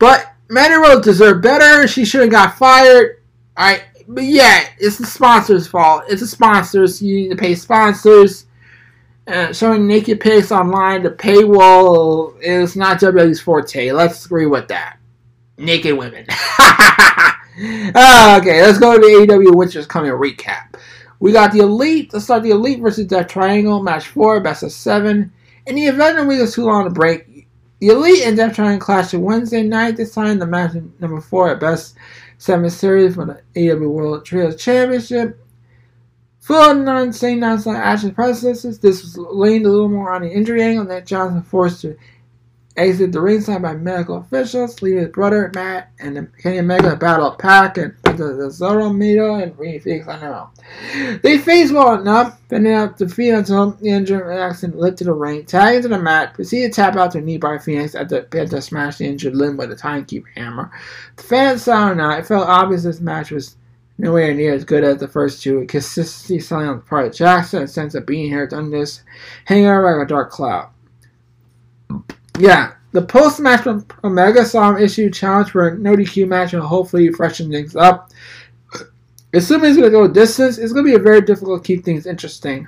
but 0.00 0.34
Mandy 0.48 0.78
Rose 0.78 1.04
deserved 1.04 1.44
better. 1.44 1.86
She 1.86 2.04
should 2.04 2.22
have 2.22 2.30
got 2.30 2.58
fired. 2.58 3.22
All 3.56 3.66
right. 3.66 3.84
But 4.08 4.24
yeah, 4.24 4.64
it's 4.78 4.98
the 4.98 5.06
sponsors' 5.06 5.68
fault. 5.68 6.06
It's 6.08 6.22
the 6.22 6.26
sponsors. 6.26 7.00
You 7.00 7.14
need 7.20 7.28
to 7.28 7.36
pay 7.36 7.54
sponsors 7.54 8.46
uh, 9.28 9.52
showing 9.52 9.86
naked 9.86 10.20
pics 10.20 10.50
online, 10.50 11.02
the 11.02 11.10
paywall 11.10 12.40
is 12.40 12.74
not 12.74 12.98
WWE's 12.98 13.40
forte. 13.40 13.92
Let's 13.92 14.26
agree 14.26 14.46
with 14.46 14.68
that. 14.68 14.98
Naked 15.56 15.96
women. 15.96 16.26
Ah, 17.60 18.38
okay, 18.38 18.62
let's 18.62 18.78
go 18.78 18.94
to 18.94 19.00
the 19.00 19.26
AEW 19.26 19.52
Witchers 19.52 19.88
coming 19.88 20.12
recap. 20.12 20.76
We 21.18 21.32
got 21.32 21.52
the 21.52 21.58
Elite. 21.58 22.12
Let's 22.12 22.26
start 22.26 22.44
the 22.44 22.50
Elite 22.50 22.80
versus 22.80 23.06
Death 23.06 23.26
Triangle, 23.26 23.82
match 23.82 24.06
four, 24.06 24.40
best 24.40 24.62
of 24.62 24.70
seven. 24.70 25.32
In 25.66 25.74
the 25.74 25.86
event 25.86 26.16
that 26.16 26.26
we 26.26 26.40
was 26.40 26.54
too 26.54 26.64
long 26.64 26.84
to 26.84 26.90
break, 26.90 27.48
the 27.80 27.88
Elite 27.88 28.24
and 28.24 28.36
Death 28.36 28.54
Triangle 28.54 28.84
clashed 28.84 29.14
on 29.14 29.22
Wednesday 29.22 29.64
night. 29.64 29.96
This 29.96 30.14
time, 30.14 30.38
the 30.38 30.46
match 30.46 30.76
number 31.00 31.20
four 31.20 31.50
at 31.50 31.58
best 31.58 31.96
seven 32.38 32.70
series 32.70 33.16
for 33.16 33.24
the 33.24 33.42
AEW 33.56 33.90
World 33.90 34.24
Trios 34.24 34.54
Championship. 34.54 35.44
Full 36.48 36.76
non 36.76 37.12
same 37.12 37.40
non 37.40 37.62
action 37.76 38.14
processes. 38.14 38.78
This 38.78 39.02
was 39.02 39.18
leaned 39.18 39.66
a 39.66 39.68
little 39.68 39.90
more 39.90 40.12
on 40.12 40.22
the 40.22 40.32
injury 40.32 40.62
angle 40.62 40.86
that 40.86 41.04
Johnson 41.04 41.42
forced 41.42 41.82
to 41.82 41.94
exit 42.74 43.12
the 43.12 43.20
ringside 43.20 43.60
by 43.60 43.74
medical 43.74 44.16
officials, 44.16 44.80
leaving 44.80 45.00
his 45.00 45.10
brother 45.10 45.52
Matt 45.54 45.90
and 45.98 46.26
Kenny 46.38 46.60
Omega 46.60 46.96
battle 46.96 47.32
Pac 47.32 47.76
and 47.76 47.94
the 48.02 48.48
Zoro 48.50 48.88
Mito 48.88 49.42
and 49.42 49.58
Rey 49.58 49.78
Fenix 49.78 50.06
know. 50.06 50.48
They 51.22 51.36
faced 51.36 51.74
well 51.74 52.00
enough, 52.00 52.40
ended 52.50 52.72
up 52.72 52.96
defeat 52.96 53.32
until 53.32 53.72
the 53.72 53.90
injured 53.90 54.34
accident 54.34 54.78
lifted 54.78 55.04
the 55.04 55.12
ring, 55.12 55.44
tagged 55.44 55.84
into 55.84 55.88
the 55.88 55.98
mat, 55.98 56.32
proceeded 56.32 56.72
to 56.72 56.76
tap 56.76 56.96
out 56.96 57.10
to 57.10 57.20
knee 57.20 57.36
by 57.36 57.58
Phoenix 57.58 57.94
at 57.94 58.08
the 58.08 58.22
pin 58.22 58.48
to 58.48 58.62
smash 58.62 58.96
the 58.96 59.04
injured 59.04 59.36
limb 59.36 59.58
with 59.58 59.70
a 59.70 59.76
timekeeper 59.76 60.30
hammer. 60.34 60.70
The 61.16 61.24
fans 61.24 61.64
saw 61.64 61.90
or 61.90 61.94
not, 61.94 62.20
it 62.20 62.26
felt 62.26 62.48
obvious 62.48 62.84
this 62.84 63.00
match 63.00 63.32
was 63.32 63.56
nowhere 63.98 64.32
near 64.32 64.54
as 64.54 64.64
good 64.64 64.84
as 64.84 64.98
the 64.98 65.08
first 65.08 65.42
two. 65.42 65.66
Consistency 65.66 66.40
selling 66.40 66.68
on 66.68 66.76
the 66.76 66.82
part 66.82 67.06
of 67.06 67.14
Jackson, 67.14 67.64
a 67.64 67.68
sense 67.68 67.94
of 67.94 68.06
being 68.06 68.28
here 68.28 68.46
done 68.46 68.70
this, 68.70 69.02
hanging 69.44 69.66
around 69.66 69.98
like 69.98 70.06
a 70.06 70.08
dark 70.08 70.30
cloud. 70.30 70.70
Yeah, 72.38 72.74
the 72.92 73.02
post 73.02 73.40
match 73.40 73.62
from 73.62 73.84
Omega 74.04 74.44
saw 74.44 74.76
issue 74.76 75.10
challenge 75.10 75.50
for 75.50 75.68
a 75.68 75.78
no 75.78 75.94
DQ 75.96 76.28
match 76.28 76.54
and 76.54 76.62
hopefully 76.62 77.10
freshen 77.10 77.50
things 77.50 77.76
up. 77.76 78.10
Assuming 79.34 79.68
he's 79.68 79.76
going 79.76 79.90
to 79.90 79.98
go 79.98 80.08
distance, 80.08 80.56
it's 80.56 80.72
going 80.72 80.86
to 80.86 80.96
be 80.96 81.02
very 81.02 81.20
difficult 81.20 81.62
to 81.62 81.66
keep 81.66 81.84
things 81.84 82.06
interesting. 82.06 82.66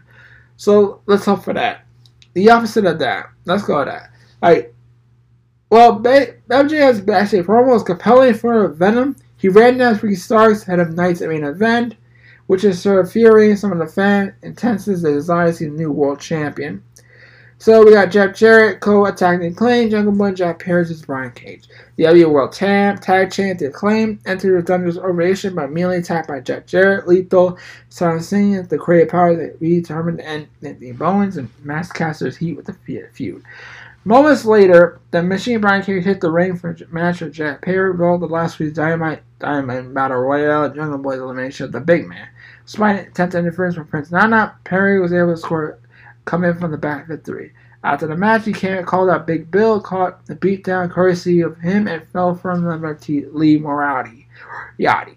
So 0.56 1.00
let's 1.06 1.25
hope 1.25 1.42
for 1.42 1.54
that. 1.54 1.87
The 2.34 2.50
opposite 2.50 2.84
of 2.84 2.99
that. 2.99 3.30
Let's 3.46 3.62
go 3.62 3.78
with 3.78 3.88
that. 3.88 4.10
Alright. 4.42 4.72
Well, 5.70 6.00
MJF's 6.00 7.00
backstage 7.00 7.46
promo 7.46 7.68
was 7.68 7.82
compelling 7.82 8.34
for 8.34 8.68
Venom. 8.68 9.16
He 9.40 9.49
ran 9.49 9.78
down 9.78 9.97
three 9.97 10.16
stars 10.16 10.64
head 10.64 10.80
of 10.80 10.94
Night's 10.94 11.23
main 11.23 11.44
event, 11.44 11.97
which 12.47 12.62
is 12.62 12.85
of 12.85 13.11
fury 13.11 13.56
some 13.56 13.73
of 13.73 13.78
the 13.78 13.87
fan 13.87 14.35
intenses 14.42 15.00
the 15.00 15.12
desire 15.12 15.47
to 15.47 15.52
see 15.54 15.64
the 15.64 15.70
new 15.70 15.90
world 15.90 16.20
champion. 16.20 16.82
So 17.56 17.82
we 17.82 17.92
got 17.92 18.11
Jeff 18.11 18.37
Jarrett 18.37 18.80
co-attacking 18.80 19.52
Acclaim, 19.52 19.88
Jungle 19.88 20.12
Boy, 20.12 20.32
Jack 20.32 20.59
Perry 20.59 20.82
versus 20.82 21.02
Brian 21.02 21.30
Cage. 21.30 21.68
The 21.97 22.04
W 22.04 22.28
World 22.28 22.52
Tag, 22.52 23.00
tag 23.00 23.30
Champ, 23.30 23.59
The 23.59 23.66
Acclaim, 23.66 24.18
entered 24.26 24.61
the 24.61 24.66
Thunder's 24.66 24.99
Ovation 24.99 25.54
by 25.54 25.64
immediately 25.64 25.99
attacked 25.99 26.28
by 26.28 26.40
Jeff 26.40 26.66
Jarrett, 26.66 27.09
Lethal, 27.09 27.59
starting 27.88 28.23
singing 28.23 28.62
the 28.64 28.78
creative 28.78 29.11
power 29.11 29.37
that 29.37 29.59
we 29.59 29.80
determined 29.80 30.20
end 30.20 30.49
the 30.61 30.92
Bowens 30.92 31.38
and 31.38 31.49
Max 31.62 31.90
Caster's 31.90 32.37
heat 32.37 32.59
with 32.59 32.66
the 32.66 33.09
feud. 33.14 33.42
Moments 34.04 34.44
later, 34.44 35.00
the 35.11 35.23
Machine 35.23 35.61
Brian 35.61 35.82
Cage 35.82 36.04
hit 36.04 36.20
the 36.20 36.30
ring 36.30 36.56
for 36.56 36.70
a 36.70 36.94
match 36.94 37.20
with 37.20 37.32
Jack 37.32 37.62
Perry, 37.62 37.90
rolled 37.90 38.23
the 38.23 38.26
last 38.26 38.59
week's 38.59 38.75
Dynamite 38.75 39.23
Dynamite 39.40 39.92
Battle 39.92 40.18
Royale, 40.18 40.73
Jungle 40.73 40.99
Boy's 40.99 41.18
elimination 41.18 41.66
of 41.66 41.73
the 41.73 41.80
Big 41.80 42.06
Man. 42.06 42.28
Despite 42.66 43.06
intense 43.06 43.35
interference 43.35 43.75
from 43.75 43.88
Prince 43.88 44.12
Nana, 44.12 44.54
Perry 44.64 45.00
was 45.00 45.12
able 45.12 45.35
to 45.35 45.37
score 45.37 45.78
come 46.25 46.44
in 46.44 46.56
from 46.59 46.70
the 46.70 46.78
back 46.78 47.09
victory. 47.09 47.52
After 47.82 48.06
the 48.06 48.16
match, 48.16 48.44
he 48.44 48.52
came, 48.52 48.85
called 48.85 49.09
out 49.09 49.26
Big 49.26 49.50
Bill, 49.50 49.80
caught 49.80 50.26
the 50.26 50.37
beatdown 50.37 50.90
courtesy 50.90 51.40
of 51.40 51.59
him, 51.59 51.88
and 51.88 52.06
fell 52.12 52.35
from 52.35 52.62
the 52.62 53.28
Lee 53.32 53.59
Moriarty. 53.59 54.28
Yachty. 54.78 55.16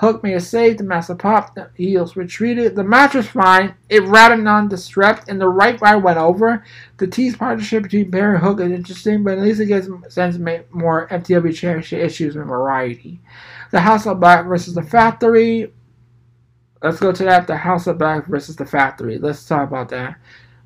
Hook 0.00 0.22
made 0.22 0.34
a 0.34 0.40
save, 0.40 0.78
the 0.78 0.84
master 0.84 1.14
popped, 1.14 1.54
the 1.54 1.70
heels 1.74 2.16
retreated. 2.16 2.74
The 2.74 2.84
match 2.84 3.14
was 3.14 3.28
fine. 3.28 3.74
It 3.88 4.02
rattled 4.04 4.40
nondescript, 4.40 5.28
and 5.28 5.40
the 5.40 5.48
right 5.48 5.78
guy 5.78 5.94
went 5.96 6.18
over. 6.18 6.64
The 6.96 7.06
tease 7.06 7.36
partnership 7.36 7.84
between 7.84 8.10
Barry 8.10 8.36
and 8.36 8.44
Hook 8.44 8.60
is 8.60 8.72
interesting, 8.72 9.22
but 9.22 9.38
at 9.38 9.44
least 9.44 9.60
it 9.60 9.66
gets 9.66 9.88
sense 10.08 10.38
more 10.70 11.06
FTW 11.08 11.54
championship 11.54 12.02
issues 12.02 12.36
and 12.36 12.46
variety. 12.46 13.20
The 13.70 13.80
House 13.80 14.06
of 14.06 14.20
Black 14.20 14.46
versus 14.46 14.74
the 14.74 14.82
Factory. 14.82 15.72
Let's 16.82 16.98
go 16.98 17.12
to 17.12 17.24
that. 17.24 17.46
The 17.46 17.56
House 17.56 17.86
of 17.86 17.98
Black 17.98 18.26
versus 18.26 18.56
the 18.56 18.66
Factory. 18.66 19.18
Let's 19.18 19.46
talk 19.46 19.68
about 19.68 19.90
that 19.90 20.16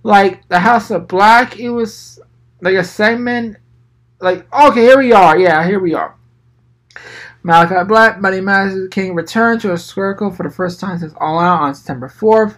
like 0.04 0.46
the 0.48 0.60
House 0.60 0.92
of 0.92 1.08
Black. 1.08 1.58
It 1.58 1.70
was 1.70 2.20
like 2.60 2.76
a 2.76 2.84
segment. 2.84 3.56
Like 4.20 4.46
okay, 4.54 4.82
here 4.82 4.98
we 4.98 5.12
are. 5.12 5.36
Yeah, 5.36 5.66
here 5.66 5.80
we 5.80 5.94
are. 5.94 6.16
Malachi 7.46 7.86
Black, 7.86 8.22
Buddy 8.22 8.40
Madison 8.40 8.88
King 8.90 9.14
returned 9.14 9.60
to 9.60 9.72
a 9.74 9.78
circle 9.78 10.30
for 10.30 10.44
the 10.44 10.50
first 10.50 10.80
time 10.80 10.98
since 10.98 11.12
All 11.18 11.38
Out 11.38 11.60
on 11.60 11.74
September 11.74 12.08
4th. 12.08 12.56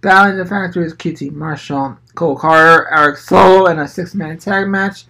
Battling 0.00 0.38
the 0.38 0.44
Factory's 0.44 0.94
QT 0.94 1.32
Marshall, 1.32 1.98
Cole 2.14 2.36
Carter, 2.36 2.88
Eric 2.88 3.16
Solo 3.16 3.66
in 3.66 3.80
a 3.80 3.88
six-man 3.88 4.38
tag 4.38 4.68
match. 4.68 5.06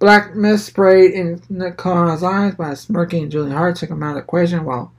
Black 0.00 0.34
mist 0.34 0.66
sprayed 0.66 1.12
in 1.12 1.42
Nick 1.48 1.76
Khan's 1.76 2.24
eyes 2.24 2.56
by 2.56 2.74
smirking 2.74 3.30
Julian 3.30 3.56
Hart 3.56 3.76
took 3.76 3.90
him 3.90 4.02
out 4.02 4.10
of 4.10 4.14
the 4.16 4.22
equation 4.22 4.64
while 4.64 4.92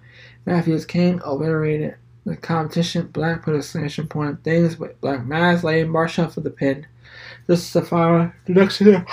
Matthews 0.45 0.85
King 0.85 1.21
obliterated 1.23 1.95
the 2.25 2.37
competition, 2.37 3.07
Black 3.07 3.43
put 3.43 3.53
a 3.53 3.57
exclamation 3.57 4.07
point 4.07 4.31
of 4.31 4.41
things 4.43 4.79
with 4.79 4.99
Black 5.01 5.25
Mass 5.25 5.63
laying 5.63 5.89
Marshall 5.89 6.29
for 6.29 6.39
the 6.39 6.49
pin. 6.49 6.87
This 7.47 7.63
is 7.63 7.73
the 7.73 7.81
final 7.81 8.31
introduction. 8.47 9.05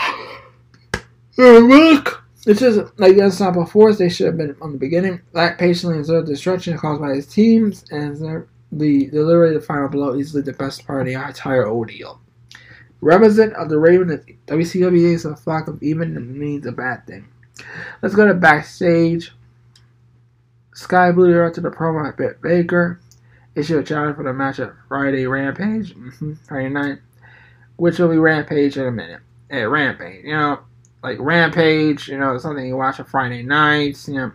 Look! 1.39 2.26
It's 2.47 2.61
just 2.61 2.79
like 2.99 3.17
the 3.17 3.25
Unstoppable 3.25 3.67
Force, 3.67 3.99
they 3.99 4.09
should 4.09 4.27
have 4.27 4.37
been 4.37 4.57
on 4.63 4.71
the 4.71 4.79
beginning. 4.79 5.21
Black 5.33 5.59
patiently 5.59 5.99
observed 5.99 6.29
destruction 6.29 6.79
caused 6.79 7.01
by 7.01 7.15
his 7.15 7.27
teams, 7.27 7.85
and 7.91 8.47
the 8.71 9.07
delivery 9.09 9.53
the 9.53 9.61
final 9.61 9.89
blow 9.89 10.17
easily 10.17 10.43
the 10.43 10.53
best 10.53 10.87
part 10.87 11.01
of 11.01 11.07
the 11.07 11.15
entire 11.15 11.69
ordeal. 11.69 12.21
Represent 13.01 13.53
of 13.55 13.69
the 13.69 13.79
Raven 13.79 14.11
of 14.11 14.25
WCW 14.47 15.15
is 15.15 15.25
a 15.25 15.35
flock 15.35 15.67
of 15.67 15.83
even 15.83 16.39
means 16.39 16.67
a 16.67 16.73
bad 16.73 17.05
thing. 17.07 17.29
Let's 18.01 18.15
go 18.15 18.27
to 18.27 18.35
backstage. 18.35 19.33
Sky 20.73 21.11
Blue 21.11 21.33
directed 21.33 21.63
the 21.63 21.71
promo 21.71 22.09
at 22.09 22.41
Baker. 22.43 23.01
Issue 23.57 23.79
a 23.79 23.83
challenge 23.83 24.17
for 24.17 24.23
the 24.23 24.33
match 24.33 24.61
at 24.61 24.73
Friday 24.87 25.27
Rampage, 25.27 25.95
mm-hmm, 25.95 26.35
Friday 26.47 26.69
night, 26.69 26.99
which 27.77 27.99
will 27.99 28.09
be 28.09 28.19
Rampage 28.19 28.77
in 28.77 28.87
a 28.87 28.93
minute. 28.93 29.21
At 29.51 29.71
Rampage, 29.71 30.25
you 30.25 30.33
know, 30.33 30.61
like 31.03 31.19
Rampage, 31.21 32.09
you 32.09 32.19
know, 32.19 32.37
something 32.39 32.67
you 32.67 32.77
watch 32.77 32.99
on 33.01 33.07
Friday 33.07 33.43
nights, 33.43 34.09
you 34.09 34.15
know. 34.15 34.33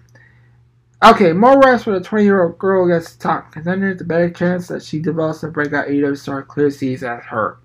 Okay, 1.03 1.33
more 1.33 1.59
rest 1.59 1.85
for 1.85 1.97
the 1.97 2.05
20 2.05 2.23
year 2.23 2.43
old 2.43 2.59
girl 2.59 2.87
gets 2.87 3.15
top 3.15 3.51
contender. 3.51 3.95
The 3.95 4.03
better 4.03 4.29
chance 4.29 4.67
that 4.67 4.83
she 4.83 4.99
develops 4.99 5.41
a 5.41 5.47
breakout 5.47 5.87
AEW 5.87 6.17
star 6.17 6.43
clear 6.43 6.69
sees 6.69 7.01
as 7.01 7.23
her. 7.23 7.57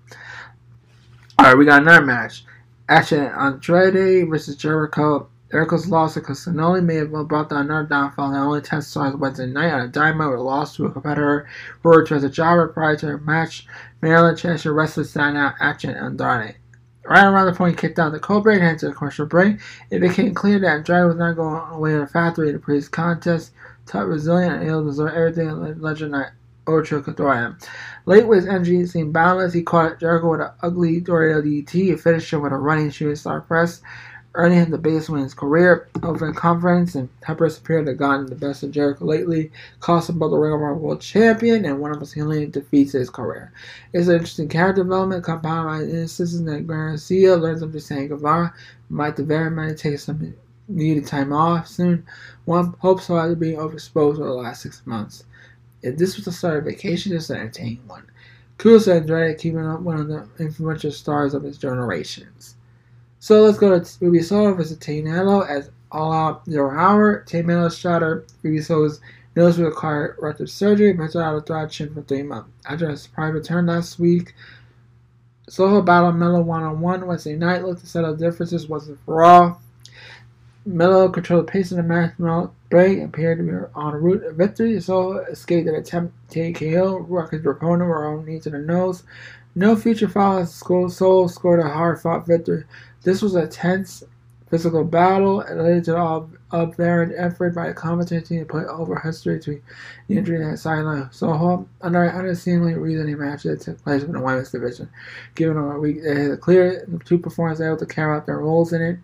Alright, 1.39 1.57
we 1.57 1.65
got 1.65 1.83
another 1.83 2.03
match. 2.03 2.45
Action 2.89 3.19
Andrade 3.19 4.27
versus 4.27 4.55
Jericho. 4.55 5.29
Jericho's 5.51 5.87
loss 5.87 6.15
to 6.15 6.21
Castagnoli 6.21 6.83
may 6.83 6.95
have 6.95 7.11
brought 7.11 7.49
down 7.49 7.65
another 7.65 7.87
downfall 7.87 8.31
and 8.31 8.37
only 8.37 8.59
10 8.59 8.81
stars 8.81 9.15
Wednesday 9.15 9.45
night 9.45 9.71
on 9.71 9.81
a 9.81 9.87
dynamite 9.87 10.31
with 10.31 10.39
a 10.39 10.43
loss 10.43 10.75
to 10.75 10.87
a 10.87 10.91
competitor 10.91 11.47
who 11.83 12.05
to 12.05 12.15
as 12.15 12.23
a 12.23 12.29
jobber 12.29 12.67
prior 12.67 12.95
to 12.97 13.05
her 13.05 13.17
match. 13.19 13.67
Maryland 14.01 14.37
Chancellor 14.37 14.73
wrestler 14.73 15.03
stand 15.03 15.37
out 15.37 15.53
action 15.59 15.95
Andrade. 15.95 16.55
Right 17.07 17.23
around 17.23 17.45
the 17.45 17.53
point 17.53 17.75
he 17.75 17.87
kicked 17.87 17.99
out 17.99 18.11
the 18.11 18.19
Cobra 18.19 18.53
and 18.55 18.61
headed 18.61 18.79
to 18.79 18.87
the 18.89 18.93
commercial 18.93 19.25
break, 19.25 19.59
it 19.89 19.99
became 19.99 20.33
clear 20.33 20.59
that 20.59 20.67
Andrade 20.67 21.05
was 21.05 21.15
not 21.15 21.37
going 21.37 21.61
away 21.71 21.93
to 21.93 21.99
the 21.99 22.07
factory 22.07 22.51
the 22.51 22.59
previous 22.59 22.89
contest. 22.89 23.53
Tough, 23.85 24.07
resilient, 24.07 24.55
and 24.55 24.63
he'll 24.63 24.83
deserve 24.83 25.13
everything 25.13 25.79
legend 25.79 26.13
that 26.13 26.33
Ocho 26.67 27.01
could 27.01 27.15
throw 27.15 27.31
at 27.31 27.37
him. 27.37 27.57
Late 28.05 28.27
with 28.27 28.39
his 28.39 28.47
energy 28.47 28.85
seemed 28.85 29.13
boundless. 29.13 29.53
He 29.53 29.63
caught 29.63 30.01
Jericho 30.01 30.31
with 30.31 30.41
an 30.41 30.51
ugly 30.61 30.99
Dorado 30.99 31.41
DT 31.41 31.91
and 31.91 32.01
finished 32.01 32.33
him 32.33 32.41
with 32.41 32.51
a 32.51 32.57
running 32.57 32.89
shooting 32.89 33.15
star 33.15 33.39
press 33.39 33.81
earning 34.37 34.59
him 34.59 34.69
the 34.69 34.77
biggest 34.77 35.09
win 35.09 35.19
in 35.19 35.23
his 35.23 35.33
career. 35.33 35.89
Over 36.03 36.27
in 36.27 36.35
conference, 36.35 36.93
and 36.93 37.09
Peppers 37.21 37.57
appeared 37.57 37.85
to 37.85 37.91
have 37.91 37.99
gotten 37.99 38.27
the 38.27 38.35
best 38.35 38.61
of 38.61 38.71
Jericho 38.71 39.03
lately, 39.05 39.51
cost 39.79 40.09
him 40.09 40.19
both 40.19 40.31
the 40.31 40.37
Ring 40.37 40.53
of 40.53 40.61
Honor 40.61 40.75
World 40.75 41.01
Champion 41.01 41.65
and 41.65 41.79
one 41.79 41.91
of 41.91 41.99
his 41.99 42.13
healing 42.13 42.51
defeats 42.51 42.93
in 42.93 42.99
his 42.99 43.09
career. 43.09 43.51
It's 43.93 44.07
an 44.07 44.13
interesting 44.13 44.47
character 44.47 44.83
development 44.83 45.23
compounded 45.23 45.89
by 45.89 45.97
instances 45.97 46.43
that 46.43 46.67
Garcia 46.67 47.35
learns 47.35 47.63
of 47.63 47.81
San 47.81 48.07
Guevara 48.07 48.53
might 48.89 49.15
the 49.15 49.23
very 49.23 49.49
man 49.49 49.75
take 49.75 49.99
some 49.99 50.35
needed 50.67 51.07
time 51.07 51.33
off 51.33 51.67
soon. 51.67 52.05
One 52.45 52.75
hopes 52.79 53.05
so 53.05 53.17
after 53.17 53.35
being 53.35 53.57
overexposed 53.57 54.19
over 54.19 54.25
the 54.25 54.33
last 54.33 54.61
six 54.61 54.83
months. 54.85 55.25
If 55.81 55.97
this 55.97 56.15
was 56.15 56.25
the 56.25 56.31
start 56.31 56.59
of 56.59 56.65
vacation, 56.65 57.15
it's 57.15 57.31
an 57.31 57.37
entertaining 57.37 57.87
one. 57.87 58.05
Kudos 58.59 58.85
to 58.85 58.95
Andrade 58.95 59.39
keeping 59.39 59.65
up 59.65 59.81
one 59.81 59.99
of 59.99 60.07
the 60.07 60.27
influential 60.39 60.91
stars 60.91 61.33
of 61.33 61.43
his 61.43 61.57
generations. 61.57 62.56
So 63.27 63.43
let's 63.43 63.57
go 63.57 63.77
to 63.77 63.97
Ruby 63.99 64.21
Soho 64.21 64.53
versus 64.53 64.77
Tay 64.77 65.01
Melo 65.01 65.41
as 65.41 65.69
All 65.91 66.13
Out 66.13 66.45
Zero 66.45 66.71
Hour. 66.71 67.25
Tay 67.27 67.41
Melo 67.41 67.67
shot 67.67 68.01
her 68.01 68.23
Ruby 68.41 68.61
Soho's 68.61 69.01
nose 69.35 69.59
required 69.59 70.15
rectal 70.19 70.47
surgery, 70.47 70.93
mental 70.93 71.21
out 71.21 71.35
of 71.35 71.45
throat 71.45 71.69
chin 71.69 71.93
for 71.93 72.03
three 72.03 72.23
months. 72.23 72.49
After 72.65 72.87
a 72.87 72.95
surprise 72.95 73.33
return 73.33 73.65
last 73.65 73.99
week, 73.99 74.33
Soho 75.49 75.81
battled 75.81 76.15
Melo 76.15 76.39
one 76.39 76.63
on 76.63 76.79
one 76.79 77.05
Wednesday 77.05 77.35
night. 77.35 77.65
Looked 77.65 77.81
to 77.81 77.87
settle 77.87 78.15
differences 78.15 78.69
wasn't 78.69 78.97
for 79.03 79.25
all. 79.25 79.61
Melo 80.65 81.09
controlled 81.09 81.47
the 81.47 81.51
pace 81.51 81.71
of 81.71 81.75
the 81.75 81.83
match. 81.83 82.13
Melo 82.17 82.53
break 82.69 83.03
appeared 83.03 83.39
to 83.39 83.43
be 83.43 83.51
on 83.75 83.93
route 83.95 84.21
to 84.21 84.31
victory. 84.31 84.79
Soho 84.79 85.17
escaped 85.25 85.67
an 85.67 85.75
attempt 85.75 86.13
to 86.29 86.53
KO. 86.53 86.99
Rock 86.99 87.31
his 87.31 87.45
opponent 87.45 87.89
were 87.89 88.07
on 88.07 88.25
knee 88.25 88.39
to 88.39 88.49
the 88.49 88.57
nose. 88.57 89.03
No 89.53 89.75
future 89.75 90.07
follows. 90.07 90.53
Soul 90.53 91.27
scored 91.27 91.59
a 91.59 91.67
hard 91.67 91.99
fought 91.99 92.25
victory. 92.25 92.63
This 93.03 93.21
was 93.21 93.35
a 93.35 93.47
tense 93.47 94.03
physical 94.49 94.83
battle 94.83 95.41
and 95.41 95.61
led 95.61 95.83
to 95.85 95.97
an 95.97 96.37
upbearing 96.51 97.13
effort 97.17 97.53
by 97.53 97.67
the 97.67 97.73
commentary 97.73 98.21
team 98.21 98.39
to 98.39 98.45
put 98.45 98.65
over 98.67 98.97
history 98.99 99.39
to 99.41 99.61
the 100.07 100.17
injury 100.17 100.43
that 100.43 100.57
sideline. 100.57 101.09
So, 101.11 101.67
under 101.81 102.03
unseemly 102.03 102.75
reasoning 102.75 103.17
match 103.19 103.43
that 103.43 103.61
took 103.61 103.83
place 103.83 104.03
in 104.03 104.13
the 104.13 104.21
women's 104.21 104.51
division. 104.51 104.89
Given 105.35 105.57
a 105.57 105.79
week, 105.79 106.01
they 106.01 106.21
had 106.21 106.31
a 106.31 106.37
clear 106.37 106.87
two 107.05 107.19
performers 107.19 107.61
able 107.61 107.77
to 107.77 107.85
carry 107.85 108.15
out 108.15 108.25
their 108.25 108.39
roles 108.39 108.73
in 108.73 108.81
it. 108.81 108.99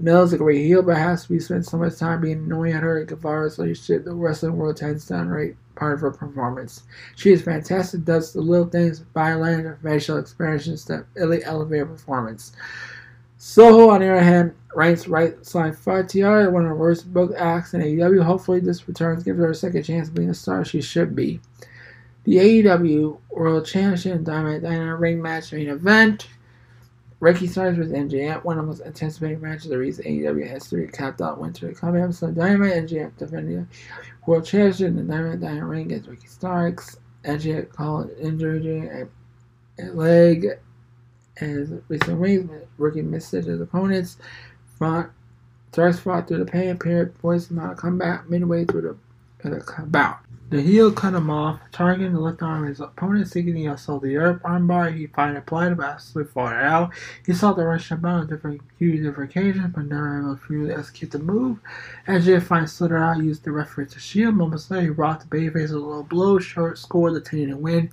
Mills 0.00 0.32
a 0.32 0.38
great 0.38 0.66
heel, 0.66 0.82
but 0.82 0.96
has 0.96 1.22
to 1.22 1.28
be 1.28 1.38
spent 1.38 1.64
so 1.64 1.78
much 1.78 1.96
time 1.96 2.20
being 2.20 2.38
annoying 2.38 2.74
at 2.74 2.82
her 2.82 2.98
and 2.98 3.08
Guevara's 3.08 3.58
relationship. 3.58 4.04
The 4.04 4.12
wrestling 4.12 4.56
world 4.56 4.76
tends 4.76 5.06
to 5.06 5.14
underrate 5.14 5.54
part 5.76 5.94
of 5.94 6.00
her 6.00 6.10
performance. 6.10 6.82
She 7.14 7.32
is 7.32 7.42
fantastic, 7.42 8.04
does 8.04 8.32
the 8.32 8.40
little 8.40 8.66
things, 8.66 9.00
by 9.00 9.34
land 9.34 9.66
and 9.66 9.78
facial 9.78 10.18
expressions 10.18 10.84
that 10.86 11.06
really 11.14 11.44
elevate 11.44 11.78
her 11.80 11.86
performance. 11.86 12.52
Soho, 13.46 13.90
on 13.90 14.00
the 14.00 14.08
other 14.10 14.24
hand, 14.24 14.54
ranks 14.74 15.06
right 15.06 15.44
side 15.44 15.74
Fatiar, 15.74 16.50
one 16.50 16.62
of 16.62 16.70
the 16.70 16.74
worst 16.74 17.12
book 17.12 17.30
acts 17.36 17.74
in 17.74 17.82
AEW. 17.82 18.22
Hopefully, 18.22 18.58
this 18.58 18.88
returns 18.88 19.22
gives 19.22 19.38
her 19.38 19.50
a 19.50 19.54
second 19.54 19.82
chance 19.82 20.08
of 20.08 20.14
being 20.14 20.30
a 20.30 20.34
star 20.34 20.64
she 20.64 20.80
should 20.80 21.14
be. 21.14 21.42
The 22.24 22.36
AEW 22.36 23.18
World 23.28 23.66
Championship 23.66 24.24
Diamond 24.24 24.62
Dynamite 24.62 24.98
Ring 24.98 25.20
Match 25.20 25.52
main 25.52 25.68
event. 25.68 26.26
Ricky 27.20 27.46
Starks 27.46 27.76
with 27.76 27.92
MJF, 27.92 28.44
one 28.44 28.56
of 28.56 28.64
the 28.64 28.66
most 28.66 28.80
anticipated 28.80 29.42
matches 29.42 29.68
the 29.68 29.76
recent 29.76 30.06
AEW 30.06 30.48
history, 30.48 30.88
capped 30.88 31.20
out 31.20 31.38
winter 31.38 31.70
coming 31.74 32.02
episode. 32.02 32.34
Dynamite 32.36 32.86
MJF 32.86 33.14
defending 33.18 33.68
World 34.26 34.46
Championship. 34.46 34.86
in 34.86 34.96
The 34.96 35.02
Diamond 35.02 35.42
Dynamite 35.42 35.68
Ring 35.68 35.86
against 35.92 36.08
Ricky 36.08 36.28
Starks. 36.28 36.96
MJF 37.24 37.68
called 37.68 38.10
injury 38.18 39.06
a 39.78 39.84
leg 39.92 40.46
as 41.36 41.74
recent 41.88 42.18
rings. 42.18 42.63
Ricky 42.78 43.02
missed 43.02 43.32
his 43.32 43.60
opponents. 43.60 44.16
Front 44.78 45.10
Starks 45.74 45.98
fought 45.98 46.28
through 46.28 46.38
the 46.38 46.44
pain 46.44 46.78
period, 46.78 47.16
forced 47.18 47.50
him 47.50 47.58
out 47.58 47.70
to 47.70 47.74
come 47.74 47.98
back 47.98 48.30
midway 48.30 48.64
through 48.64 48.96
the, 49.42 49.48
uh, 49.48 49.50
the 49.50 49.82
bout. 49.86 50.20
The 50.50 50.62
heel 50.62 50.92
cut 50.92 51.14
him 51.14 51.30
off, 51.30 51.58
targeting 51.72 52.12
the 52.12 52.20
left 52.20 52.42
arm 52.42 52.62
of 52.62 52.68
his 52.68 52.78
opponent, 52.78 53.26
seeking 53.26 53.54
the 53.54 53.66
assault 53.66 54.04
the 54.04 54.16
Earth 54.16 54.40
armbar. 54.44 54.96
He 54.96 55.08
finally 55.08 55.38
applied 55.38 55.76
but 55.76 55.86
absolutely 55.86 56.32
fought 56.32 56.52
it 56.52 56.62
out. 56.62 56.92
He 57.26 57.32
saw 57.32 57.54
the 57.54 57.64
Russian 57.64 57.98
bout 58.00 58.20
on 58.20 58.26
different 58.28 58.60
few 58.78 59.02
different 59.02 59.32
occasions, 59.32 59.72
but 59.74 59.86
never 59.86 60.20
able 60.20 60.36
to 60.36 60.52
really 60.52 60.72
execute 60.72 61.10
the 61.10 61.18
move. 61.18 61.58
As 62.06 62.26
finally 62.44 62.68
slid 62.68 62.92
it 62.92 62.96
out, 62.96 63.18
used 63.18 63.42
the 63.42 63.50
referee 63.50 63.86
to 63.86 63.98
shield. 63.98 64.36
Moments 64.36 64.70
later, 64.70 64.82
he 64.82 64.90
rocked 64.90 65.28
the 65.28 65.36
babyface 65.36 65.54
with 65.54 65.72
a 65.72 65.78
low 65.78 66.04
blow, 66.04 66.38
short 66.38 66.78
scored 66.78 67.14
the 67.14 67.20
10 67.20 67.48
to 67.48 67.56
win. 67.56 67.90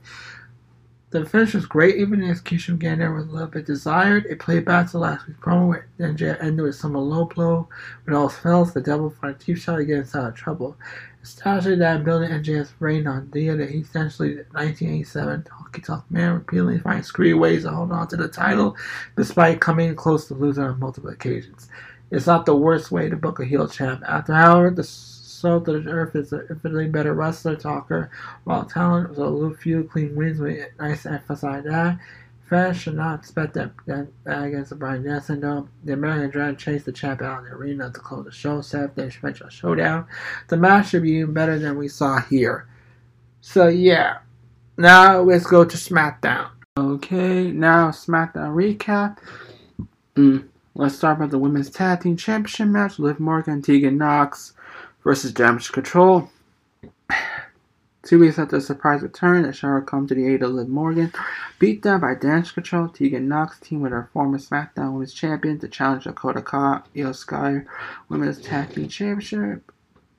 The 1.12 1.26
finish 1.26 1.54
was 1.54 1.66
great, 1.66 1.98
even 1.98 2.22
the 2.22 2.30
execution 2.30 2.76
again 2.76 3.00
there 3.00 3.12
was 3.12 3.26
a 3.26 3.32
little 3.32 3.50
bit 3.50 3.66
desired. 3.66 4.26
It 4.28 4.40
played 4.40 4.64
back 4.64 4.90
to 4.92 4.98
last 4.98 5.28
week's 5.28 5.42
promo 5.42 5.84
then 5.98 6.16
Jay 6.16 6.38
ended 6.40 6.66
with 6.66 6.76
some 6.76 6.94
low 6.94 7.26
blow. 7.26 7.68
When 8.06 8.16
all 8.16 8.30
fails, 8.30 8.74
the 8.74 8.80
devil 8.80 9.10
find 9.10 9.36
a 9.36 9.38
cheap 9.38 9.58
shot 9.58 9.76
to 9.76 9.84
get 9.84 10.00
us 10.00 10.16
out 10.16 10.30
of 10.30 10.36
trouble. 10.36 10.78
Establishing 11.22 11.80
that 11.80 12.06
building 12.06 12.30
NJS 12.30 12.72
reign 12.80 13.08
on 13.08 13.30
Dia 13.30 13.58
that 13.58 13.70
he 13.70 13.80
essentially 13.80 14.36
1987 14.36 15.44
Talkie 15.44 15.82
Talk 15.82 16.10
Man 16.10 16.34
repeatedly 16.34 16.80
finds 16.80 17.08
screwy 17.08 17.34
ways 17.34 17.64
to 17.64 17.72
hold 17.72 17.92
on 17.92 18.08
to 18.08 18.16
the 18.16 18.30
title 18.30 18.78
despite 19.18 19.60
coming 19.60 19.94
close 19.96 20.30
to 20.30 20.34
losing 20.34 20.64
on 20.64 20.80
multiple 20.80 21.10
occasions. 21.10 21.68
It's 22.10 22.28
not 22.28 22.46
the 22.46 22.56
worst 22.56 22.90
way 22.90 23.10
to 23.10 23.18
book 23.18 23.42
a 23.42 23.46
heel 23.46 23.68
champ. 23.68 24.02
After, 24.08 24.34
however, 24.34 24.70
the 24.72 24.84
Salt 25.42 25.68
of 25.68 25.84
the 25.84 25.90
Earth 25.90 26.16
is 26.16 26.32
an 26.34 26.46
infinitely 26.50 26.88
better 26.88 27.14
wrestler 27.14 27.56
talker, 27.56 28.12
while 28.44 28.64
talent 28.64 29.16
so 29.16 29.24
a 29.24 29.30
little 29.30 29.56
few 29.56 29.84
clean 29.84 30.16
wins 30.16 30.40
with 30.40 30.70
nice 30.80 31.06
emphasize 31.08 31.64
that. 31.64 31.98
Fans 32.48 32.78
should 32.78 32.96
not 32.96 33.20
expect 33.20 33.56
that, 33.56 33.72
that, 33.88 34.08
that 34.24 34.44
against 34.44 34.78
Bryan 34.78 35.04
Danielson 35.04 35.42
though. 35.42 35.68
The 35.84 35.94
American 35.94 36.30
Dragon 36.30 36.58
chased 36.58 36.86
the 36.86 36.92
champ 36.92 37.22
out 37.22 37.40
of 37.40 37.46
the 37.46 37.52
arena 37.56 37.90
to 37.92 38.00
close 38.00 38.26
the 38.26 38.32
show, 38.32 38.62
Saturday 38.62 39.10
special 39.10 39.50
showdown. 39.50 40.06
The 40.50 40.58
match 40.58 40.90
should 40.90 41.04
be 41.04 41.14
even 41.14 41.34
better 41.34 41.58
than 41.58 41.78
we 41.78 41.88
saw 41.88 42.22
here. 42.22 42.68
So 43.40 43.68
yeah. 43.68 44.20
Now 44.78 45.22
let's 45.22 45.46
go 45.46 45.66
to 45.66 45.78
SmackDown. 45.78 46.50
Okay, 46.78 47.52
now 47.52 47.90
SmackDown 47.90 48.54
recap. 48.54 49.18
Mm. 50.16 50.50
Let's 50.76 50.96
start 50.96 51.20
with 51.20 51.32
the 51.32 51.40
Women's 51.40 51.70
Tag 51.70 52.02
Team 52.02 52.16
Championship 52.16 52.68
match. 52.68 53.00
Liv 53.00 53.20
Morgan, 53.20 53.62
Tegan 53.62 53.98
Nox 53.98 54.54
versus 55.04 55.32
Damage 55.32 55.72
Control. 55.72 56.30
Two 58.04 58.20
weeks 58.20 58.40
after 58.40 58.58
the 58.58 58.62
surprise 58.62 59.02
return, 59.04 59.52
show 59.54 59.80
come 59.82 60.08
to 60.08 60.16
the 60.16 60.28
aid 60.28 60.42
of 60.42 60.52
Liv 60.52 60.68
Morgan. 60.68 61.14
Beat 61.60 61.84
down 61.84 62.02
by 62.02 62.16
Damage 62.16 62.54
Control, 62.54 62.88
Tegan 62.88 63.28
Nox 63.28 63.60
team 63.60 63.82
with 63.82 63.92
her 63.92 64.10
former 64.12 64.40
SmackDown 64.40 64.94
Women's 64.94 65.14
Champion 65.14 65.60
to 65.60 65.68
challenge 65.68 66.06
Dakota 66.06 66.42
Kai, 66.42 66.82
Iyo 66.96 67.16
Sky 67.16 67.62
Women's 68.10 68.42
Tag 68.42 68.74
Team 68.74 68.88
Championship 68.88 69.72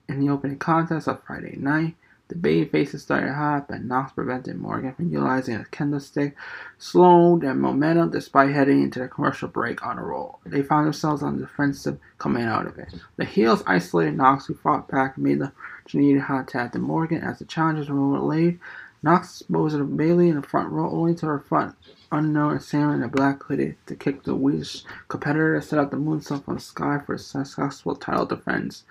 in 0.08 0.20
the 0.20 0.32
opening 0.32 0.58
contest 0.58 1.08
of 1.08 1.22
Friday 1.24 1.56
night. 1.56 1.96
The 2.32 2.38
baby 2.38 2.64
faces 2.64 3.02
started 3.02 3.34
hot, 3.34 3.68
but 3.68 3.84
Nox 3.84 4.12
prevented 4.12 4.56
Morgan 4.56 4.94
from 4.94 5.10
utilizing 5.10 5.54
a 5.54 5.66
candlestick, 5.66 6.32
stick, 6.32 6.36
slowed 6.78 7.42
their 7.42 7.52
momentum 7.52 8.10
despite 8.10 8.54
heading 8.54 8.82
into 8.82 9.00
the 9.00 9.08
commercial 9.08 9.48
break 9.48 9.84
on 9.84 9.98
a 9.98 10.02
roll. 10.02 10.40
They 10.46 10.62
found 10.62 10.86
themselves 10.86 11.22
on 11.22 11.36
the 11.36 11.44
defensive 11.44 11.98
coming 12.16 12.44
out 12.44 12.66
of 12.66 12.78
it. 12.78 12.88
The 13.16 13.26
heels 13.26 13.62
isolated 13.66 14.16
Nox, 14.16 14.46
who 14.46 14.54
fought 14.54 14.88
back 14.88 15.16
and 15.16 15.24
made 15.24 15.40
the 15.40 15.52
needed 15.92 16.22
hot 16.22 16.48
tag 16.48 16.72
to 16.72 16.78
Morgan 16.78 17.20
as 17.20 17.38
the 17.38 17.44
challengers 17.44 17.90
were 17.90 18.16
delayed. 18.16 18.58
Nox 19.02 19.42
exposed 19.42 19.76
to 19.76 19.84
Bayley 19.84 20.30
in 20.30 20.36
the 20.36 20.42
front 20.42 20.70
row, 20.70 20.90
only 20.90 21.14
to 21.16 21.26
her 21.26 21.38
front 21.38 21.76
unknown 22.12 22.56
assailant 22.56 22.96
in 22.96 23.02
a 23.02 23.08
black 23.08 23.42
hoodie 23.42 23.74
to 23.86 23.96
kick 23.96 24.22
the 24.22 24.34
Wish 24.34 24.84
competitor 25.08 25.58
to 25.58 25.66
set 25.66 25.78
up 25.78 25.90
the 25.90 25.96
moonsault 25.96 26.46
on 26.46 26.56
the 26.56 26.60
sky 26.60 27.00
for 27.04 27.14
a 27.14 27.18
successful 27.18 27.96
title 27.96 28.26
defense. 28.26 28.84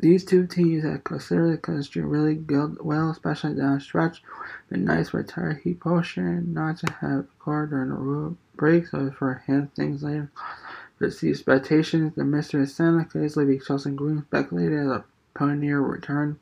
These 0.00 0.24
two 0.24 0.46
teams 0.46 0.84
have 0.84 1.02
considered 1.02 1.60
chemistry 1.62 2.02
really 2.02 2.36
good, 2.36 2.78
well, 2.80 3.10
especially 3.10 3.56
down 3.56 3.80
stretch. 3.80 4.22
The 4.68 4.76
nice 4.76 5.10
Terry 5.26 5.60
Heat 5.60 5.80
Potion 5.80 6.54
not 6.54 6.76
to 6.78 6.92
have 7.00 7.26
card 7.40 7.70
during 7.70 7.88
the 7.88 7.96
rule 7.96 8.36
break, 8.54 8.86
so 8.86 9.10
for 9.10 9.42
him 9.46 9.72
things 9.74 10.04
later. 10.04 10.30
But 11.00 11.14
see 11.14 11.30
expectations, 11.30 12.14
the 12.14 12.22
Mr. 12.22 12.64
Santa 12.68 13.06
could 13.06 13.24
easily 13.24 13.44
be 13.44 13.58
chosen 13.58 13.96
green 13.96 14.22
speculated 14.22 14.78
as 14.78 14.86
a 14.86 15.04
pioneer 15.34 15.80
return 15.80 16.38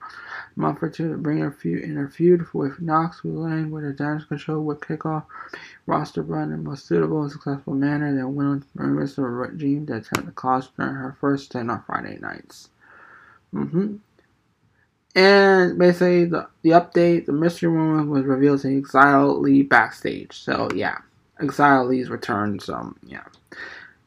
a 0.54 0.60
month 0.60 0.82
or 0.82 0.90
two 0.90 1.12
to 1.12 1.16
bring 1.16 1.38
her 1.38 1.50
feud 1.50 1.82
in 1.82 1.96
her 1.96 2.08
feud 2.08 2.46
with 2.52 2.82
Nox, 2.82 3.20
who 3.20 3.40
Lang 3.40 3.70
with 3.70 3.84
a 3.84 3.92
damage 3.94 4.28
control 4.28 4.64
would 4.64 4.86
kick 4.86 5.06
off 5.06 5.24
roster 5.86 6.20
run 6.20 6.52
in 6.52 6.60
a 6.60 6.62
most 6.62 6.86
suitable 6.86 7.22
and 7.22 7.32
successful 7.32 7.72
manner 7.72 8.14
than 8.14 8.34
willing 8.34 8.60
to 8.60 8.66
the 8.74 9.22
regime 9.22 9.86
that 9.86 10.06
attempt 10.06 10.26
the 10.26 10.32
cause 10.32 10.68
during 10.76 10.94
her 10.94 11.16
first 11.18 11.46
stint 11.46 11.70
on 11.70 11.82
Friday 11.86 12.18
nights. 12.18 12.68
Mm-hmm. 13.56 13.96
And 15.16 15.78
basically, 15.78 16.26
the, 16.26 16.46
the 16.62 16.70
update, 16.70 17.24
the 17.24 17.32
mystery 17.32 17.70
woman 17.70 18.10
was 18.10 18.24
revealed 18.24 18.60
to 18.62 18.78
Exile 18.78 19.40
Lee 19.40 19.62
backstage. 19.62 20.38
So, 20.38 20.68
yeah. 20.74 20.98
Exile 21.40 21.86
Lee's 21.86 22.10
return, 22.10 22.58
so, 22.60 22.94
yeah. 23.06 23.24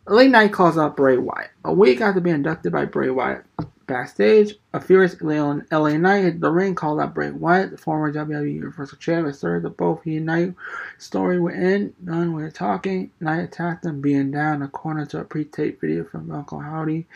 LA 0.08 0.24
Knight 0.24 0.54
calls 0.54 0.78
out 0.78 0.96
Bray 0.96 1.18
Wyatt. 1.18 1.52
A 1.66 1.74
week 1.74 2.02
after 2.02 2.20
being 2.20 2.38
inducted 2.38 2.72
by 2.72 2.86
Bray 2.86 3.10
Wyatt 3.10 3.44
backstage, 3.86 4.56
a 4.74 4.80
furious 4.80 5.20
Leon 5.22 5.66
LA 5.72 5.98
Knight 5.98 6.24
hit 6.24 6.42
the 6.42 6.52
ring, 6.52 6.76
called 6.76 7.00
out 7.00 7.14
Bray 7.16 7.32
Wyatt, 7.32 7.72
the 7.72 7.78
former 7.78 8.14
WWE 8.14 8.54
Universal 8.54 8.98
Champion, 9.00 9.28
asserted 9.28 9.64
that 9.64 9.78
both 9.78 10.04
he 10.04 10.18
and 10.18 10.28
Knight 10.28 10.54
story 11.00 11.40
were 11.40 11.52
in. 11.52 11.94
None 12.02 12.34
were 12.34 12.50
talking. 12.52 13.12
Knight 13.20 13.42
attacked 13.42 13.84
them, 13.84 14.02
being 14.02 14.32
down 14.32 14.62
a 14.62 14.68
corner 14.68 15.06
to 15.08 15.20
a 15.20 15.24
pre-taped 15.24 15.82
video 15.82 16.04
from 16.04 16.32
Uncle 16.32 16.60
Howdy 16.60 17.08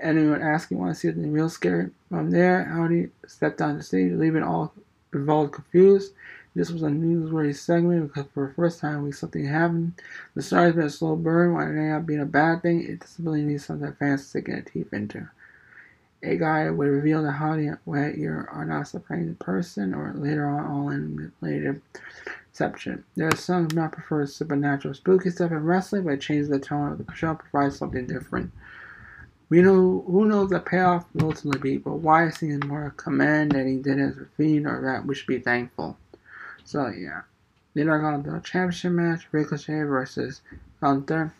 anyone 0.00 0.42
asking 0.42 0.78
want 0.78 0.94
to 0.94 1.00
see 1.00 1.08
something 1.08 1.32
real 1.32 1.48
scary. 1.48 1.90
From 2.08 2.30
there, 2.30 2.64
Howdy 2.64 3.10
stepped 3.26 3.60
on 3.60 3.76
the 3.76 3.82
stage, 3.82 4.12
leaving 4.12 4.42
all 4.42 4.72
involved 5.12 5.52
confused. 5.52 6.12
This 6.54 6.70
was 6.70 6.82
a 6.82 6.88
newsworthy 6.88 7.54
segment 7.54 8.08
because 8.08 8.30
for 8.32 8.48
the 8.48 8.54
first 8.54 8.80
time 8.80 9.02
we 9.02 9.12
something 9.12 9.44
happened. 9.44 9.92
The 10.34 10.42
story's 10.42 10.74
been 10.74 10.84
a 10.84 10.90
slow 10.90 11.14
burn, 11.14 11.52
while 11.52 11.66
it 11.66 11.70
ended 11.70 11.92
up 11.92 12.06
being 12.06 12.20
a 12.20 12.26
bad 12.26 12.62
thing. 12.62 12.82
It 12.82 13.04
really 13.18 13.42
needs 13.42 13.66
something 13.66 13.92
fans 13.98 14.32
to 14.32 14.40
get 14.40 14.66
teeth 14.72 14.92
into. 14.92 15.28
A 16.22 16.36
guy 16.36 16.70
would 16.70 16.88
reveal 16.88 17.22
that 17.22 17.32
Howdy 17.32 17.66
and 17.66 17.78
you 18.16 18.30
are 18.30 18.64
not 18.66 18.82
a 18.82 18.86
surprising 18.86 19.34
person, 19.34 19.92
or 19.92 20.14
later 20.14 20.48
on, 20.48 20.66
all 20.66 20.88
in 20.88 21.30
later 21.42 21.80
exception. 22.50 23.04
There 23.16 23.28
are 23.28 23.36
some 23.36 23.68
who 23.68 23.76
not 23.76 23.92
prefer 23.92 24.24
supernatural 24.24 24.94
spooky 24.94 25.28
stuff 25.28 25.50
in 25.50 25.62
wrestling, 25.62 26.04
but 26.04 26.22
change 26.22 26.48
the 26.48 26.58
tone 26.58 26.90
of 26.90 26.98
the 26.98 27.14
show, 27.14 27.34
provides 27.34 27.76
something 27.76 28.06
different. 28.06 28.50
We 29.48 29.62
know 29.62 30.04
who 30.06 30.24
knows 30.24 30.50
the 30.50 30.58
payoff 30.58 31.04
will 31.14 31.26
ultimately 31.26 31.60
be, 31.60 31.78
but 31.78 31.94
why 31.94 32.26
is 32.26 32.38
he 32.38 32.48
more 32.56 32.92
command 32.96 33.52
than 33.52 33.68
he 33.68 33.76
did 33.76 34.00
as 34.00 34.18
a 34.18 34.26
fiend, 34.36 34.66
or 34.66 34.80
that 34.82 35.06
we 35.06 35.14
should 35.14 35.28
be 35.28 35.38
thankful. 35.38 35.96
So 36.64 36.88
yeah. 36.88 37.22
Then 37.74 37.88
I 37.90 37.98
got 37.98 38.24
the 38.24 38.40
championship 38.40 38.92
match, 38.92 39.28
Ricochet 39.30 39.82
versus 39.82 40.40
Gunther. 40.80 41.32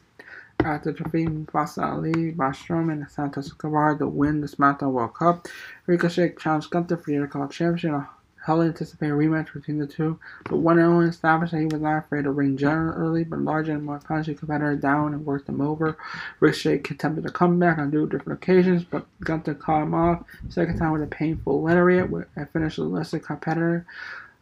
After 0.61 0.93
defeating 0.93 1.49
Boss 1.53 1.79
Ali, 1.79 2.33
Strowman, 2.33 2.93
and 2.93 3.11
Santos 3.11 3.47
Escobar 3.47 3.97
to 3.99 4.07
win 4.07 4.41
the 4.41 4.47
SmackDown 4.47 4.93
World 4.93 5.15
Cup, 5.15 5.49
Ricochet 5.87 6.35
challenged 6.39 6.71
Gunther 6.71 6.97
for 6.97 7.11
the 7.11 7.17
Intercontinental 7.17 7.53
Championship 7.53 8.09
Highly 8.47 8.69
anticipated 8.69 9.13
rematch 9.13 9.53
between 9.53 9.79
the 9.79 9.89
two, 9.89 10.21
but 10.45 10.59
one 10.59 10.79
and 10.79 10.87
only 10.87 11.09
established 11.09 11.51
that 11.51 11.59
he 11.59 11.67
was 11.67 11.81
not 11.81 12.05
afraid 12.05 12.23
to 12.23 12.31
ring 12.31 12.57
general 12.57 12.97
early, 12.97 13.25
but 13.25 13.41
larger 13.41 13.73
and 13.73 13.83
more 13.83 13.99
punishing 13.99 14.37
competitor 14.37 14.77
down 14.77 15.15
and 15.15 15.27
worked 15.27 15.49
him 15.49 15.61
over. 15.61 15.99
Ricochet 16.39 16.75
attempted 16.89 17.25
to 17.25 17.33
come 17.33 17.59
back 17.59 17.79
on 17.79 17.91
two 17.91 18.09
different 18.09 18.41
occasions, 18.41 18.85
but 18.85 19.05
Gunther 19.19 19.55
caught 19.55 19.83
him 19.83 19.95
off. 19.95 20.23
Second 20.49 20.79
time 20.79 20.93
with 20.93 21.03
a 21.03 21.09
painful 21.09 21.61
lariat 21.61 22.09
and 22.37 22.51
finished 22.51 22.77
the 22.77 22.85
lesser 22.85 23.19
competitor. 23.19 23.85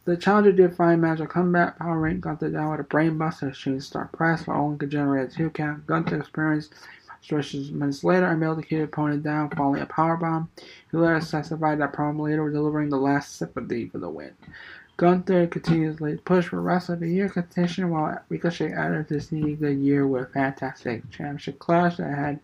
The 0.05 0.19
challenger 0.19 0.53
did 0.53 0.77
find 0.77 1.01
magic 1.01 1.31
comeback, 1.31 1.79
power 1.79 1.99
rank 1.99 2.21
Gunther 2.21 2.51
down 2.51 2.73
with 2.73 2.81
a 2.81 2.85
brainbuster, 2.85 3.55
shooting 3.55 3.81
star 3.81 4.11
press, 4.13 4.45
but 4.45 4.53
only 4.53 4.77
could 4.77 4.91
generate 4.91 5.33
a 5.33 5.35
two 5.35 5.49
count. 5.49 5.87
Gunther 5.87 6.19
experienced 6.19 6.75
Stretches 7.25 7.73
minutes 7.73 8.05
later, 8.05 8.27
and 8.27 8.43
Emil 8.43 8.55
the 8.57 8.83
opponent 8.83 9.23
down, 9.23 9.49
falling 9.49 9.81
a 9.81 9.87
powerbomb. 9.87 10.47
He 10.91 10.97
later 10.97 11.21
specified 11.21 11.81
that 11.81 11.93
Problem 11.93 12.19
later 12.21 12.49
delivering 12.51 12.89
the 12.89 12.97
last 12.97 13.37
sympathy 13.37 13.89
for 13.89 13.99
the 13.99 14.09
win. 14.09 14.33
Gunther 14.97 15.49
continues 15.49 15.97
to 15.97 16.17
push 16.25 16.47
for 16.47 16.61
Wrestler 16.61 16.95
of 16.95 17.01
the 17.01 17.09
Year 17.09 17.29
contention 17.29 17.91
while 17.91 18.21
Ricochet 18.29 18.73
added 18.73 19.09
this 19.09 19.27
sneaky 19.27 19.57
good 19.57 19.79
year 19.79 20.07
with 20.07 20.33
fantastic 20.33 21.11
championship 21.11 21.59
clash 21.59 21.97
that 21.97 22.17
had 22.17 22.39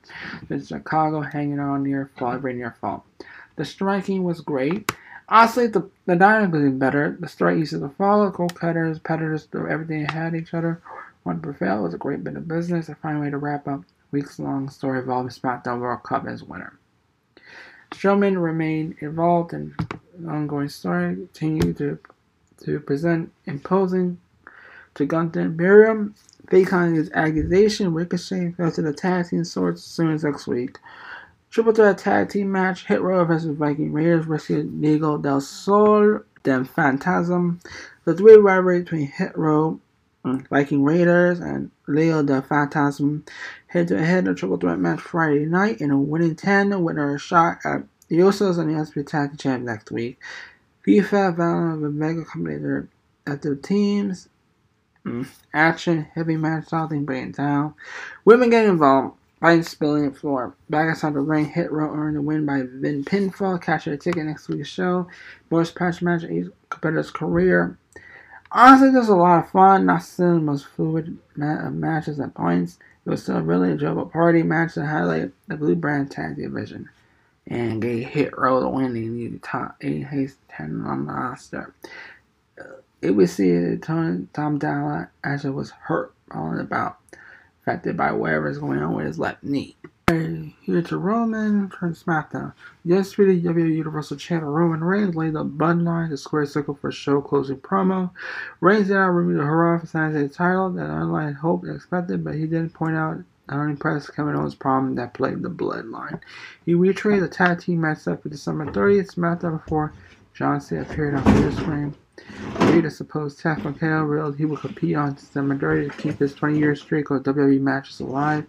the 0.48 0.64
Chicago 0.64 1.20
hanging 1.20 1.60
on 1.60 1.84
near 1.84 2.10
fall, 2.16 2.40
near 2.40 2.74
fall. 2.80 3.04
The 3.54 3.64
striking 3.64 4.24
was 4.24 4.40
great. 4.40 4.90
Honestly, 5.28 5.68
the, 5.68 5.88
the 6.06 6.16
dynamic 6.16 6.52
was 6.52 6.62
even 6.62 6.78
better. 6.80 7.16
The 7.20 7.28
strike 7.28 7.58
used 7.58 7.70
to 7.70 7.88
follow, 7.90 8.30
goal 8.30 8.48
cutters, 8.48 8.98
petters, 8.98 9.46
everything 9.54 10.06
had 10.06 10.34
each 10.34 10.52
other. 10.52 10.82
One 11.22 11.38
prevail 11.40 11.84
was 11.84 11.94
a 11.94 11.98
great 11.98 12.24
bit 12.24 12.36
of 12.36 12.48
business. 12.48 12.88
A 12.88 12.96
fine 12.96 13.20
way 13.20 13.30
to 13.30 13.38
wrap 13.38 13.68
up 13.68 13.82
weeks 14.10 14.40
long 14.40 14.68
story 14.68 14.98
involving 14.98 15.30
SmackDown 15.30 15.78
World 15.78 16.02
Cup 16.02 16.26
as 16.26 16.42
winner. 16.42 16.79
Strowman 17.92 18.42
remained 18.42 18.96
involved 19.00 19.52
in 19.52 19.74
ongoing 20.28 20.68
story, 20.68 21.16
continued 21.16 21.78
to 21.78 21.98
to 22.64 22.80
present 22.80 23.32
imposing 23.46 24.18
to 24.94 25.06
Gunther 25.06 25.48
Miriam. 25.50 26.14
Faking 26.50 26.96
his 26.96 27.10
accusation, 27.12 27.94
Ricochet 27.94 28.52
fell 28.52 28.72
to 28.72 28.82
the 28.82 28.92
tag 28.92 29.28
team 29.28 29.44
swords 29.44 29.82
soon 29.84 30.12
as 30.12 30.24
next 30.24 30.46
week. 30.46 30.78
Triple 31.50 31.72
threat 31.72 31.98
tag 31.98 32.30
team 32.30 32.52
match: 32.52 32.86
Hit 32.86 33.02
Row 33.02 33.24
versus 33.24 33.56
Viking 33.56 33.92
Raiders 33.92 34.26
versus 34.26 34.66
Diego 34.66 35.18
del 35.18 35.40
Sol, 35.40 36.20
then 36.42 36.64
Phantasm. 36.64 37.60
The 38.04 38.14
three 38.14 38.36
rivalry 38.36 38.80
between 38.80 39.08
Hit 39.08 39.36
Row, 39.38 39.80
mm, 40.24 40.46
Viking 40.48 40.84
Raiders, 40.84 41.40
and 41.40 41.70
Leo 41.86 42.22
del 42.22 42.42
Phantasm 42.42 43.24
head 43.70 43.86
to 43.88 44.04
head 44.04 44.24
in 44.24 44.28
a 44.28 44.34
triple 44.34 44.56
threat 44.56 44.78
match 44.80 45.00
Friday 45.00 45.46
night 45.46 45.80
in 45.80 45.92
a 45.92 45.98
winning 45.98 46.34
tandem 46.34 46.82
winner 46.82 47.14
a 47.14 47.18
shot 47.18 47.58
at 47.64 47.84
the 48.08 48.18
Usos 48.18 48.58
and 48.58 48.94
the 48.94 49.04
Tag 49.04 49.38
Champ 49.38 49.64
next 49.64 49.92
week. 49.92 50.18
FIFA 50.84 51.36
found 51.36 51.84
the 51.84 51.88
mega 51.88 52.24
company 52.24 52.88
at 53.26 53.42
the 53.42 53.54
teams. 53.54 54.28
Mm. 55.06 55.28
Action, 55.54 56.08
heavy 56.14 56.36
match, 56.36 56.66
something 56.66 57.04
bringing 57.04 57.30
down. 57.30 57.74
Women 58.24 58.50
getting 58.50 58.70
involved. 58.70 59.16
Fighting 59.40 59.62
spilling 59.62 60.10
the 60.10 60.18
floor. 60.18 60.54
Back 60.68 60.88
inside 60.88 61.14
the 61.14 61.20
ring, 61.20 61.46
Hit 61.46 61.72
Row 61.72 61.94
earned 61.94 62.16
the 62.16 62.20
win 62.20 62.44
by 62.44 62.62
Vin 62.62 63.04
Pinfall. 63.04 63.62
Catch 63.62 63.86
a 63.86 63.96
ticket 63.96 64.26
next 64.26 64.48
week's 64.48 64.68
show. 64.68 65.06
Most 65.48 65.74
patch 65.76 66.02
match 66.02 66.24
each 66.24 66.48
competitor's 66.68 67.10
career. 67.10 67.78
Honestly, 68.52 68.88
this 68.88 68.94
there's 68.94 69.08
a 69.08 69.16
lot 69.16 69.44
of 69.44 69.50
fun. 69.50 69.86
Not 69.86 70.02
the 70.18 70.24
most 70.40 70.66
fluid 70.66 71.16
ma- 71.36 71.70
matches 71.70 72.20
at 72.20 72.34
points. 72.34 72.78
It 73.10 73.14
was 73.14 73.22
still 73.24 73.38
a 73.38 73.42
really 73.42 73.72
enjoyable 73.72 74.06
party 74.06 74.44
match 74.44 74.74
that 74.74 74.86
highlight 74.86 75.32
the 75.48 75.56
Blue 75.56 75.74
Brand 75.74 76.12
Tag 76.12 76.36
Division 76.36 76.88
and 77.44 77.82
gave 77.82 78.06
Hit 78.06 78.38
Row 78.38 78.60
the 78.60 78.68
win. 78.68 78.94
They 78.94 79.00
needed 79.00 79.42
top 79.42 79.74
8 79.80 80.04
haste 80.04 80.36
10 80.50 80.84
on 80.86 81.06
the 81.06 81.12
roster. 81.12 81.74
Uh, 82.56 82.76
it 83.02 83.10
was 83.10 83.32
see 83.32 83.76
Tom, 83.78 84.28
Top 84.32 84.60
Dolla 84.60 85.08
actually 85.24 85.50
was 85.50 85.70
hurt 85.70 86.14
on 86.30 86.56
the 86.58 86.62
bout, 86.62 86.98
affected 87.62 87.96
by 87.96 88.12
whatever's 88.12 88.58
going 88.58 88.78
on 88.78 88.94
with 88.94 89.06
his 89.06 89.18
left 89.18 89.42
knee. 89.42 89.74
Here 90.10 90.82
to 90.82 90.98
Roman 90.98 91.68
from 91.68 91.94
SmackDown. 91.94 92.52
Yesterday, 92.84 93.40
WWE 93.40 93.76
Universal 93.76 94.16
Champion 94.16 94.50
Roman 94.50 94.82
Reigns 94.82 95.14
laid 95.14 95.34
the 95.34 95.44
bloodline 95.44 96.08
to 96.08 96.16
square 96.16 96.46
circle 96.46 96.74
for 96.74 96.90
show 96.90 97.20
closing 97.20 97.58
promo. 97.58 98.10
Reigns 98.58 98.88
did 98.88 98.94
not 98.94 99.06
remove 99.06 99.36
the 99.36 99.44
hurrah 99.44 99.78
for 99.78 99.86
signing 99.86 100.20
the 100.20 100.28
title 100.28 100.68
that 100.70 100.90
unlike 100.90 101.36
hoped 101.36 101.64
and 101.66 101.76
expected, 101.76 102.24
but 102.24 102.34
he 102.34 102.46
did 102.46 102.74
point 102.74 102.96
out 102.96 103.18
not 103.48 103.66
impressed 103.66 104.12
Kevin 104.16 104.34
Owens' 104.34 104.56
problem 104.56 104.96
that 104.96 105.14
plagued 105.14 105.42
the 105.42 105.48
bloodline. 105.48 106.20
He 106.66 106.74
reiterated 106.74 107.22
the 107.22 107.28
tag 107.28 107.60
team 107.60 107.82
match 107.82 107.98
set 107.98 108.20
for 108.20 108.30
December 108.30 108.66
30th, 108.66 109.14
SmackDown 109.14 109.62
before 109.62 109.92
John 110.34 110.60
Cena 110.60 110.82
appeared 110.82 111.14
on 111.14 111.22
the 111.22 111.52
screen. 111.52 111.94
Reed, 112.60 112.84
a 112.84 112.90
supposed 112.90 113.40
Tef 113.40 113.62
McHale, 113.62 114.08
revealed 114.08 114.36
he 114.36 114.44
will 114.44 114.56
compete 114.56 114.96
on 114.96 115.14
December 115.14 115.56
30th 115.56 115.92
to 115.92 116.02
keep 116.02 116.18
his 116.18 116.34
20-year 116.34 116.74
streak 116.74 117.10
of 117.10 117.22
WWE 117.22 117.60
matches 117.60 118.00
alive. 118.00 118.44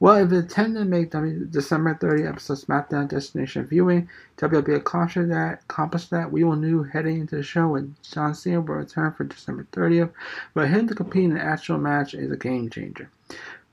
Well, 0.00 0.16
if 0.16 0.32
it 0.32 0.36
intended 0.36 0.78
to 0.78 0.84
make 0.86 1.10
w- 1.10 1.44
December 1.44 1.94
30 1.94 2.24
episode 2.24 2.54
SmackDown 2.54 3.06
destination 3.06 3.66
viewing, 3.66 4.08
WWE 4.38 4.76
accomplished 4.76 5.28
that, 5.28 5.60
accomplished 5.68 6.08
that. 6.10 6.32
We 6.32 6.42
will 6.42 6.56
knew 6.56 6.82
heading 6.82 7.20
into 7.20 7.36
the 7.36 7.42
show 7.42 7.68
when 7.68 7.94
John 8.02 8.34
Cena 8.34 8.62
will 8.62 8.76
return 8.76 9.12
for 9.12 9.24
December 9.24 9.66
30th, 9.72 10.10
but 10.54 10.68
him 10.68 10.88
to 10.88 10.94
compete 10.94 11.24
in 11.24 11.32
an 11.32 11.38
actual 11.38 11.76
match 11.76 12.14
is 12.14 12.32
a 12.32 12.36
game 12.36 12.70
changer. 12.70 13.10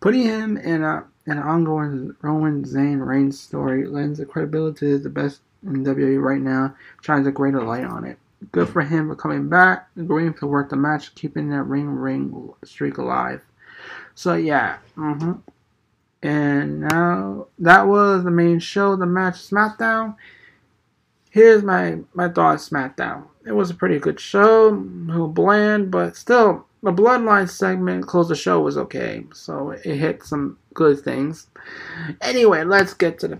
Putting 0.02 0.24
him 0.24 0.58
in 0.58 0.84
a 0.84 1.06
an 1.28 1.40
ongoing 1.40 2.16
Roman 2.22 2.64
Zayn 2.64 3.06
Reigns 3.06 3.40
story 3.40 3.86
lends 3.86 4.20
the 4.20 4.26
credibility 4.26 4.80
to 4.80 4.98
the 5.00 5.10
best 5.10 5.42
in 5.64 5.84
WWE 5.84 6.22
right 6.22 6.42
now, 6.42 6.76
shines 7.02 7.28
a 7.28 7.32
greater 7.32 7.62
light 7.62 7.84
on 7.84 8.06
it. 8.06 8.18
Good 8.52 8.70
for 8.70 8.82
him 8.82 9.10
for 9.10 9.16
coming 9.16 9.50
back, 9.50 9.90
agreeing 9.98 10.34
to 10.36 10.48
work 10.48 10.70
the 10.70 10.76
match, 10.76 11.16
keeping 11.16 11.50
that 11.50 11.64
ring 11.64 11.90
ring 11.90 12.54
streak 12.64 12.98
alive. 12.98 13.44
So 14.16 14.36
yeah, 14.36 14.78
mm-hmm. 14.96 15.34
And 16.24 16.82
now 16.82 17.48
that 17.60 17.88
was 17.88 18.24
the 18.24 18.32
main 18.32 18.60
show, 18.60 18.96
the 18.96 19.06
match 19.06 19.36
SmackDown. 19.36 20.16
Here's 21.30 21.64
my 21.64 22.00
my 22.14 22.30
thoughts 22.30 22.70
SmackDown. 22.70 23.26
It 23.46 23.52
was 23.52 23.70
a 23.70 23.76
pretty 23.76 24.00
good 24.00 24.20
show, 24.20 24.70
a 24.70 24.72
little 24.72 25.28
bland, 25.28 25.92
but 25.92 26.16
still 26.16 26.66
the 26.84 26.92
Bloodline 26.92 27.50
segment 27.50 28.08
close 28.08 28.30
the 28.30 28.36
show 28.36 28.62
was 28.62 28.78
okay, 28.78 29.26
so 29.34 29.72
it 29.72 29.84
hit 29.84 30.24
some 30.24 30.58
good 30.74 31.00
things. 31.00 31.48
Anyway, 32.22 32.64
let's 32.64 32.94
get 32.94 33.20
to 33.20 33.28
the 33.28 33.40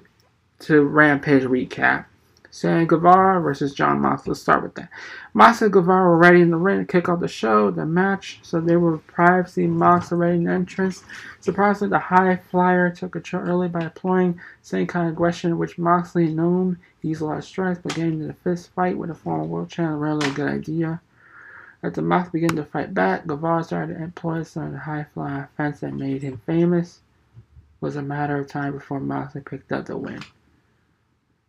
to 0.60 0.82
Rampage 0.82 1.44
recap. 1.44 2.06
Sam 2.50 2.88
Guevara 2.88 3.42
versus 3.42 3.74
John 3.74 4.00
Mox. 4.00 4.26
Let's 4.26 4.42
start 4.42 4.64
with 4.64 4.76
that. 4.76 4.90
Mox 5.34 5.62
and 5.62 5.72
Guevara 5.72 6.10
were 6.10 6.18
ready 6.18 6.42
in 6.42 6.50
the 6.50 6.58
ring 6.58 6.80
to 6.80 6.86
kick 6.86 7.10
off 7.10 7.20
the 7.20 7.28
show, 7.28 7.70
the 7.72 7.86
match, 7.86 8.40
so 8.42 8.60
they 8.60 8.76
were 8.76 8.98
prior 8.98 9.44
to 9.44 9.68
Mox 9.68 10.12
already 10.12 10.38
in 10.38 10.44
the 10.46 10.52
entrance. 10.52 11.04
Surprisingly, 11.40 11.92
the 11.92 12.00
high 12.00 12.36
flyer 12.36 12.90
took 12.90 13.14
control 13.14 13.44
early 13.44 13.68
by 13.68 13.82
employing 13.82 14.40
same 14.62 14.88
kind 14.88 15.08
of 15.08 15.14
aggression 15.14 15.58
which 15.58 15.78
Moxley 15.78 16.28
known. 16.28 16.78
He 17.02 17.10
used 17.10 17.22
a 17.22 17.26
lot 17.26 17.38
of 17.38 17.44
strength, 17.44 17.82
but 17.84 17.96
getting 17.96 18.14
into 18.14 18.28
the 18.28 18.34
fist 18.34 18.70
fight 18.74 18.98
with 18.98 19.10
a 19.10 19.16
former 19.16 19.44
world 19.44 19.70
champion 19.70 20.00
really 20.00 20.30
a 20.30 20.34
good 20.34 20.50
idea. 20.50 21.02
As 21.84 21.94
the 21.94 22.02
Mox 22.02 22.30
began 22.32 22.56
to 22.56 22.66
fight 22.66 22.94
back, 22.94 23.28
Guevara 23.28 23.64
started 23.64 23.94
to 23.94 24.04
employ 24.04 24.44
some 24.44 24.68
of 24.68 24.72
the 24.72 24.80
high 24.80 25.06
flying 25.14 25.44
offense 25.44 25.82
that 25.82 25.94
made 25.94 26.24
him 26.24 26.42
famous. 26.46 27.02
It 27.38 27.86
was 27.86 27.96
a 27.96 28.02
matter 28.02 28.38
of 28.40 28.48
time 28.48 28.74
before 28.74 29.00
Moxley 29.00 29.42
picked 29.42 29.72
up 29.72 29.86
the 29.86 29.96
win. 29.96 30.22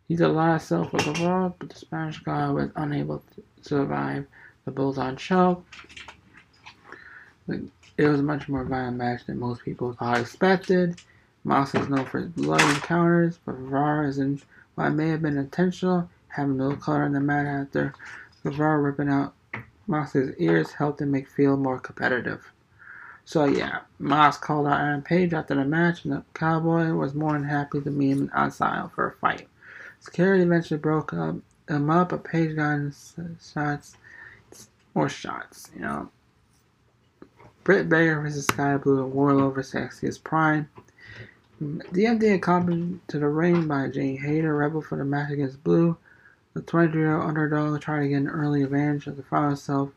He 0.09 0.15
did 0.15 0.25
a 0.25 0.29
lot 0.29 0.55
of 0.55 0.63
self 0.63 0.89
for 0.89 0.97
Guevara, 0.97 1.53
but 1.59 1.69
the 1.69 1.75
Spanish 1.75 2.17
guy 2.17 2.49
was 2.49 2.71
unable 2.75 3.19
to 3.19 3.43
survive 3.61 4.25
the 4.65 4.71
Bulldog 4.71 5.19
choke. 5.19 5.63
It 7.47 8.07
was 8.07 8.19
a 8.19 8.23
much 8.23 8.49
more 8.49 8.63
violent 8.63 8.97
match 8.97 9.27
than 9.27 9.39
most 9.39 9.63
people 9.63 9.93
thought 9.93 10.19
expected. 10.19 10.99
Mox 11.43 11.75
is 11.75 11.87
known 11.89 12.05
for 12.05 12.21
his 12.21 12.29
blood 12.29 12.61
encounters, 12.61 13.37
but 13.45 13.51
Guevara 13.51 14.07
isn't. 14.07 14.43
While 14.73 14.87
it 14.87 14.95
may 14.95 15.09
have 15.09 15.21
been 15.21 15.37
intentional, 15.37 16.09
having 16.29 16.57
no 16.57 16.75
color 16.75 17.03
in 17.03 17.13
the 17.13 17.19
match 17.19 17.67
after 17.67 17.93
Guevara 18.43 18.79
ripping 18.79 19.09
out 19.09 19.35
Mox's 19.85 20.35
ears 20.39 20.71
helped 20.71 21.01
him 21.01 21.11
make 21.11 21.27
feel 21.27 21.55
more 21.55 21.79
competitive. 21.79 22.51
So 23.25 23.45
yeah, 23.45 23.81
Mox 23.99 24.37
called 24.37 24.65
out 24.65 24.81
Aaron 24.81 25.03
Page 25.03 25.33
after 25.33 25.53
the 25.53 25.65
match, 25.65 26.03
and 26.03 26.13
the 26.13 26.23
Cowboy 26.33 26.93
was 26.93 27.13
more 27.13 27.33
than 27.33 27.43
happy 27.43 27.79
to 27.81 27.91
meet 27.91 28.17
him 28.17 28.31
outside 28.33 28.89
for 28.95 29.07
a 29.07 29.11
fight. 29.11 29.47
Security 29.99 30.43
eventually 30.43 30.79
broke 30.79 31.13
up, 31.13 31.35
him 31.67 31.89
up, 31.89 32.09
but 32.09 32.23
Page 32.23 32.55
got 32.55 32.91
shots, 33.41 33.95
more 34.95 35.09
shots, 35.09 35.69
you 35.75 35.81
know. 35.81 36.09
Britt 37.63 37.89
Baker 37.89 38.21
versus 38.21 38.45
Sky 38.45 38.77
Blue 38.77 39.03
and 39.03 39.13
Wardlow 39.13 39.53
versus 39.53 39.73
Sexiest 39.73 40.23
Prime. 40.23 40.69
DMD 41.61 42.35
accompanied 42.35 43.05
to 43.09 43.19
the 43.19 43.27
ring 43.27 43.67
by 43.67 43.89
Jamie 43.89 44.15
Hayter, 44.15 44.55
Rebel 44.55 44.81
for 44.81 44.97
the 44.97 45.03
match 45.03 45.31
against 45.31 45.63
Blue. 45.63 45.97
The 46.53 46.61
23-year-old 46.61 47.27
underdog 47.27 47.79
tried 47.81 48.03
to 48.03 48.07
get 48.07 48.15
an 48.17 48.29
early 48.29 48.63
advantage 48.63 49.07
of 49.07 49.17
the 49.17 49.23
final 49.23 49.55
self 49.55 49.91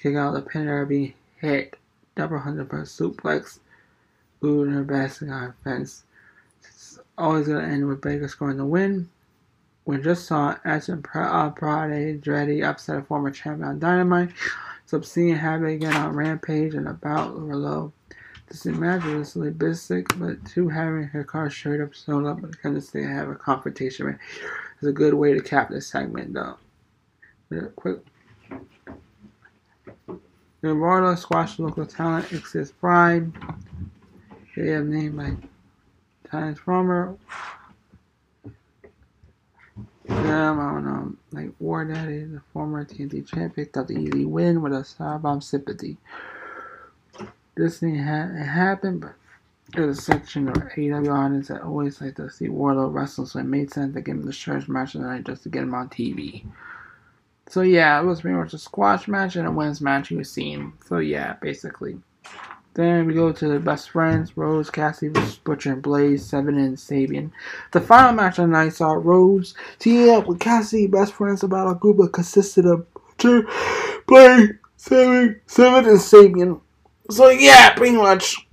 kick 0.00 0.14
out 0.16 0.34
the 0.34 0.42
pin 0.42 0.86
being 0.86 1.14
hit. 1.40 1.76
Double 2.14 2.38
hundred 2.38 2.68
per 2.68 2.82
suplex. 2.82 3.60
Blue 4.40 4.62
in 4.64 4.72
her 4.72 4.84
best 4.84 5.22
on 5.22 5.30
offense. 5.30 6.04
It's 6.62 6.98
always 7.16 7.46
going 7.46 7.64
to 7.64 7.70
end 7.70 7.86
with 7.86 8.00
Baker 8.00 8.28
scoring 8.28 8.56
the 8.56 8.64
win. 8.64 9.08
We 9.84 9.98
just 9.98 10.26
saw 10.26 10.56
Action 10.64 11.02
Prade 11.02 12.20
Dreddy 12.20 12.62
upset 12.62 12.98
a 12.98 13.02
former 13.02 13.30
champion 13.30 13.68
on 13.68 13.78
Dynamite. 13.78 14.30
Seeing 15.02 15.36
Habit 15.36 15.68
again 15.70 15.94
on 15.94 16.16
Rampage 16.16 16.74
and 16.74 16.88
about 16.88 17.38
low. 17.38 17.92
This 18.48 18.64
match 18.66 19.04
was 19.04 19.34
basic, 19.56 20.18
but 20.18 20.44
two 20.44 20.68
having 20.68 21.04
her 21.04 21.22
car 21.22 21.48
straight 21.48 21.80
up 21.80 21.94
showed 21.94 22.26
up 22.26 22.40
but 22.40 22.60
kind 22.60 22.76
of 22.76 22.82
say 22.82 23.04
have 23.04 23.28
a 23.28 23.36
confrontation 23.36 24.18
is 24.80 24.88
a 24.88 24.92
good 24.92 25.14
way 25.14 25.32
to 25.32 25.40
cap 25.40 25.70
this 25.70 25.86
segment 25.86 26.34
though. 26.34 26.56
Real 27.48 27.68
quick. 27.68 28.00
Eduardo 30.64 31.14
squash 31.14 31.60
local 31.60 31.86
talent 31.86 32.32
exists 32.32 32.74
pride. 32.80 33.32
They 34.56 34.70
have 34.70 34.86
named 34.86 35.16
by 35.16 35.36
Times 36.28 36.58
Yeah, 36.66 37.14
I 40.10 40.72
don't 40.74 40.84
know. 40.84 41.12
Like 41.32 41.52
War 41.58 41.84
Daddy, 41.84 42.24
the 42.24 42.42
former 42.52 42.84
TNT 42.84 43.26
champ, 43.26 43.56
picked 43.56 43.76
up 43.76 43.86
the 43.86 43.98
easy 43.98 44.24
win 44.24 44.62
with 44.62 44.72
a 44.72 44.76
Starbomb 44.76 45.42
sympathy. 45.42 45.96
This 47.56 47.78
thing 47.78 47.96
it 47.96 48.02
happened, 48.02 49.02
but 49.02 49.14
there's 49.72 49.98
a 49.98 50.02
section 50.02 50.48
of 50.48 50.54
AEW 50.54 51.12
audience 51.12 51.48
that 51.48 51.62
always 51.62 52.00
like 52.00 52.16
to 52.16 52.30
see 52.30 52.48
Wardlow 52.48 52.92
wrestle, 52.92 53.26
so 53.26 53.38
it 53.38 53.44
made 53.44 53.72
sense 53.72 53.94
to 53.94 54.00
give 54.00 54.16
him 54.16 54.26
the 54.26 54.32
church 54.32 54.68
match 54.68 54.92
tonight 54.92 55.24
just 55.24 55.44
to 55.44 55.48
get 55.48 55.62
him 55.62 55.74
on 55.74 55.88
TV. 55.88 56.44
So 57.48 57.62
yeah, 57.62 58.00
it 58.00 58.04
was 58.04 58.20
pretty 58.20 58.36
much 58.36 58.54
a 58.54 58.58
squash 58.58 59.08
match 59.08 59.36
and 59.36 59.46
a 59.46 59.50
women's 59.50 59.80
match 59.80 60.10
you 60.10 60.16
were 60.16 60.24
seeing. 60.24 60.72
So 60.86 60.98
yeah, 60.98 61.34
basically. 61.40 61.98
Then 62.74 63.06
we 63.06 63.14
go 63.14 63.32
to 63.32 63.48
the 63.48 63.58
best 63.58 63.90
friends, 63.90 64.36
Rose, 64.36 64.70
Cassie, 64.70 65.10
Butcher, 65.44 65.72
and 65.72 65.82
Blade, 65.82 66.20
Seven, 66.20 66.56
and 66.56 66.76
Sabian. 66.76 67.32
The 67.72 67.80
final 67.80 68.12
match 68.12 68.38
of 68.38 68.46
the 68.46 68.52
night 68.52 68.74
saw 68.74 68.92
Rose 68.92 69.54
teaming 69.78 70.10
up 70.14 70.26
with 70.26 70.38
Cassie, 70.38 70.86
best 70.86 71.12
friends, 71.12 71.42
about 71.42 71.70
a 71.70 71.74
group 71.74 71.96
that 71.98 72.12
consisted 72.12 72.66
of 72.66 72.86
Butcher, 72.94 73.48
Blade, 74.06 74.58
Seven, 74.76 75.40
Seven, 75.46 75.90
and 75.90 75.98
Sabian. 75.98 76.60
So 77.10 77.28
yeah, 77.28 77.74
pretty 77.74 77.96
much. 77.96 78.46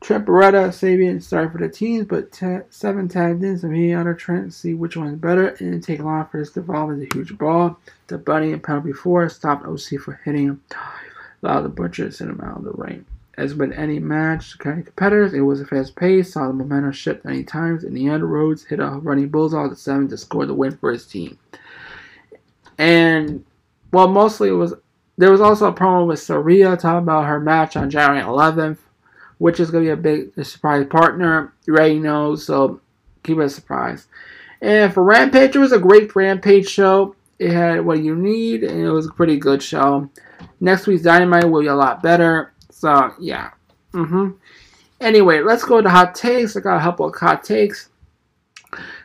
Trent 0.00 0.24
Beretta, 0.24 0.68
Sabian 0.68 1.22
started 1.22 1.52
for 1.52 1.58
the 1.58 1.68
teams, 1.68 2.06
but 2.06 2.34
Seven 2.70 3.06
tagged 3.06 3.44
in 3.44 3.58
some 3.58 3.74
heat 3.74 3.92
under 3.92 4.14
Trent 4.14 4.46
to 4.46 4.50
see 4.50 4.72
which 4.72 4.96
one's 4.96 5.20
better. 5.20 5.48
It 5.48 5.58
didn't 5.58 5.82
take 5.82 6.00
long 6.00 6.24
for 6.24 6.38
this 6.40 6.52
to 6.52 6.60
evolve 6.60 6.92
into 6.92 7.04
a 7.04 7.14
huge 7.14 7.36
ball. 7.36 7.78
The 8.06 8.16
Bunny 8.16 8.54
and 8.54 8.62
penalty 8.62 8.92
before 8.92 9.28
stopped 9.28 9.66
OC 9.66 10.00
for 10.00 10.18
hitting 10.24 10.46
him. 10.46 10.62
Allowed 11.42 11.62
the 11.62 11.68
Butcher 11.68 12.06
to 12.06 12.12
send 12.12 12.30
him 12.30 12.40
out 12.40 12.56
of 12.56 12.64
the 12.64 12.72
ring. 12.72 13.04
As 13.40 13.54
with 13.54 13.72
any 13.72 13.98
match, 13.98 14.52
of 14.52 14.58
competitors, 14.58 15.32
it 15.32 15.40
was 15.40 15.62
a 15.62 15.64
fast 15.64 15.96
pace, 15.96 16.34
saw 16.34 16.46
the 16.46 16.52
momentum 16.52 16.92
shift 16.92 17.24
many 17.24 17.42
times. 17.42 17.84
In 17.84 17.94
the 17.94 18.06
end, 18.06 18.22
Rhodes 18.22 18.64
hit 18.64 18.80
a 18.80 18.86
running 18.86 19.30
bullseye 19.30 19.66
to 19.66 19.74
seven 19.74 20.08
to 20.08 20.18
score 20.18 20.44
the 20.44 20.52
win 20.52 20.76
for 20.76 20.92
his 20.92 21.06
team. 21.06 21.38
And 22.76 23.42
well, 23.92 24.08
mostly 24.08 24.50
it 24.50 24.52
was 24.52 24.74
there 25.16 25.30
was 25.30 25.40
also 25.40 25.68
a 25.68 25.72
promo 25.72 26.06
with 26.06 26.20
Saraya 26.20 26.78
talking 26.78 27.02
about 27.02 27.24
her 27.24 27.40
match 27.40 27.78
on 27.78 27.88
January 27.88 28.22
11th, 28.22 28.76
which 29.38 29.58
is 29.58 29.70
going 29.70 29.86
to 29.86 29.88
be 29.88 29.92
a 29.92 29.96
big 29.96 30.44
surprise 30.44 30.86
partner. 30.90 31.54
You 31.66 31.74
already 31.76 31.98
know, 31.98 32.36
so 32.36 32.82
keep 33.22 33.38
it 33.38 33.44
a 33.44 33.48
surprise. 33.48 34.06
And 34.60 34.92
for 34.92 35.02
Rampage, 35.02 35.56
it 35.56 35.60
was 35.60 35.72
a 35.72 35.78
great 35.78 36.14
Rampage 36.14 36.68
show. 36.68 37.16
It 37.38 37.52
had 37.52 37.86
what 37.86 38.02
you 38.02 38.14
need, 38.14 38.64
and 38.64 38.82
it 38.82 38.90
was 38.90 39.06
a 39.06 39.12
pretty 39.12 39.38
good 39.38 39.62
show. 39.62 40.10
Next 40.60 40.86
week's 40.86 41.04
Dynamite 41.04 41.50
will 41.50 41.62
be 41.62 41.68
a 41.68 41.74
lot 41.74 42.02
better. 42.02 42.49
So 42.80 43.12
yeah. 43.20 43.50
Mm-hmm. 43.92 44.30
Anyway, 45.02 45.40
let's 45.42 45.64
go 45.64 45.82
to 45.82 45.90
hot 45.90 46.14
takes. 46.14 46.56
I 46.56 46.60
got 46.60 46.78
a 46.78 46.80
couple 46.80 47.06
of 47.06 47.14
hot 47.14 47.44
takes. 47.44 47.90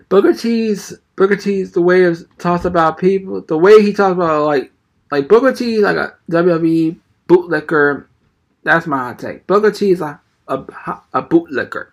Booker 0.07 0.33
T's 0.33 0.93
Booker 1.17 1.35
T's 1.35 1.73
the 1.73 1.81
way 1.81 2.09
he 2.09 2.15
talks 2.37 2.63
about 2.63 2.97
people, 2.97 3.41
the 3.41 3.57
way 3.57 3.81
he 3.81 3.91
talks 3.91 4.13
about 4.13 4.45
like 4.45 4.71
like 5.11 5.27
Booker 5.27 5.51
T 5.51 5.79
like 5.79 5.97
a 5.97 6.15
WWE 6.31 6.97
bootlicker. 7.27 8.05
That's 8.63 8.87
my 8.87 8.97
hot 8.97 9.19
take. 9.19 9.45
Booker 9.45 9.71
T 9.71 9.91
is 9.91 9.99
a 9.99 10.21
a, 10.47 10.55
a 11.13 11.21
bootlicker. 11.21 11.87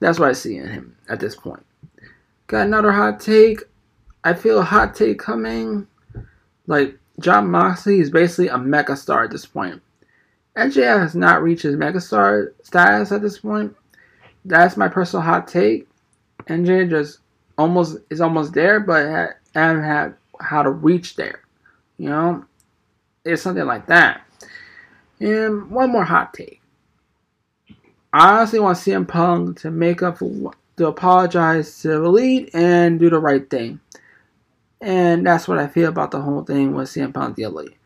That's 0.00 0.18
what 0.18 0.28
I 0.28 0.34
see 0.34 0.58
in 0.58 0.68
him 0.68 0.96
at 1.08 1.18
this 1.18 1.34
point. 1.34 1.64
Got 2.46 2.66
another 2.66 2.92
hot 2.92 3.20
take. 3.20 3.62
I 4.22 4.34
feel 4.34 4.58
a 4.58 4.64
hot 4.64 4.94
take 4.94 5.18
coming. 5.18 5.86
Like 6.66 6.98
Jon 7.20 7.50
Moxley 7.50 8.00
is 8.00 8.10
basically 8.10 8.48
a 8.48 8.58
mega 8.58 8.96
star 8.96 9.24
at 9.24 9.30
this 9.30 9.46
point. 9.46 9.80
MJF 10.56 11.00
has 11.00 11.14
not 11.14 11.42
reached 11.42 11.62
his 11.62 11.76
megastar 11.76 12.52
status 12.62 13.12
at 13.12 13.20
this 13.20 13.38
point. 13.38 13.76
That's 14.44 14.76
my 14.76 14.88
personal 14.88 15.22
hot 15.24 15.48
take. 15.48 15.86
NJ 16.46 16.88
just 16.88 17.18
almost 17.58 17.98
is 18.10 18.20
almost 18.20 18.54
there, 18.54 18.80
but 18.80 19.06
I 19.06 19.28
haven't 19.54 19.84
had 19.84 20.14
how 20.40 20.62
to 20.62 20.70
reach 20.70 21.16
there. 21.16 21.40
You 21.98 22.08
know, 22.08 22.44
it's 23.24 23.42
something 23.42 23.66
like 23.66 23.86
that. 23.86 24.22
And 25.20 25.70
one 25.70 25.90
more 25.90 26.04
hot 26.04 26.32
take. 26.34 26.60
I 28.12 28.38
honestly 28.38 28.60
want 28.60 28.78
CM 28.78 29.06
Punk 29.06 29.60
to 29.60 29.70
make 29.70 30.02
up 30.02 30.18
for, 30.18 30.52
to 30.76 30.86
apologize 30.86 31.82
to 31.82 31.92
elite 32.04 32.50
and 32.54 32.98
do 32.98 33.10
the 33.10 33.18
right 33.18 33.48
thing. 33.48 33.80
And 34.80 35.26
that's 35.26 35.48
what 35.48 35.58
I 35.58 35.66
feel 35.66 35.88
about 35.88 36.12
the 36.12 36.20
whole 36.20 36.44
thing 36.44 36.74
with 36.74 36.88
CM 36.88 37.12
Punk 37.12 37.36
the 37.36 37.42
elite. 37.42 37.76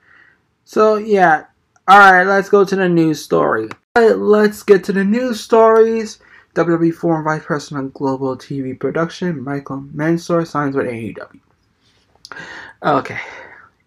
So 0.64 0.96
yeah, 0.96 1.46
all 1.90 1.98
right, 1.98 2.22
let's 2.22 2.48
go 2.48 2.64
to 2.64 2.76
the 2.76 2.88
news 2.88 3.20
story. 3.20 3.68
Right, 3.96 4.16
let's 4.16 4.62
get 4.62 4.84
to 4.84 4.92
the 4.92 5.02
news 5.02 5.40
stories. 5.40 6.20
WWE 6.54 6.94
former 6.94 7.24
vice 7.24 7.44
president 7.44 7.86
of 7.86 7.94
global 7.94 8.36
TV 8.36 8.78
production, 8.78 9.42
Michael 9.42 9.80
Mansour, 9.92 10.44
signs 10.44 10.76
with 10.76 10.86
AEW. 10.86 11.40
Okay. 12.84 13.18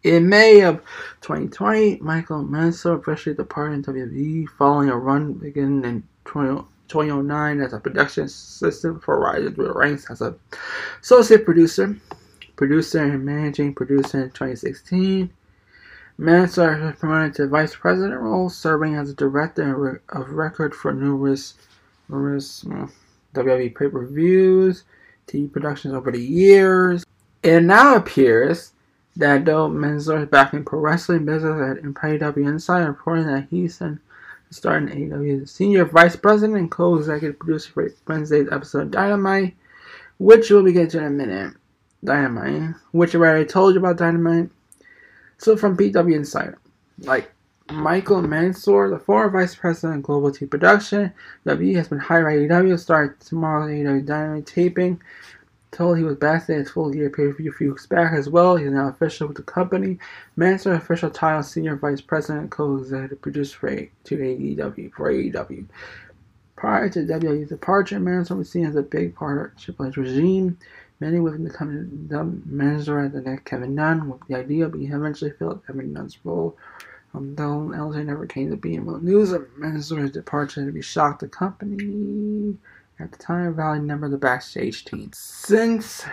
In 0.04 0.28
May 0.28 0.64
of 0.64 0.82
2020, 1.22 2.00
Michael 2.02 2.44
Mansour 2.44 2.96
officially 2.96 3.38
departed 3.38 3.86
WWE 3.86 4.50
following 4.50 4.90
a 4.90 4.98
run 4.98 5.32
beginning 5.32 5.86
in 5.86 6.04
20, 6.26 6.62
2009 6.90 7.62
as 7.62 7.72
a 7.72 7.80
production 7.80 8.26
assistant 8.26 9.02
for 9.02 9.18
Rising 9.18 9.56
through 9.56 9.68
the 9.70 9.74
ranks 9.74 10.12
as 10.12 10.20
an 10.20 10.38
associate 11.02 11.46
producer, 11.46 11.96
producer 12.58 13.02
and 13.02 13.24
managing 13.24 13.74
producer 13.74 14.24
in 14.24 14.32
2016. 14.32 15.30
Mansour 16.18 16.80
was 16.80 16.96
promoted 16.96 17.36
to 17.36 17.48
vice 17.48 17.76
president 17.76 18.22
role, 18.22 18.50
serving 18.50 18.96
as 18.96 19.10
a 19.10 19.16
director 19.16 20.02
of 20.10 20.30
record 20.30 20.76
for 20.76 20.94
numerous, 20.94 21.56
numerous 22.08 22.64
WWE 23.34 23.76
pay-per-views, 23.76 24.84
TV 25.28 25.52
productions 25.52 25.94
over 25.94 26.12
the 26.12 26.22
years. 26.22 27.04
It 27.42 27.62
now 27.62 27.96
appears 27.96 28.74
that 29.16 29.46
though 29.46 29.68
Mansour 29.68 30.22
is 30.24 30.30
back 30.30 30.54
in 30.54 30.64
pro 30.64 30.80
wrestling 30.80 31.26
business 31.26 31.78
at 31.78 31.84
PW 31.84 32.48
Insider, 32.48 32.88
reporting 32.88 33.28
that 33.28 33.48
he's 33.50 33.82
starting 34.52 34.90
AEW 34.90 35.44
as 35.44 35.52
senior 35.52 35.86
vice 35.86 36.16
president 36.16 36.58
and 36.58 36.72
co-executive 36.72 37.40
producer 37.40 37.72
for 37.72 37.90
Wednesday's 38.08 38.48
episode 38.52 38.92
Dynamite, 38.92 39.56
which 40.20 40.50
we'll 40.52 40.64
be 40.64 40.74
getting 40.74 40.90
to 40.90 41.00
in 41.00 41.06
a 41.06 41.10
minute. 41.10 41.56
Dynamite, 42.04 42.76
which 42.92 43.16
I 43.16 43.18
already 43.18 43.46
told 43.46 43.74
you 43.74 43.80
about 43.80 43.98
Dynamite. 43.98 44.50
So 45.38 45.58
from 45.58 45.78
PW 45.78 46.16
Insider, 46.16 46.58
like 47.00 47.32
Michael 47.72 48.22
Mansour, 48.22 48.90
the 48.90 49.00
former 49.00 49.30
vice 49.30 49.56
president 49.56 49.98
of 49.98 50.04
Global 50.04 50.32
T 50.32 50.46
Production, 50.46 51.14
W 51.46 51.76
has 51.76 51.88
been 51.88 52.00
hired 52.00 52.50
by 52.50 52.56
AEW 52.56 52.80
start 52.80 53.20
tomorrow's 53.20 53.70
AEW 53.70 54.06
Dynamite 54.06 54.46
taping. 54.46 55.02
Told 55.72 55.98
he 55.98 56.04
was 56.04 56.18
backstage 56.18 56.58
his 56.60 56.70
Full 56.70 56.92
Gear 56.92 57.10
pay 57.10 57.26
per 57.26 57.34
view 57.34 57.50
a 57.50 57.54
few 57.54 57.70
weeks 57.72 57.88
back 57.88 58.14
as 58.14 58.30
well. 58.30 58.58
He's 58.58 58.70
now 58.70 58.90
official 58.90 59.28
with 59.28 59.38
the 59.38 59.44
company. 59.44 59.98
Mansour 60.36 60.74
official 60.74 61.10
title 61.10 61.42
senior 61.42 61.76
vice 61.76 62.00
president, 62.00 62.52
co-executive 62.52 63.20
producer 63.22 63.58
for 63.58 63.70
a, 63.70 63.92
to 64.04 64.18
AEW 64.18 64.94
for 64.94 65.12
AEW. 65.12 65.66
Prior 66.56 66.90
to 66.90 67.00
WWE's 67.00 67.50
departure, 67.50 68.00
Mansour 68.00 68.36
was 68.36 68.52
seen 68.52 68.66
as 68.66 68.76
a 68.76 68.84
big 68.84 69.16
part 69.16 69.54
of 69.54 69.58
Triple 69.60 69.88
H 69.88 69.98
regime. 69.98 70.60
Many 71.00 71.20
company 71.50 71.88
dubbed 72.08 72.46
Mansour 72.46 73.00
as 73.00 73.12
the 73.12 73.22
next 73.22 73.46
Kevin 73.46 73.76
Dunn, 73.76 74.10
with 74.10 74.22
the 74.28 74.38
idea 74.38 74.72
he 74.78 74.86
eventually 74.86 75.32
filled 75.32 75.66
Kevin 75.66 75.94
Dunn's 75.94 76.18
role. 76.24 76.58
Um, 77.14 77.36
Although 77.38 77.76
LJ 77.76 78.06
never 78.06 78.26
came 78.26 78.50
to 78.50 78.58
be 78.58 78.80
real 78.80 79.00
news 79.00 79.32
of 79.32 79.48
Mansour's 79.58 80.12
departure 80.12 80.66
to 80.66 80.72
be 80.72 80.82
shocked 80.82 81.20
the 81.20 81.28
company 81.28 82.58
at 83.00 83.12
the 83.12 83.18
time 83.18 83.54
Valley 83.56 83.80
member 83.80 84.06
of 84.06 84.12
the 84.12 84.18
backstage 84.18 84.86
team. 84.86 85.12
Since 85.14 86.06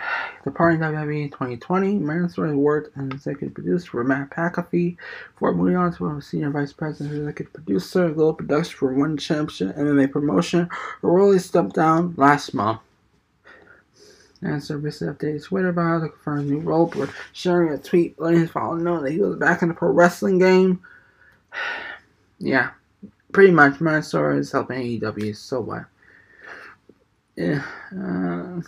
departing 0.43 0.79
WWE 0.79 1.23
in 1.23 1.29
2020, 1.29 1.95
Mansour 1.95 2.47
has 2.47 2.55
worked 2.55 2.97
as 2.97 3.05
executive 3.05 3.53
producer 3.53 3.87
for 3.87 4.03
Pat 4.05 4.53
McAfee 4.53 4.97
before 5.33 5.53
moving 5.53 5.75
on 5.75 5.93
to 5.95 6.07
a 6.07 6.21
senior 6.21 6.49
vice 6.49 6.73
president 6.73 7.17
executive 7.17 7.53
producer 7.53 8.05
of 8.05 8.15
global 8.15 8.33
production 8.33 8.77
for 8.77 8.93
One 8.93 9.17
Championship 9.17 9.75
MMA 9.75 10.11
promotion, 10.11 10.69
role 11.01 11.31
he 11.31 11.39
stepped 11.39 11.73
down 11.73 12.13
last 12.17 12.53
month. 12.53 12.79
Mansour 14.41 14.77
recently 14.77 15.13
updated 15.13 15.43
Twitter 15.43 15.71
bio 15.71 15.99
to 15.99 16.09
confirm 16.09 16.49
new 16.49 16.59
role, 16.59 16.87
but 16.87 17.09
sharing 17.31 17.73
a 17.73 17.77
tweet 17.77 18.19
letting 18.19 18.39
his 18.41 18.49
followers 18.49 18.81
know 18.81 19.01
that 19.01 19.11
he 19.11 19.19
was 19.19 19.35
back 19.37 19.61
in 19.61 19.69
the 19.69 19.73
pro 19.73 19.91
wrestling 19.91 20.39
game. 20.39 20.81
yeah, 22.39 22.71
pretty 23.31 23.51
much 23.51 23.79
Mansour 23.79 24.37
is 24.37 24.51
helping 24.51 24.99
AEW 24.99 25.35
so 25.35 25.61
well. 25.61 25.85
Yeah. 27.35 27.63
Uh, 27.93 28.61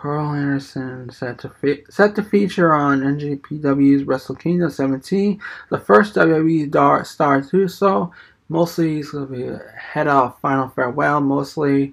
Karl 0.00 0.34
Anderson 0.34 1.10
set 1.10 1.38
to 1.40 1.50
fe- 1.50 1.84
set 1.90 2.14
to 2.14 2.22
feature 2.22 2.72
on 2.72 3.02
NJPW's 3.02 4.04
Wrestle 4.04 4.34
Kingdom 4.34 4.70
17, 4.70 5.38
the 5.68 5.78
first 5.78 6.14
WWE 6.14 6.70
star, 6.70 7.04
star 7.04 7.42
to 7.42 7.50
do 7.50 7.68
so. 7.68 8.10
Mostly 8.48 8.96
he's 8.96 9.10
gonna 9.10 9.26
be 9.26 9.46
head 9.78 10.06
off 10.06 10.40
Final 10.40 10.68
Farewell, 10.68 11.20
mostly. 11.20 11.92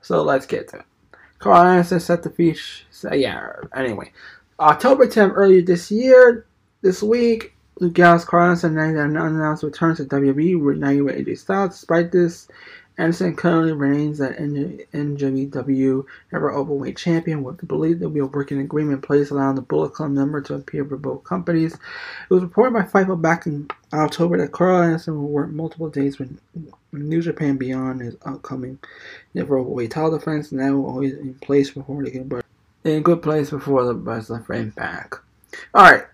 So 0.00 0.22
let's 0.22 0.46
get 0.46 0.68
to 0.68 0.78
it. 0.78 0.84
Karl 1.38 1.66
Anderson 1.66 2.00
set 2.00 2.22
to 2.22 2.30
feature. 2.30 2.84
So 2.90 3.12
yeah. 3.12 3.52
Anyway, 3.76 4.10
October 4.58 5.06
10th, 5.06 5.32
earlier 5.34 5.60
this 5.60 5.90
year, 5.90 6.46
this 6.80 7.02
week, 7.02 7.52
Luke 7.78 7.92
Gallows, 7.92 8.24
Carlos, 8.24 8.64
and 8.64 8.78
then 8.78 8.96
an 8.96 9.18
unannounced 9.18 9.64
return 9.64 9.94
to 9.96 10.04
WWE, 10.06 10.58
reuniting 10.62 11.04
with 11.04 11.16
AJ 11.16 11.38
Styles. 11.40 11.72
Despite 11.72 12.10
this, 12.10 12.48
Anderson 12.98 13.36
currently 13.36 13.72
reigns 13.72 14.20
as 14.20 14.36
NJPW 14.36 16.04
Ever 16.32 16.52
Openweight 16.52 16.96
Champion 16.96 17.44
with 17.44 17.58
the 17.58 17.66
belief 17.66 18.00
that 18.00 18.08
we 18.08 18.18
are 18.20 18.26
working 18.26 18.58
agreement 18.58 18.96
in 18.96 19.02
place 19.02 19.30
allowing 19.30 19.54
the 19.54 19.62
Bullet 19.62 19.94
Club 19.94 20.10
member 20.10 20.40
to 20.42 20.54
appear 20.54 20.84
for 20.84 20.96
both 20.96 21.22
companies. 21.22 21.74
It 21.74 22.34
was 22.34 22.42
reported 22.42 22.74
by 22.74 22.82
Fightful 22.82 23.22
back 23.22 23.46
in 23.46 23.68
October 23.92 24.36
that 24.38 24.50
Karl 24.50 24.82
Anderson 24.82 25.16
will 25.16 25.28
work 25.28 25.50
multiple 25.50 25.88
days 25.88 26.18
with 26.18 26.36
New 26.90 27.22
Japan 27.22 27.56
Beyond 27.56 28.00
his 28.00 28.16
upcoming 28.24 28.80
Never 29.32 29.56
Openweight 29.56 29.90
title 29.90 30.18
defense, 30.18 30.50
and 30.50 30.60
that 30.60 30.72
will 30.72 30.86
always 30.86 31.14
in 31.14 31.34
place 31.34 31.70
before 31.70 32.02
they 32.02 32.10
get 32.10 32.26
in 32.84 33.02
good 33.02 33.22
place 33.22 33.50
before 33.50 33.84
the 33.84 33.94
wrestler 33.94 34.40
frame 34.40 34.70
back. 34.70 35.14
Alright. 35.74 36.04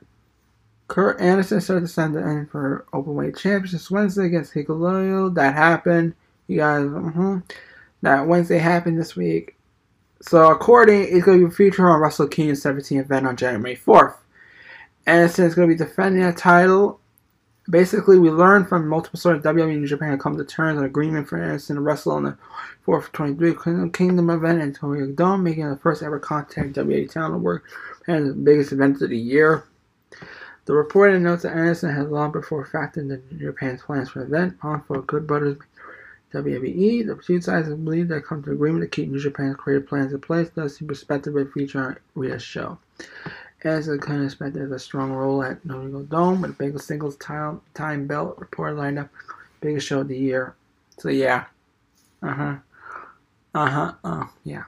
Kurt 0.88 1.18
Anderson 1.18 1.62
started 1.62 1.86
to 1.86 1.88
send 1.88 2.14
the 2.14 2.22
end 2.22 2.50
for 2.50 2.84
Openweight 2.92 3.38
Championship 3.38 3.90
Wednesday 3.90 4.26
against 4.26 4.52
Hikuleo. 4.52 5.34
That 5.34 5.54
happened. 5.54 6.14
You 6.46 6.58
guys, 6.58 6.84
mm-hmm. 6.84 7.38
That 8.02 8.26
Wednesday 8.26 8.58
happened 8.58 8.98
this 8.98 9.16
week. 9.16 9.56
So 10.20 10.50
according, 10.50 11.04
it's 11.04 11.24
going 11.24 11.40
to 11.40 11.48
be 11.48 11.54
featured 11.54 11.86
on 11.86 12.00
Wrestle 12.00 12.28
Kingdom 12.28 12.56
17 12.56 12.98
event 12.98 13.26
on 13.26 13.36
January 13.36 13.76
4th. 13.76 14.16
Anderson 15.06 15.46
is 15.46 15.54
going 15.54 15.68
to 15.68 15.74
be 15.74 15.78
defending 15.78 16.22
that 16.22 16.36
title. 16.36 17.00
Basically, 17.70 18.18
we 18.18 18.30
learned 18.30 18.68
from 18.68 18.88
multiple 18.88 19.18
sources 19.18 19.42
WWE 19.42 19.70
and 19.70 19.80
New 19.80 19.86
Japan 19.86 20.18
come 20.18 20.36
to 20.36 20.44
terms 20.44 20.78
on 20.78 20.84
agreement 20.84 21.28
for 21.28 21.42
Anderson 21.42 21.76
to 21.76 21.82
wrestle 21.82 22.12
on 22.12 22.24
the 22.24 22.36
4th 22.86 23.10
23 23.12 23.90
Kingdom 23.90 24.28
event 24.28 24.60
in 24.60 24.74
Tokyo 24.74 25.06
Dome, 25.12 25.42
making 25.42 25.68
the 25.68 25.76
first 25.76 26.02
ever 26.02 26.18
contact 26.18 26.74
WWE 26.74 27.10
talent 27.10 27.42
work 27.42 27.64
and 28.06 28.28
the 28.28 28.34
biggest 28.34 28.72
event 28.72 29.00
of 29.00 29.08
the 29.08 29.18
year. 29.18 29.64
The 30.66 30.74
report 30.74 31.18
notes 31.20 31.42
that 31.42 31.52
Anderson 31.52 31.94
has 31.94 32.08
long 32.08 32.32
before 32.32 32.66
factored 32.66 33.10
into 33.10 33.18
Japan's 33.38 33.82
plans 33.82 34.10
for 34.10 34.20
the 34.20 34.26
event, 34.26 34.56
on 34.62 34.82
for 34.82 35.00
Good 35.02 35.26
Brothers 35.26 35.58
WWE. 36.34 37.06
The 37.06 37.20
two 37.22 37.40
sides 37.40 37.68
believe 37.68 38.08
they 38.08 38.20
come 38.20 38.42
to 38.42 38.52
agreement 38.52 38.82
to 38.82 38.88
keep 38.88 39.10
New 39.10 39.20
Japan's 39.20 39.56
creative 39.56 39.88
plans 39.88 40.12
in 40.12 40.20
place, 40.20 40.50
thus 40.54 40.78
the 40.78 40.84
perspective 40.84 41.36
of 41.36 41.52
feature 41.52 41.80
on 41.80 41.96
Rita's 42.14 42.42
show. 42.42 42.78
As 43.62 43.88
a 43.88 43.96
kind 43.96 44.20
of 44.20 44.26
expected 44.26 44.70
a 44.70 44.78
strong 44.78 45.12
role 45.12 45.42
at 45.42 45.64
No 45.64 46.02
Dome 46.02 46.42
with 46.42 46.50
a 46.50 46.54
big 46.54 46.78
singles 46.80 47.16
time, 47.16 47.62
time 47.72 48.06
belt 48.06 48.36
report 48.38 48.76
lineup, 48.76 49.08
biggest 49.60 49.86
show 49.86 50.00
of 50.00 50.08
the 50.08 50.18
year. 50.18 50.54
So 50.98 51.08
yeah. 51.08 51.46
Uh-huh. 52.22 52.56
Uh-huh. 53.54 53.92
Uh, 54.04 54.26
yeah. 54.44 54.64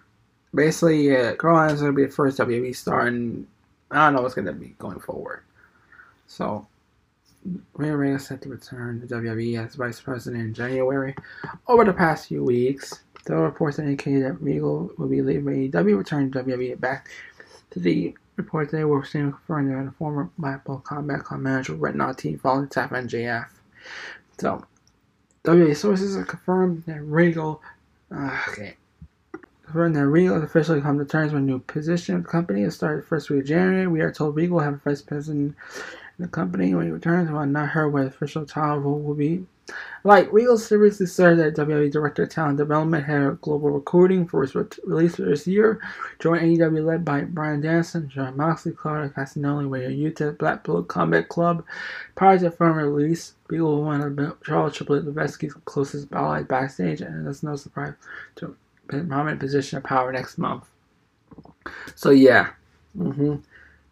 Basically, 0.55 1.09
yeah, 1.09 1.35
Karl 1.35 1.75
gonna 1.77 1.93
be 1.93 2.07
the 2.07 2.13
first 2.13 2.39
WWE 2.39 2.75
star 2.75 3.07
and 3.07 3.47
I 3.91 4.07
don't 4.07 4.15
know 4.15 4.23
what's 4.23 4.35
gonna 4.35 4.53
be 4.53 4.75
going 4.79 5.01
forward. 5.01 5.43
So 6.27 6.67
Rhea 7.75 7.97
Ripley 7.97 8.19
set 8.19 8.43
to 8.43 8.49
return 8.49 9.01
to 9.01 9.07
WWE 9.07 9.65
as 9.65 9.75
vice 9.75 10.01
president 10.01 10.43
in 10.43 10.55
January. 10.55 11.15
Over 11.67 11.85
the 11.85 11.93
past 11.93 12.29
few 12.29 12.43
weeks, 12.45 13.03
there 13.25 13.37
were 13.37 13.45
reports 13.45 13.79
indicated 13.79 14.25
that 14.25 14.43
Regal 14.43 14.91
will 14.97 15.09
be 15.09 15.23
leaving 15.23 15.71
AEW, 15.71 15.99
returning 15.99 16.31
to 16.33 16.43
WWE 16.43 16.81
back 16.81 17.09
to 17.71 17.81
the 17.81 18.15
reports 18.37 18.73
they 18.73 18.85
were 18.85 19.05
seeing 19.05 19.33
confirmed 19.33 19.71
that 19.71 19.89
a 19.89 19.93
former 19.93 20.31
Blackpool 20.39 20.79
Combat 20.79 21.25
Club 21.25 21.41
manager 21.41 21.75
Red 21.75 21.99
team 22.19 22.39
following 22.39 22.69
tap 22.69 22.91
MJF. 22.91 23.49
So, 24.39 24.65
WWE 25.45 25.77
sources 25.77 26.17
have 26.17 26.27
confirmed 26.27 26.85
that 26.87 27.03
Regal, 27.03 27.63
uh, 28.15 28.39
okay, 28.51 28.77
confirmed 29.65 29.97
that 29.97 30.07
Regal 30.07 30.35
has 30.35 30.45
officially 30.45 30.81
come 30.81 30.99
to 30.99 31.05
terms 31.05 31.33
with 31.33 31.43
a 31.43 31.45
new 31.45 31.59
position 31.61 32.15
of 32.17 32.25
the 32.25 32.29
company. 32.29 32.63
It 32.63 32.73
started 32.73 33.05
first 33.05 33.31
week 33.31 33.41
of 33.41 33.47
January. 33.47 33.87
We 33.87 34.01
are 34.01 34.13
told 34.13 34.37
Regal 34.37 34.57
will 34.57 34.65
have 34.65 34.75
a 34.75 34.77
vice 34.79 35.03
president 35.03 35.57
the 36.19 36.29
company 36.29 36.75
when 36.75 36.87
he 36.87 36.93
returns 36.93 37.31
will 37.31 37.45
not 37.47 37.69
heard 37.69 37.89
what 37.89 38.07
official 38.07 38.47
title 38.47 39.01
will 39.01 39.15
be. 39.15 39.45
Like, 40.05 40.33
Regal 40.33 40.57
seriously 40.57 41.07
served 41.07 41.41
as 41.41 41.55
WWE 41.55 41.91
Director 41.91 42.23
of 42.23 42.31
Talent 42.31 42.59
Development, 42.59 43.05
head 43.05 43.23
of 43.23 43.41
global 43.41 43.71
recruiting 43.71 44.27
for 44.27 44.43
his 44.43 44.55
re- 44.55 44.65
release 44.85 45.17
this 45.17 45.47
year. 45.49 45.81
Joined 46.21 46.43
AEW 46.43 46.85
led 46.85 47.05
by 47.05 47.23
Bryan 47.23 47.61
Danielson, 47.61 48.09
Jon 48.09 48.37
Moxley, 48.37 48.73
Claudio 48.73 49.09
Castagnoli, 49.09 49.69
with 49.69 49.91
Utah 49.91 50.31
Blackpool 50.31 50.85
Combat 50.85 51.29
Club. 51.29 51.65
Prior 52.15 52.39
to 52.39 52.53
firm 52.53 52.77
release, 52.77 53.35
Regal 53.49 53.83
was 53.83 53.85
one 53.85 54.19
of 54.19 54.43
Charles 54.45 54.77
Triple 54.77 55.03
Levesque's 55.03 55.55
closest 55.65 56.13
allies 56.13 56.47
backstage, 56.47 57.01
and 57.01 57.27
it's 57.27 57.43
no 57.43 57.57
surprise 57.57 57.95
to 58.37 58.55
a 58.91 59.01
prominent 59.03 59.41
position 59.41 59.79
of 59.79 59.85
power 59.85 60.13
next 60.13 60.39
month. 60.39 60.65
So, 61.97 62.11
yeah. 62.11 62.51
Mm-hmm 62.97 63.37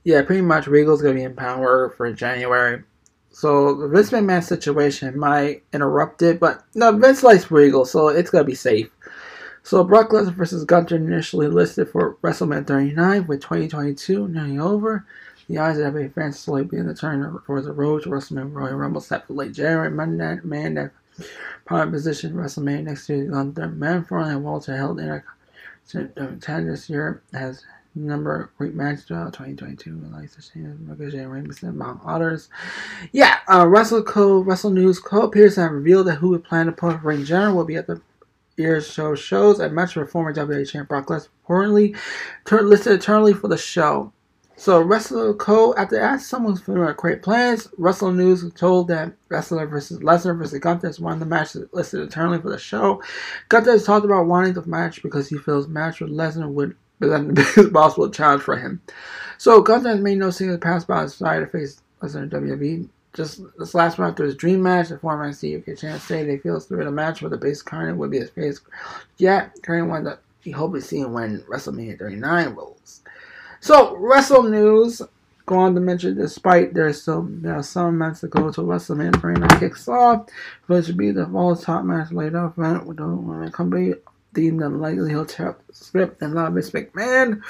yeah, 0.04 0.22
pretty 0.22 0.42
much 0.42 0.66
Regal's 0.66 1.02
gonna 1.02 1.14
be 1.14 1.22
in 1.22 1.34
power 1.34 1.90
for 1.96 2.12
January. 2.12 2.82
So 3.30 3.74
the 3.74 3.88
Vince 3.88 4.10
McMahon 4.10 4.44
situation 4.44 5.18
might 5.18 5.64
interrupt 5.72 6.22
it, 6.22 6.38
but 6.38 6.62
no, 6.74 6.92
Vince 6.92 7.22
likes 7.22 7.50
Regal, 7.50 7.84
so 7.84 8.08
it's 8.08 8.30
gonna 8.30 8.44
be 8.44 8.54
safe. 8.54 8.90
So 9.64 9.82
Brock 9.82 10.10
Lesnar 10.10 10.34
versus 10.34 10.64
Gunther 10.64 10.96
initially 10.96 11.48
listed 11.48 11.88
for 11.88 12.16
WrestleMania 12.22 12.66
39, 12.66 13.26
with 13.26 13.40
2022 13.40 14.28
nearly 14.28 14.58
over. 14.58 15.06
The 15.48 15.58
eyes 15.58 15.78
of 15.78 15.92
WWE 15.92 16.14
fans 16.14 16.38
slowly 16.38 16.64
being 16.64 16.86
to 16.86 16.94
turn 16.94 17.38
towards 17.46 17.66
the 17.66 17.72
road 17.72 18.02
to 18.02 18.10
WrestleMania 18.10 18.52
Royal 18.52 18.76
Rumble 18.76 19.00
set 19.00 19.26
for 19.26 19.32
late 19.32 19.52
January. 19.52 19.90
Monday 19.90 20.24
Night 20.24 20.44
Man 20.44 20.74
that 20.74 20.90
prime 21.64 21.90
position 21.90 22.34
WrestleMania 22.34 22.84
next 22.84 23.06
to 23.06 23.26
Gunther. 23.26 23.68
Manfred 23.68 24.26
and 24.28 24.44
Walter 24.44 24.76
held 24.76 25.00
in 25.00 25.08
a 25.08 25.22
this 26.62 26.88
year 26.88 27.22
has 27.32 27.64
number 27.94 28.50
great 28.58 28.74
match 28.74 29.00
throughout 29.00 29.32
2022 29.32 30.00
like 30.12 30.30
the 30.30 30.42
same 30.42 30.86
Ricochet 30.88 31.26
Rey 31.26 31.44
among 31.62 32.00
others. 32.04 32.48
Yeah, 33.12 33.38
uh, 33.52 33.66
Wrestle 33.66 34.02
Co. 34.02 34.40
Wrestle 34.40 34.70
News 34.70 34.98
Co. 34.98 35.30
to 35.30 35.50
have 35.56 35.72
revealed 35.72 36.06
that 36.08 36.16
who 36.16 36.30
would 36.30 36.44
plan 36.44 36.66
to 36.66 36.72
put 36.72 37.02
Ring 37.02 37.24
General 37.24 37.56
will 37.56 37.64
be 37.64 37.76
at 37.76 37.86
the 37.86 38.00
year's 38.56 38.90
show 38.90 39.14
shows. 39.14 39.60
A 39.60 39.68
match 39.68 39.94
for 39.94 40.06
former 40.06 40.32
WWE 40.32 40.68
champ 40.68 40.88
Brock 40.88 41.06
Lesnar 41.06 41.28
reportedly 41.48 41.96
tur- 42.44 42.62
listed 42.62 42.92
eternally 42.92 43.34
for 43.34 43.48
the 43.48 43.58
show. 43.58 44.12
So 44.56 44.80
Wrestle 44.80 45.34
Co. 45.34 45.74
After 45.74 46.00
asked 46.00 46.28
someone's 46.28 46.60
familiar 46.60 46.92
great 46.92 47.22
plans, 47.22 47.68
Wrestle 47.76 48.12
News 48.12 48.50
told 48.54 48.86
that 48.88 49.12
Wrestler 49.28 49.66
versus 49.66 49.98
Lesnar 49.98 50.38
versus 50.38 50.60
Gunther 50.60 50.88
is 50.88 51.00
one 51.00 51.14
of 51.14 51.20
the 51.20 51.26
matches 51.26 51.68
listed 51.72 52.00
eternally 52.00 52.40
for 52.40 52.50
the 52.50 52.58
show. 52.58 53.02
Gunther 53.48 53.72
has 53.72 53.84
talked 53.84 54.04
about 54.04 54.26
wanting 54.26 54.52
the 54.52 54.64
match 54.64 55.02
because 55.02 55.28
he 55.28 55.38
feels 55.38 55.66
match 55.66 56.00
with 56.00 56.10
Lesnar 56.10 56.48
would 56.48 56.76
then 57.08 57.28
the 57.34 57.34
biggest 57.34 57.72
possible 57.72 58.10
challenge 58.10 58.42
for 58.42 58.56
him. 58.56 58.80
So 59.38 59.60
Gunther 59.60 59.96
made 59.96 60.18
no 60.18 60.30
single 60.30 60.58
pass 60.58 60.84
by 60.84 61.02
his 61.02 61.14
side 61.14 61.40
to 61.40 61.46
face 61.46 61.80
Lesnar 62.02 62.28
WWE. 62.30 62.88
Just 63.14 63.42
this 63.58 63.74
last 63.74 63.98
one 63.98 64.08
after 64.08 64.24
his 64.24 64.34
dream 64.34 64.62
match, 64.62 64.88
the 64.88 64.98
former 64.98 65.28
UK 65.28 65.78
champ 65.78 66.00
say 66.00 66.24
they 66.24 66.38
feel 66.38 66.58
through 66.58 66.84
the 66.84 66.90
match 66.90 67.22
with 67.22 67.30
the 67.30 67.38
base 67.38 67.62
Karn 67.62 67.96
would 67.98 68.10
be 68.10 68.18
his 68.18 68.30
face. 68.30 68.60
Yet, 69.18 69.56
Karn 69.62 69.88
one 69.88 70.04
that 70.04 70.20
he 70.40 70.50
hopes 70.50 70.80
to 70.80 70.88
see 70.88 71.04
when 71.04 71.40
WrestleMania 71.42 71.98
39 71.98 72.54
rolls. 72.54 73.02
So, 73.60 73.96
Wrestle 73.96 74.42
News 74.42 75.00
go 75.46 75.56
on 75.58 75.74
to 75.74 75.80
mention 75.80 76.16
despite 76.16 76.74
there's 76.74 77.02
still 77.02 77.28
there 77.28 77.54
are 77.54 77.62
some 77.62 77.98
months 77.98 78.20
to 78.20 78.28
go 78.28 78.50
to 78.50 78.62
WrestleMania 78.62 79.20
39 79.20 79.60
kicks 79.60 79.86
off, 79.88 80.28
which 80.66 80.86
would 80.86 80.96
be 80.96 81.10
the 81.10 81.26
fall 81.26 81.54
top 81.54 81.84
match 81.84 82.10
later 82.12 82.46
event 82.46 82.86
with 82.86 82.96
the 82.96 83.06
women 83.06 83.52
company 83.52 83.94
deemed 84.34 84.62
unlikely 84.62 85.10
he'll 85.10 85.24
tear 85.24 85.56
script 85.72 86.20
and 86.20 86.32
allow 86.32 86.50
Miss 86.50 86.70
McMahon. 86.70 87.42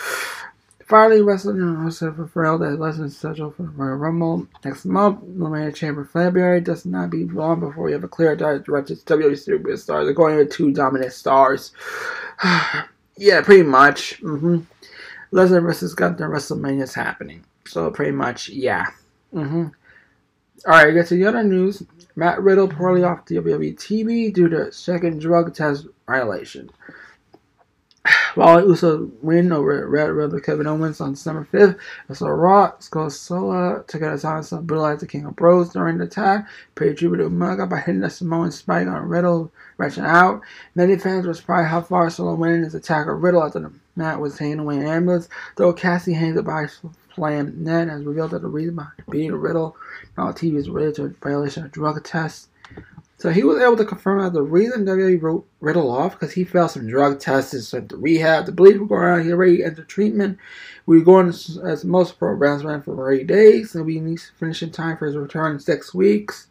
Finally, 0.87 1.22
wrestling 1.22 1.91
for 1.91 2.26
Frail 2.26 2.59
that 2.59 2.78
lessons 2.78 3.16
scheduled 3.16 3.57
for 3.57 3.62
Royal 3.62 3.97
Rumble 3.97 4.47
next 4.64 4.85
month. 4.85 5.22
Elimination 5.22 5.74
Chamber 5.74 6.05
February 6.05 6.61
does 6.61 6.85
not 6.85 7.09
be 7.09 7.24
long 7.24 7.61
before 7.61 7.85
we 7.85 7.93
have 7.93 8.05
a 8.05 8.09
clear 8.09 8.37
directed 8.37 8.99
WWE. 9.07 9.87
They're 9.87 10.12
going 10.12 10.37
with 10.37 10.53
two 10.53 10.72
dominant 10.72 11.12
stars. 11.12 11.72
yeah, 13.16 13.41
pretty 13.41 13.62
much. 13.62 14.20
Mm-hmm. 14.20 14.59
Lesnar 15.32 15.62
versus 15.62 15.95
Gunther 15.95 16.28
WrestleMania 16.28 16.82
is 16.82 16.95
happening. 16.95 17.45
So 17.66 17.91
pretty 17.91 18.12
much, 18.12 18.51
yeah. 18.51 18.87
Mm-hmm. 19.32 19.68
All 20.66 20.72
right, 20.72 20.93
get 20.93 21.07
to 21.09 21.14
the 21.14 21.24
other 21.24 21.45
news. 21.45 21.82
Matt 22.16 22.42
Riddle 22.42 22.68
poorly 22.68 23.02
off 23.02 23.24
WWE 23.26 23.76
TV 23.76 24.32
due 24.32 24.48
to 24.48 24.70
second 24.72 25.20
drug 25.20 25.54
test 25.54 25.86
violation. 26.06 26.70
While 28.34 28.66
Uso 28.68 29.10
win 29.22 29.50
over 29.50 29.88
Red 29.88 30.10
Riddle 30.10 30.40
Kevin 30.40 30.66
Owens 30.66 31.00
on 31.00 31.12
December 31.12 31.48
5th, 31.52 31.78
saw 32.14 32.28
Raw, 32.28 32.72
Skull 32.78 33.10
Sola 33.10 33.84
took 33.88 34.02
out 34.02 34.12
his 34.12 34.24
arms 34.24 34.52
and 34.52 34.66
brutalized 34.66 35.00
the 35.00 35.06
King 35.06 35.24
of 35.24 35.36
Bros 35.36 35.72
during 35.72 35.98
the 35.98 36.04
attack, 36.04 36.46
paid 36.74 36.96
tribute 36.98 37.18
to 37.18 37.30
Umaga 37.30 37.68
by 37.68 37.78
hitting 37.78 38.00
the 38.00 38.10
Samoan 38.10 38.52
spike 38.52 38.86
on 38.86 39.08
Riddle, 39.08 39.50
reaching 39.78 40.04
out. 40.04 40.40
Many 40.74 40.96
fans 40.98 41.26
were 41.26 41.34
surprised 41.34 41.68
how 41.68 41.80
far 41.80 42.10
Solo 42.10 42.34
went 42.34 42.54
in 42.54 42.64
his 42.64 42.74
attack 42.74 43.08
of 43.08 43.22
Riddle 43.22 43.42
after 43.42 43.60
the 43.60 43.72
mat 43.96 44.20
was 44.20 44.36
taken 44.36 44.60
away 44.60 44.76
in 44.76 44.86
ambulance, 44.86 45.28
though 45.56 45.72
Cassie 45.72 46.14
Haynes, 46.14 46.36
the 46.36 46.42
by 46.42 46.68
Slam 47.14 47.54
Net, 47.62 47.88
has 47.88 48.04
revealed 48.04 48.32
that 48.32 48.42
the 48.42 48.48
reason 48.48 48.76
behind 48.76 48.92
beating 49.10 49.32
Riddle 49.32 49.76
on 50.16 50.32
TV 50.34 50.56
is 50.56 50.68
related 50.68 50.94
to 50.96 51.04
a 51.04 51.08
violation 51.08 51.64
of 51.64 51.72
drug 51.72 52.02
tests. 52.04 52.48
So 53.16 53.30
he 53.30 53.42
was 53.42 53.62
able 53.62 53.76
to 53.76 53.84
confirm 53.84 54.20
that 54.20 54.32
the 54.32 54.42
reason 54.42 54.84
WWE 54.84 55.22
wrote 55.22 55.46
Riddle 55.60 55.90
off 55.90 56.12
because 56.12 56.32
he 56.32 56.44
failed 56.44 56.72
some 56.72 56.86
drug 56.86 57.20
tests, 57.20 57.72
went 57.72 57.88
to 57.88 57.96
rehab. 57.96 58.46
The 58.46 58.52
bleed 58.52 58.78
was 58.78 58.88
going 58.88 59.02
around. 59.02 59.24
He 59.24 59.32
already 59.32 59.64
entered 59.64 59.88
treatment. 59.88 60.38
We 60.84 60.98
were 60.98 61.04
going 61.04 61.28
as 61.28 61.84
most 61.84 62.18
programs 62.18 62.64
ran 62.64 62.82
for 62.82 63.10
80 63.10 63.24
days, 63.24 63.74
and 63.74 63.86
we 63.86 64.00
need 64.00 64.18
to 64.18 64.32
finish 64.38 64.62
in 64.62 64.70
time 64.70 64.98
for 64.98 65.06
his 65.06 65.16
return 65.16 65.52
in 65.52 65.60
six 65.60 65.94
weeks, 65.94 66.48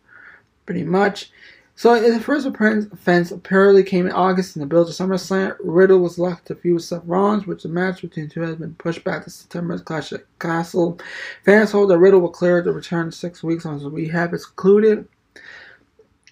pretty 0.66 0.84
much. 0.84 1.32
So 1.76 1.96
his 1.96 2.24
first 2.24 2.46
offense 2.46 3.32
apparently 3.32 3.84
came 3.84 4.06
in 4.06 4.12
August 4.12 4.56
in 4.56 4.60
the 4.60 4.66
build 4.68 4.88
to 4.88 4.94
SummerSlam. 4.94 5.56
Riddle 5.64 6.00
was 6.00 6.20
left 6.20 6.46
to 6.48 6.56
feud 6.56 6.76
with 6.76 6.84
Seth 6.84 7.02
Rollins, 7.06 7.48
which 7.48 7.64
the 7.64 7.70
match 7.70 8.02
between 8.02 8.28
the 8.28 8.34
two 8.34 8.42
has 8.42 8.56
been 8.56 8.76
pushed 8.76 9.04
back 9.04 9.24
to 9.24 9.32
September's 9.32 9.82
Clash 9.82 10.14
at 10.14 10.26
Castle. 10.40 11.00
Fans 11.44 11.72
hope 11.72 11.90
that 11.90 11.98
Riddle 11.98 12.22
will 12.22 12.30
clear 12.30 12.62
to 12.62 12.72
return 12.72 13.12
six 13.12 13.42
weeks 13.42 13.66
once 13.66 13.84
rehab 13.84 14.34
is 14.34 14.46
concluded. 14.46 15.08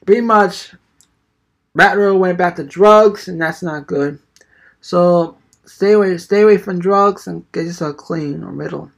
Pretty 0.05 0.21
much, 0.21 0.75
Matt 1.73 1.97
Riddle 1.97 2.19
went 2.19 2.37
back 2.37 2.55
to 2.57 2.63
drugs, 2.63 3.27
and 3.27 3.41
that's 3.41 3.63
not 3.63 3.87
good. 3.87 4.19
So 4.81 5.37
stay 5.65 5.93
away, 5.93 6.17
stay 6.19 6.41
away 6.41 6.57
from 6.57 6.79
drugs, 6.79 7.25
and 7.25 7.51
get 7.51 7.65
yourself 7.65 7.97
clean 7.97 8.43
or 8.43 8.51
Riddle. 8.51 8.91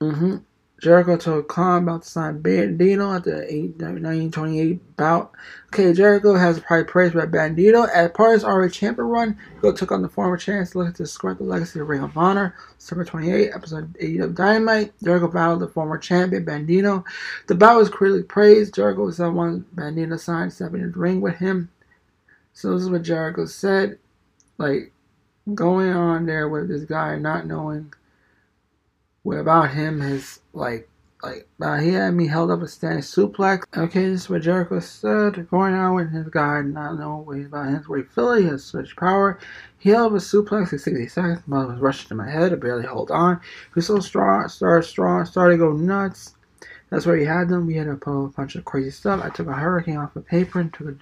Mm-hmm. 0.00 0.38
Jericho 0.84 1.16
told 1.16 1.48
Khan 1.48 1.84
about 1.84 2.02
to 2.02 2.08
sign 2.10 2.42
Bandito 2.42 3.16
at 3.16 3.24
the 3.24 3.32
1928 3.78 4.96
bout. 4.98 5.32
Okay, 5.68 5.94
Jericho 5.94 6.34
has 6.34 6.60
probably 6.60 6.84
praised 6.84 7.14
by 7.14 7.24
Bandito. 7.24 7.88
At 7.88 8.12
part 8.12 8.32
of 8.32 8.34
his 8.34 8.44
already 8.44 8.70
champion 8.70 9.06
run, 9.06 9.38
he 9.62 9.72
took 9.72 9.90
on 9.90 10.02
the 10.02 10.10
former 10.10 10.36
looking 10.36 10.92
to 10.92 11.06
square 11.06 11.32
the 11.32 11.44
legacy 11.44 11.80
of 11.80 11.88
Ring 11.88 12.02
of 12.02 12.18
Honor. 12.18 12.54
December 12.78 13.06
28, 13.06 13.52
episode 13.54 13.96
8 13.98 14.20
of 14.20 14.34
Dynamite. 14.34 14.92
Jericho 15.02 15.28
battled 15.28 15.60
the 15.60 15.68
former 15.68 15.96
champion 15.96 16.44
Bandito. 16.44 17.02
The 17.46 17.54
bout 17.54 17.78
was 17.78 17.88
critically 17.88 18.24
praised. 18.24 18.74
Jericho 18.74 19.06
was 19.06 19.16
the 19.16 19.30
one 19.30 19.64
Bandito 19.74 20.20
signed, 20.20 20.52
stepping 20.52 20.82
in 20.82 20.92
the 20.92 20.98
ring 20.98 21.22
with 21.22 21.36
him. 21.36 21.70
So 22.52 22.74
this 22.74 22.82
is 22.82 22.90
what 22.90 23.00
Jericho 23.00 23.46
said. 23.46 23.98
Like, 24.58 24.92
going 25.54 25.94
on 25.94 26.26
there 26.26 26.46
with 26.46 26.68
this 26.68 26.84
guy 26.84 27.16
not 27.16 27.46
knowing 27.46 27.94
what 29.24 29.38
about 29.38 29.70
him 29.70 30.00
is 30.02 30.40
like 30.52 30.88
like 31.22 31.48
uh, 31.62 31.78
he 31.78 31.94
had 31.94 32.12
me 32.12 32.26
held 32.26 32.50
up 32.50 32.60
a 32.60 32.68
standing 32.68 33.00
suplex. 33.00 33.64
Okay, 33.74 34.10
this 34.10 34.22
is 34.22 34.30
what 34.30 34.42
Jericho 34.42 34.78
said. 34.80 35.48
Going 35.48 35.72
on 35.72 35.94
with 35.94 36.12
his 36.12 36.28
guy, 36.28 36.60
not 36.60 36.98
knowing 36.98 37.24
what 37.24 37.38
he's 37.38 37.46
about 37.46 37.72
his 37.72 37.88
way 37.88 38.02
Philly, 38.02 38.44
has 38.44 38.62
such 38.62 38.94
power. 38.96 39.38
He 39.78 39.88
held 39.90 40.12
up 40.12 40.18
a 40.18 40.20
suplex 40.20 40.72
in 40.72 40.78
60 40.78 41.08
seconds. 41.08 41.40
Was 41.46 41.80
rushing 41.80 42.08
to 42.08 42.14
my 42.14 42.28
head. 42.28 42.52
I 42.52 42.56
barely 42.56 42.86
hold 42.86 43.10
on. 43.10 43.40
He 43.40 43.76
was 43.76 43.86
so 43.86 44.00
strong, 44.00 44.46
started 44.48 44.86
strong, 44.86 45.24
started 45.24 45.54
to 45.54 45.58
go 45.58 45.72
nuts. 45.72 46.34
That's 46.90 47.06
where 47.06 47.16
he 47.16 47.24
had 47.24 47.48
them. 47.48 47.66
We 47.66 47.76
had 47.76 47.88
a 47.88 47.96
bunch 47.96 48.54
of 48.56 48.66
crazy 48.66 48.90
stuff. 48.90 49.24
I 49.24 49.30
took 49.30 49.46
a 49.46 49.54
hurricane 49.54 49.96
off 49.96 50.12
the 50.12 50.20
paper 50.20 50.60
and 50.60 50.72
took 50.72 50.88
a 50.88 50.92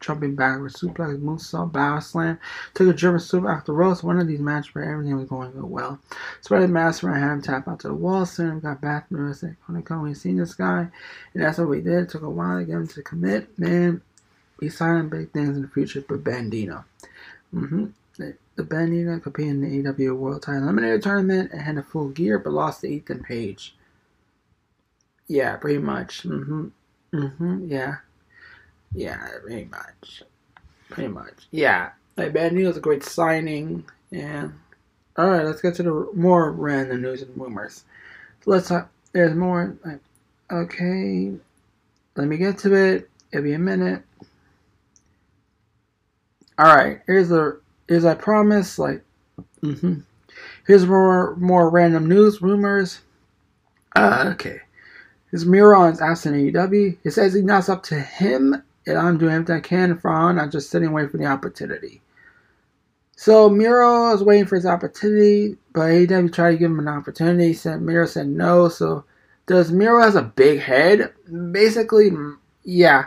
jumping 0.00 0.34
backward 0.34 0.72
suplex, 0.72 1.18
moonsault, 1.20 1.72
bow 1.72 1.98
slam, 1.98 2.38
took 2.74 2.88
a 2.88 2.92
German 2.92 3.20
suplex 3.20 3.56
after 3.56 3.72
roast. 3.72 4.04
One 4.04 4.20
of 4.20 4.26
these 4.26 4.40
matches 4.40 4.74
where 4.74 4.90
everything 4.90 5.16
was 5.16 5.28
going 5.28 5.52
well. 5.68 5.98
Spread 6.40 6.62
the 6.62 6.68
master, 6.68 7.10
I 7.10 7.18
had 7.18 7.32
him 7.32 7.42
tap 7.42 7.68
out 7.68 7.80
to 7.80 7.88
the 7.88 7.94
wall, 7.94 8.26
soon 8.26 8.60
got 8.60 8.80
back 8.80 9.08
to 9.08 9.14
me, 9.14 9.32
said, 9.34 9.56
Gonna 9.66 9.82
come 9.82 10.04
and 10.04 10.16
seen 10.16 10.36
this 10.36 10.54
guy. 10.54 10.88
And 11.34 11.42
that's 11.42 11.58
what 11.58 11.68
we 11.68 11.80
did. 11.80 12.04
It 12.04 12.08
took 12.10 12.22
a 12.22 12.30
while 12.30 12.58
to 12.58 12.64
get 12.64 12.74
him 12.74 12.86
to 12.88 13.02
commit. 13.02 13.58
Man, 13.58 14.00
we 14.60 14.68
signed 14.68 15.10
big 15.10 15.32
things 15.32 15.56
in 15.56 15.62
the 15.62 15.68
future 15.68 16.02
for 16.02 16.18
Bandito. 16.18 16.84
Mm-hmm. 17.54 17.86
The, 18.16 18.34
the 18.56 18.64
Bandito 18.64 19.22
competed 19.22 19.62
in 19.62 19.84
the 19.84 20.10
AW 20.10 20.14
World 20.14 20.42
Title 20.42 20.62
Eliminator 20.62 21.02
Tournament 21.02 21.52
and 21.52 21.60
had 21.60 21.78
a 21.78 21.82
full 21.82 22.08
gear, 22.08 22.38
but 22.38 22.52
lost 22.52 22.80
to 22.80 22.88
Ethan 22.88 23.22
Page. 23.22 23.74
Yeah, 25.28 25.56
pretty 25.56 25.78
much. 25.78 26.22
Mm-hmm. 26.22 26.68
Mm-hmm. 27.14 27.70
Yeah. 27.70 27.96
Yeah, 28.94 29.28
pretty 29.42 29.66
much. 29.66 30.22
Pretty 30.90 31.08
much. 31.08 31.46
Yeah. 31.50 31.90
Like 32.16 32.32
Bad 32.32 32.52
News 32.52 32.76
a 32.76 32.80
great 32.80 33.04
signing. 33.04 33.84
And 34.10 34.54
alright, 35.18 35.44
let's 35.44 35.60
get 35.60 35.74
to 35.76 35.82
the 35.82 36.10
more 36.14 36.50
random 36.50 37.02
news 37.02 37.22
and 37.22 37.36
rumors. 37.38 37.84
So 38.44 38.50
let's 38.50 38.68
talk 38.68 38.90
there's 39.12 39.34
more 39.34 39.76
okay. 40.50 41.32
Let 42.16 42.26
me 42.26 42.36
get 42.36 42.58
to 42.58 42.74
it. 42.74 43.10
It'll 43.32 43.44
be 43.44 43.52
a 43.52 43.58
minute. 43.58 44.02
Alright, 46.60 47.00
here's 47.06 47.28
the 47.28 47.60
here's 47.86 48.04
I 48.04 48.14
promise, 48.14 48.78
like 48.78 49.02
mm-hmm. 49.62 50.00
Here's 50.66 50.86
more 50.86 51.36
more 51.36 51.70
random 51.70 52.08
news 52.08 52.42
rumors. 52.42 53.00
Uh, 53.96 54.30
okay. 54.34 54.60
His 55.30 55.44
Miron's 55.44 56.00
asking 56.00 56.32
AEW. 56.32 56.96
He 57.02 57.10
says 57.10 57.34
he's 57.34 57.42
not 57.42 57.68
up 57.68 57.82
to 57.84 58.00
him 58.00 58.62
and 58.88 58.98
I'm 58.98 59.18
doing 59.18 59.34
everything 59.34 59.56
I 59.56 59.60
can 59.60 59.98
for 59.98 60.10
on. 60.10 60.38
I'm 60.38 60.50
just 60.50 60.70
sitting 60.70 60.92
waiting 60.92 61.10
for 61.10 61.18
the 61.18 61.26
opportunity. 61.26 62.00
So 63.16 63.50
Miro 63.50 64.14
is 64.14 64.22
waiting 64.22 64.46
for 64.46 64.54
his 64.54 64.64
opportunity, 64.64 65.56
but 65.72 65.82
AEW 65.82 66.32
tried 66.32 66.52
to 66.52 66.56
give 66.56 66.70
him 66.70 66.78
an 66.78 66.88
opportunity. 66.88 67.52
Said 67.52 67.82
Miro 67.82 68.06
said 68.06 68.28
no. 68.28 68.68
So 68.68 69.04
does 69.46 69.72
Miro 69.72 70.02
has 70.02 70.14
a 70.14 70.22
big 70.22 70.60
head? 70.60 71.12
Basically, 71.50 72.10
yeah, 72.62 73.06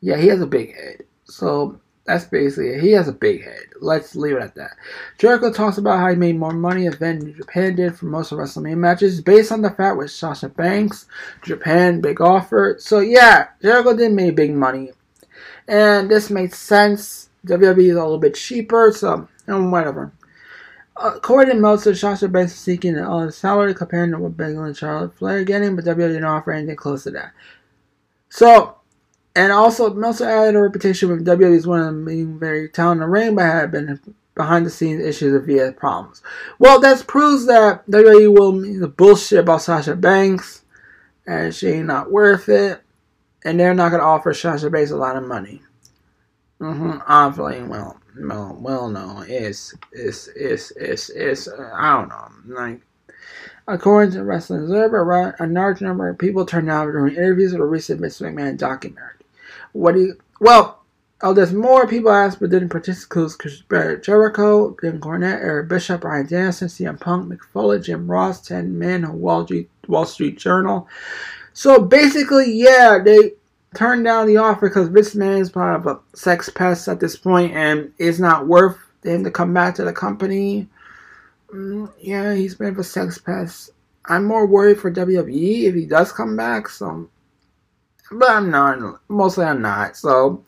yeah, 0.00 0.16
he 0.16 0.28
has 0.28 0.40
a 0.40 0.46
big 0.46 0.74
head. 0.74 1.04
So 1.24 1.78
that's 2.04 2.24
basically 2.24 2.70
it. 2.70 2.80
He 2.80 2.92
has 2.92 3.08
a 3.08 3.12
big 3.12 3.44
head. 3.44 3.64
Let's 3.80 4.16
leave 4.16 4.36
it 4.36 4.42
at 4.42 4.54
that. 4.54 4.72
Jericho 5.18 5.52
talks 5.52 5.78
about 5.78 5.98
how 5.98 6.08
he 6.08 6.16
made 6.16 6.38
more 6.38 6.52
money 6.52 6.88
than 6.88 7.34
Japan 7.34 7.76
did 7.76 7.94
for 7.94 8.06
most 8.06 8.32
of 8.32 8.38
WrestleMania 8.38 8.76
matches, 8.76 9.20
based 9.20 9.52
on 9.52 9.62
the 9.62 9.70
fact 9.70 9.98
with 9.98 10.10
Sasha 10.10 10.48
Banks, 10.48 11.06
Japan 11.42 12.00
big 12.00 12.20
offer. 12.20 12.76
So 12.78 13.00
yeah, 13.00 13.48
Jericho 13.60 13.94
did 13.94 14.12
make 14.12 14.34
big 14.34 14.54
money 14.54 14.92
and 15.68 16.10
this 16.10 16.30
makes 16.30 16.58
sense. 16.58 17.30
WWE 17.46 17.90
is 17.90 17.96
a 17.96 18.02
little 18.02 18.18
bit 18.18 18.34
cheaper, 18.34 18.92
so 18.92 19.28
and 19.46 19.72
whatever. 19.72 20.12
According 20.96 21.56
to 21.56 21.60
Meltzer, 21.60 21.94
Sasha 21.94 22.28
Banks 22.28 22.52
is 22.52 22.58
seeking 22.58 22.96
an 22.96 23.04
uh, 23.04 23.30
salary 23.30 23.74
compared 23.74 24.10
to 24.10 24.18
what 24.18 24.36
Bayley 24.36 24.68
and 24.68 24.76
Charlotte 24.76 25.16
Flair 25.16 25.38
are 25.38 25.44
getting, 25.44 25.74
but 25.74 25.84
WWE 25.84 25.96
didn't 25.96 26.24
offer 26.24 26.52
anything 26.52 26.76
close 26.76 27.04
to 27.04 27.10
that. 27.12 27.32
So, 28.28 28.76
and 29.34 29.50
also 29.50 29.92
Meltzer 29.94 30.28
added 30.28 30.54
a 30.54 30.62
reputation 30.62 31.08
with 31.08 31.26
WWE 31.26 31.56
as 31.56 31.66
one 31.66 31.80
of 31.80 31.86
them 31.86 32.04
being 32.04 32.38
very 32.38 32.68
talented 32.68 33.04
in 33.04 33.08
the 33.08 33.12
ring, 33.12 33.34
but 33.34 33.44
had 33.44 33.70
been 33.70 33.98
behind 34.34 34.66
the 34.66 34.70
scenes 34.70 35.04
issues 35.04 35.34
of 35.34 35.46
VS 35.46 35.74
problems. 35.76 36.22
Well, 36.58 36.78
that 36.80 37.06
proves 37.06 37.46
that 37.46 37.86
WWE 37.90 38.38
will 38.38 38.52
mean 38.52 38.80
the 38.80 38.88
bullshit 38.88 39.40
about 39.40 39.62
Sasha 39.62 39.96
Banks, 39.96 40.62
and 41.26 41.54
she 41.54 41.68
ain't 41.68 41.86
not 41.86 42.12
worth 42.12 42.48
it 42.48 42.81
and 43.44 43.58
they're 43.58 43.74
not 43.74 43.90
going 43.90 44.00
to 44.00 44.06
offer 44.06 44.32
Sasha 44.34 44.70
Banks 44.70 44.90
a 44.90 44.96
lot 44.96 45.16
of 45.16 45.24
money. 45.24 45.62
Mm-hmm. 46.60 46.98
Obviously, 47.06 47.62
well, 47.64 47.98
well, 48.18 48.56
well, 48.60 48.88
no, 48.88 49.24
it's, 49.26 49.74
it's, 49.90 50.28
it's, 50.36 50.70
it's, 50.76 51.10
it's, 51.10 51.48
uh, 51.48 51.70
I 51.74 51.92
don't 51.92 52.08
know, 52.08 52.54
like, 52.60 52.80
according 53.66 54.12
to 54.12 54.24
Wrestling 54.24 54.62
Observer, 54.62 55.34
a 55.40 55.46
large 55.46 55.80
number 55.80 56.08
of 56.08 56.18
people 56.18 56.46
turned 56.46 56.70
out 56.70 56.84
during 56.86 57.16
interviews 57.16 57.52
with 57.52 57.62
a 57.62 57.66
recent 57.66 58.00
Vince 58.00 58.20
McMahon 58.20 58.56
documentary. 58.56 59.24
What 59.72 59.94
do 59.94 60.00
you, 60.00 60.20
well, 60.40 60.82
Oh, 61.24 61.32
there's 61.32 61.52
more 61.52 61.86
people 61.86 62.10
asked 62.10 62.40
but 62.40 62.50
didn't 62.50 62.70
participate. 62.70 63.38
Chris 63.38 63.62
Jericho, 64.04 64.76
Jim 64.80 65.00
Cornette, 65.00 65.40
Eric 65.40 65.68
Bischoff, 65.68 66.00
Bryan 66.00 66.26
Danielson, 66.26 66.66
CM 66.66 66.98
Punk, 66.98 67.32
Mick 67.32 67.84
Jim 67.84 68.10
Ross, 68.10 68.44
Ten 68.44 68.76
Men, 68.76 69.20
Wall 69.20 69.44
Street, 69.44 69.70
Wall 69.86 70.04
Street 70.04 70.36
Journal, 70.36 70.88
so 71.52 71.80
basically, 71.80 72.52
yeah, 72.52 72.98
they 73.04 73.32
turned 73.74 74.04
down 74.04 74.26
the 74.26 74.36
offer 74.36 74.68
because 74.68 74.88
Vince 74.88 75.14
McMahon 75.14 75.40
is 75.40 75.50
part 75.50 75.76
of 75.76 75.86
a 75.86 76.00
sex 76.16 76.48
pest 76.48 76.88
at 76.88 77.00
this 77.00 77.16
point, 77.16 77.52
and 77.52 77.92
it's 77.98 78.18
not 78.18 78.46
worth 78.46 78.78
him 79.04 79.24
to 79.24 79.30
come 79.30 79.52
back 79.52 79.74
to 79.76 79.84
the 79.84 79.92
company. 79.92 80.68
Mm, 81.52 81.92
yeah, 82.00 82.34
he's 82.34 82.54
been 82.54 82.78
a 82.78 82.84
sex 82.84 83.18
pest. 83.18 83.70
I'm 84.06 84.24
more 84.24 84.46
worried 84.46 84.80
for 84.80 84.90
WWE 84.90 85.64
if 85.64 85.74
he 85.74 85.86
does 85.86 86.12
come 86.12 86.36
back. 86.36 86.68
So, 86.68 87.08
but 88.10 88.30
I'm 88.30 88.50
not. 88.50 89.00
Mostly, 89.08 89.44
I'm 89.44 89.62
not. 89.62 89.96
So, 89.96 90.42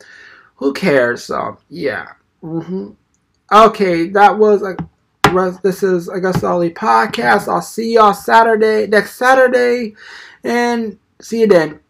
who 0.55 0.73
cares? 0.73 1.23
So, 1.23 1.57
yeah. 1.69 2.07
Mm-hmm. 2.43 2.91
Okay, 3.51 4.09
that 4.09 4.37
was 4.37 4.61
a. 4.63 4.75
This 5.63 5.83
is 5.83 6.07
I 6.07 6.19
guess 6.19 6.39
the 6.39 6.47
podcast. 6.47 7.49
I'll 7.49 7.61
see 7.61 7.95
y'all 7.95 8.13
Saturday 8.13 8.87
next 8.87 9.15
Saturday. 9.15 9.95
And 10.45 10.99
see 11.21 11.41
you 11.41 11.47
then. 11.47 11.81